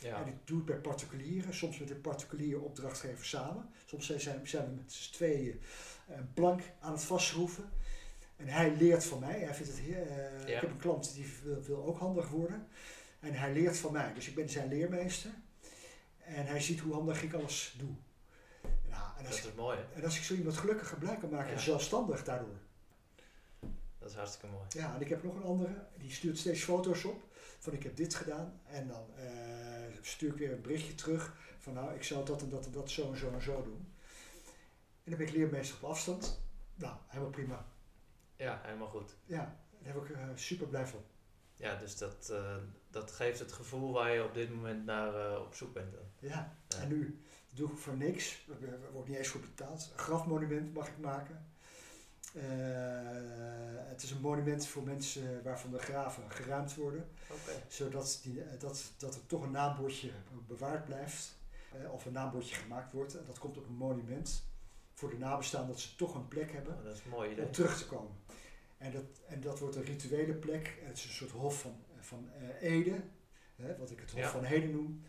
Ja. 0.00 0.20
En 0.20 0.26
ik 0.26 0.34
doe 0.44 0.56
het 0.56 0.66
bij 0.66 0.76
particulieren, 0.76 1.54
soms 1.54 1.78
met 1.78 1.90
een 1.90 2.00
particuliere 2.00 2.60
opdrachtgever 2.60 3.24
samen. 3.24 3.68
Soms 3.86 4.06
zijn, 4.06 4.46
zijn 4.46 4.68
we 4.68 4.74
met 4.74 4.92
z'n 4.92 5.12
tweeën 5.12 5.60
een 6.08 6.32
plank 6.34 6.60
aan 6.80 6.92
het 6.92 7.02
vastschroeven. 7.02 7.70
En 8.36 8.48
hij 8.48 8.76
leert 8.76 9.04
van 9.04 9.18
mij. 9.18 9.40
Hij 9.40 9.54
vindt 9.54 9.72
het 9.72 9.80
uh, 9.86 10.54
Ik 10.54 10.60
heb 10.60 10.70
een 10.70 10.76
klant 10.76 11.14
die 11.14 11.26
wil, 11.44 11.62
wil, 11.62 11.84
ook 11.84 11.98
handig 11.98 12.28
worden. 12.28 12.66
En 13.20 13.32
hij 13.32 13.52
leert 13.52 13.78
van 13.78 13.92
mij. 13.92 14.14
Dus 14.14 14.28
ik 14.28 14.34
ben 14.34 14.48
zijn 14.48 14.68
leermeester. 14.68 15.30
En 16.18 16.46
hij 16.46 16.60
ziet 16.60 16.80
hoe 16.80 16.92
handig 16.92 17.22
ik 17.22 17.32
alles 17.32 17.74
doe. 17.78 17.94
Ja, 18.88 19.14
en 19.18 19.26
als 19.26 19.34
dat 19.36 19.44
is 19.44 19.50
ik, 19.50 19.56
mooi. 19.56 19.78
En 19.94 20.04
als 20.04 20.16
ik 20.16 20.22
zo 20.22 20.34
iemand 20.34 20.56
gelukkig 20.56 20.98
blij 20.98 21.16
kan 21.16 21.30
maken, 21.30 21.52
ja. 21.52 21.58
zelfstandig 21.58 22.24
daardoor. 22.24 22.56
Dat 24.08 24.16
is 24.16 24.22
hartstikke 24.22 24.56
mooi. 24.56 24.68
Ja, 24.68 24.94
en 24.94 25.00
ik 25.00 25.08
heb 25.08 25.22
nog 25.22 25.34
een 25.34 25.42
andere. 25.42 25.86
Die 25.98 26.10
stuurt 26.10 26.38
steeds 26.38 26.62
foto's 26.62 27.04
op. 27.04 27.22
Van 27.58 27.72
ik 27.72 27.82
heb 27.82 27.96
dit 27.96 28.14
gedaan. 28.14 28.60
En 28.64 28.88
dan 28.88 29.06
uh, 29.18 29.24
stuur 30.00 30.30
ik 30.30 30.38
weer 30.38 30.52
een 30.52 30.60
berichtje 30.60 30.94
terug. 30.94 31.34
Van 31.58 31.72
nou, 31.72 31.94
ik 31.94 32.02
zou 32.02 32.24
dat 32.24 32.42
en 32.42 32.48
dat 32.48 32.66
en 32.66 32.72
dat 32.72 32.90
zo 32.90 33.12
en 33.12 33.18
zo 33.18 33.32
en 33.32 33.42
zo 33.42 33.62
doen. 33.62 33.94
En 35.04 35.10
dan 35.10 35.18
ben 35.18 35.26
ik 35.26 35.32
leermeester 35.32 35.76
op 35.76 35.90
afstand. 35.90 36.40
Nou, 36.74 36.96
helemaal 37.06 37.30
prima. 37.30 37.66
Ja, 38.36 38.60
helemaal 38.62 38.88
goed. 38.88 39.14
Ja, 39.24 39.60
daar 39.82 39.94
heb 39.94 40.02
ik 40.02 40.08
uh, 40.08 40.28
super 40.34 40.66
blij 40.66 40.86
van. 40.86 41.00
Ja, 41.54 41.76
dus 41.76 41.96
dat, 41.96 42.28
uh, 42.32 42.56
dat 42.90 43.10
geeft 43.10 43.38
het 43.38 43.52
gevoel 43.52 43.92
waar 43.92 44.14
je 44.14 44.24
op 44.24 44.34
dit 44.34 44.50
moment 44.50 44.84
naar 44.84 45.40
op 45.40 45.54
zoek 45.54 45.74
bent. 45.74 45.94
Ja. 46.18 46.28
ja. 46.68 46.78
en 46.78 46.88
nu 46.88 47.22
doe 47.54 47.70
ik 47.70 47.78
voor 47.78 47.96
niks, 47.96 48.46
er 48.60 48.92
wordt 48.92 49.08
niet 49.08 49.18
eens 49.18 49.28
voor 49.28 49.40
betaald. 49.40 49.90
Een 49.92 49.98
grafmonument 49.98 50.74
mag 50.74 50.88
ik 50.88 50.98
maken. 50.98 51.46
Uh, 52.32 52.42
het 53.88 54.02
is 54.02 54.10
een 54.10 54.20
monument 54.20 54.66
voor 54.66 54.82
mensen 54.82 55.42
waarvan 55.42 55.70
de 55.70 55.78
graven 55.78 56.30
geruimd 56.30 56.74
worden. 56.74 57.08
Okay. 57.30 57.62
Zodat 57.68 58.20
die, 58.22 58.42
dat, 58.58 58.92
dat 58.98 59.14
er 59.14 59.26
toch 59.26 59.42
een 59.42 59.50
naambordje 59.50 60.10
bewaard 60.46 60.84
blijft. 60.84 61.36
of 61.90 62.04
een 62.04 62.12
naambordje 62.12 62.54
gemaakt 62.54 62.92
wordt. 62.92 63.16
En 63.16 63.24
dat 63.24 63.38
komt 63.38 63.56
op 63.56 63.66
een 63.66 63.76
monument. 63.76 64.46
Voor 64.94 65.10
de 65.10 65.18
nabestaanden 65.18 65.70
dat 65.70 65.80
ze 65.80 65.96
toch 65.96 66.14
een 66.14 66.28
plek 66.28 66.52
hebben 66.52 66.76
oh, 66.76 66.84
dat 66.84 66.94
is 66.94 67.04
mooi 67.04 67.40
om 67.40 67.52
terug 67.52 67.78
te 67.78 67.86
komen. 67.86 68.16
En 68.78 68.92
dat, 68.92 69.04
en 69.26 69.40
dat 69.40 69.58
wordt 69.58 69.76
een 69.76 69.84
rituele 69.84 70.34
plek. 70.34 70.78
Het 70.82 70.96
is 70.96 71.04
een 71.04 71.10
soort 71.10 71.30
hof 71.30 71.60
van, 71.60 71.76
van 72.00 72.28
uh, 72.40 72.70
Ede, 72.70 73.02
hè, 73.56 73.76
wat 73.76 73.90
ik 73.90 74.00
het 74.00 74.10
hof 74.10 74.30
van 74.30 74.44
Heden 74.44 74.70
noem. 74.70 75.02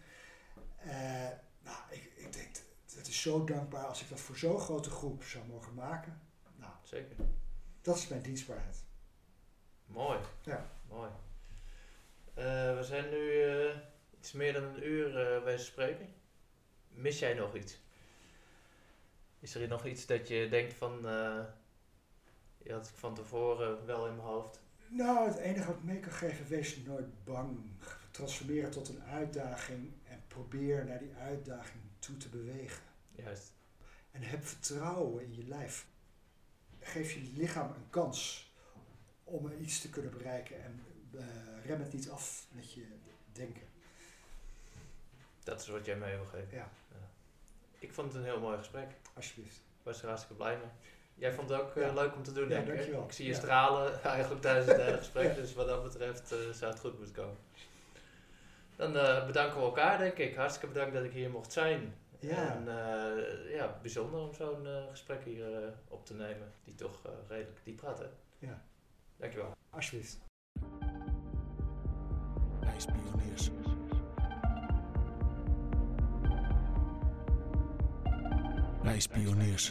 Nou, 1.63 1.77
ik, 1.89 2.11
ik 2.15 2.33
denk, 2.33 2.49
het 2.95 3.07
is 3.07 3.21
zo 3.21 3.43
dankbaar 3.43 3.85
als 3.85 4.01
ik 4.01 4.09
dat 4.09 4.19
voor 4.19 4.37
zo'n 4.37 4.59
grote 4.59 4.89
groep 4.89 5.23
zou 5.23 5.45
mogen 5.45 5.73
maken. 5.73 6.21
Zeker. 6.89 7.15
Dat 7.81 7.97
is 7.97 8.07
mijn 8.07 8.21
dienstbaarheid. 8.21 8.83
Mooi. 9.85 10.19
Ja. 10.43 10.71
Mooi. 10.87 11.09
Uh, 12.37 12.77
we 12.77 12.83
zijn 12.83 13.09
nu 13.09 13.43
iets 14.19 14.31
meer 14.31 14.53
dan 14.53 14.63
een 14.63 14.87
uur 14.87 15.37
uh, 15.37 15.43
wezen 15.43 15.65
spreken. 15.65 16.13
Mis 16.87 17.19
jij 17.19 17.33
nog 17.33 17.55
iets? 17.55 17.77
Is 19.39 19.55
er 19.55 19.67
nog 19.67 19.85
iets 19.85 20.05
dat 20.05 20.27
je 20.27 20.49
denkt 20.49 20.73
van 20.73 21.01
die 22.57 22.73
had 22.73 22.87
ik 22.87 22.95
van 22.95 23.15
tevoren 23.15 23.85
wel 23.85 24.07
in 24.07 24.15
mijn 24.15 24.27
hoofd. 24.27 24.59
Nou, 24.87 25.27
het 25.27 25.37
enige 25.37 25.67
wat 25.67 25.75
ik 25.75 25.83
mee 25.83 25.99
kan 25.99 26.11
geven, 26.11 26.47
wees 26.47 26.77
nooit 26.77 27.23
bang. 27.23 27.59
Transformeer 28.11 28.63
het 28.63 28.71
tot 28.71 28.89
een 28.89 29.03
uitdaging 29.03 29.91
en 30.03 30.23
probeer 30.27 30.85
naar 30.85 30.99
die 30.99 31.13
uitdaging 31.13 31.83
toe 31.99 32.17
te 32.17 32.29
bewegen. 32.29 32.83
Juist. 33.11 33.53
En 34.11 34.21
heb 34.21 34.45
vertrouwen 34.45 35.23
in 35.23 35.35
je 35.35 35.43
lijf. 35.43 35.87
Geef 36.89 37.13
je 37.13 37.31
lichaam 37.35 37.67
een 37.67 37.89
kans 37.89 38.51
om 39.23 39.51
iets 39.59 39.81
te 39.81 39.89
kunnen 39.89 40.11
bereiken 40.11 40.63
en 40.63 40.83
uh, 41.11 41.21
rem 41.65 41.79
het 41.79 41.93
niet 41.93 42.09
af 42.09 42.45
met 42.51 42.73
je 42.73 42.85
denken. 43.31 43.61
Dat 45.43 45.61
is 45.61 45.67
wat 45.67 45.85
jij 45.85 45.95
mij 45.95 46.15
wil 46.15 46.25
geven. 46.25 46.57
Ja. 46.57 46.69
ja. 46.91 47.09
Ik 47.79 47.93
vond 47.93 48.07
het 48.07 48.15
een 48.15 48.27
heel 48.27 48.39
mooi 48.39 48.57
gesprek. 48.57 48.87
Alsjeblieft. 49.13 49.55
Ik 49.55 49.83
was 49.83 50.01
er 50.01 50.07
hartstikke 50.07 50.35
blij 50.35 50.57
mee. 50.57 50.69
Jij 51.15 51.33
vond 51.33 51.49
het 51.49 51.61
ook 51.61 51.75
uh, 51.75 51.93
leuk 51.93 52.15
om 52.15 52.23
te 52.23 52.31
doen, 52.33 52.49
ja, 52.49 52.55
denk 52.55 52.67
dankjewel. 52.67 53.03
ik. 53.03 53.11
zie 53.11 53.27
je 53.27 53.33
stralen 53.33 54.03
eigenlijk 54.03 54.41
tijdens 54.41 54.67
het 54.67 54.81
hele 54.81 54.97
gesprek, 55.03 55.35
dus 55.35 55.53
wat 55.53 55.67
dat 55.67 55.83
betreft 55.83 56.33
uh, 56.33 56.39
zou 56.49 56.71
het 56.71 56.79
goed 56.79 56.97
moeten 56.97 57.15
komen. 57.15 57.37
Dan 58.75 58.91
bedanken 59.25 59.59
we 59.59 59.65
elkaar, 59.65 59.97
denk 59.97 60.17
ik. 60.17 60.35
Hartstikke 60.35 60.67
bedankt 60.67 60.93
dat 60.93 61.03
ik 61.03 61.11
hier 61.11 61.29
mocht 61.29 61.51
zijn. 61.51 61.93
Ja. 62.19 62.55
En 62.55 62.63
ja, 63.49 63.77
bijzonder 63.81 64.19
om 64.19 64.33
zo'n 64.33 64.67
gesprek 64.89 65.23
hier 65.23 65.73
op 65.87 66.05
te 66.05 66.13
nemen, 66.13 66.51
die 66.63 66.75
toch 66.75 67.01
redelijk 67.27 67.59
diep 67.63 67.75
praat, 67.75 67.99
hè? 67.99 68.05
Ja. 68.37 68.61
Dankjewel. 69.17 69.51
Alsjeblieft. 69.69 70.19
IJspioniers. 72.63 73.49
IJspioniers. 78.83 79.67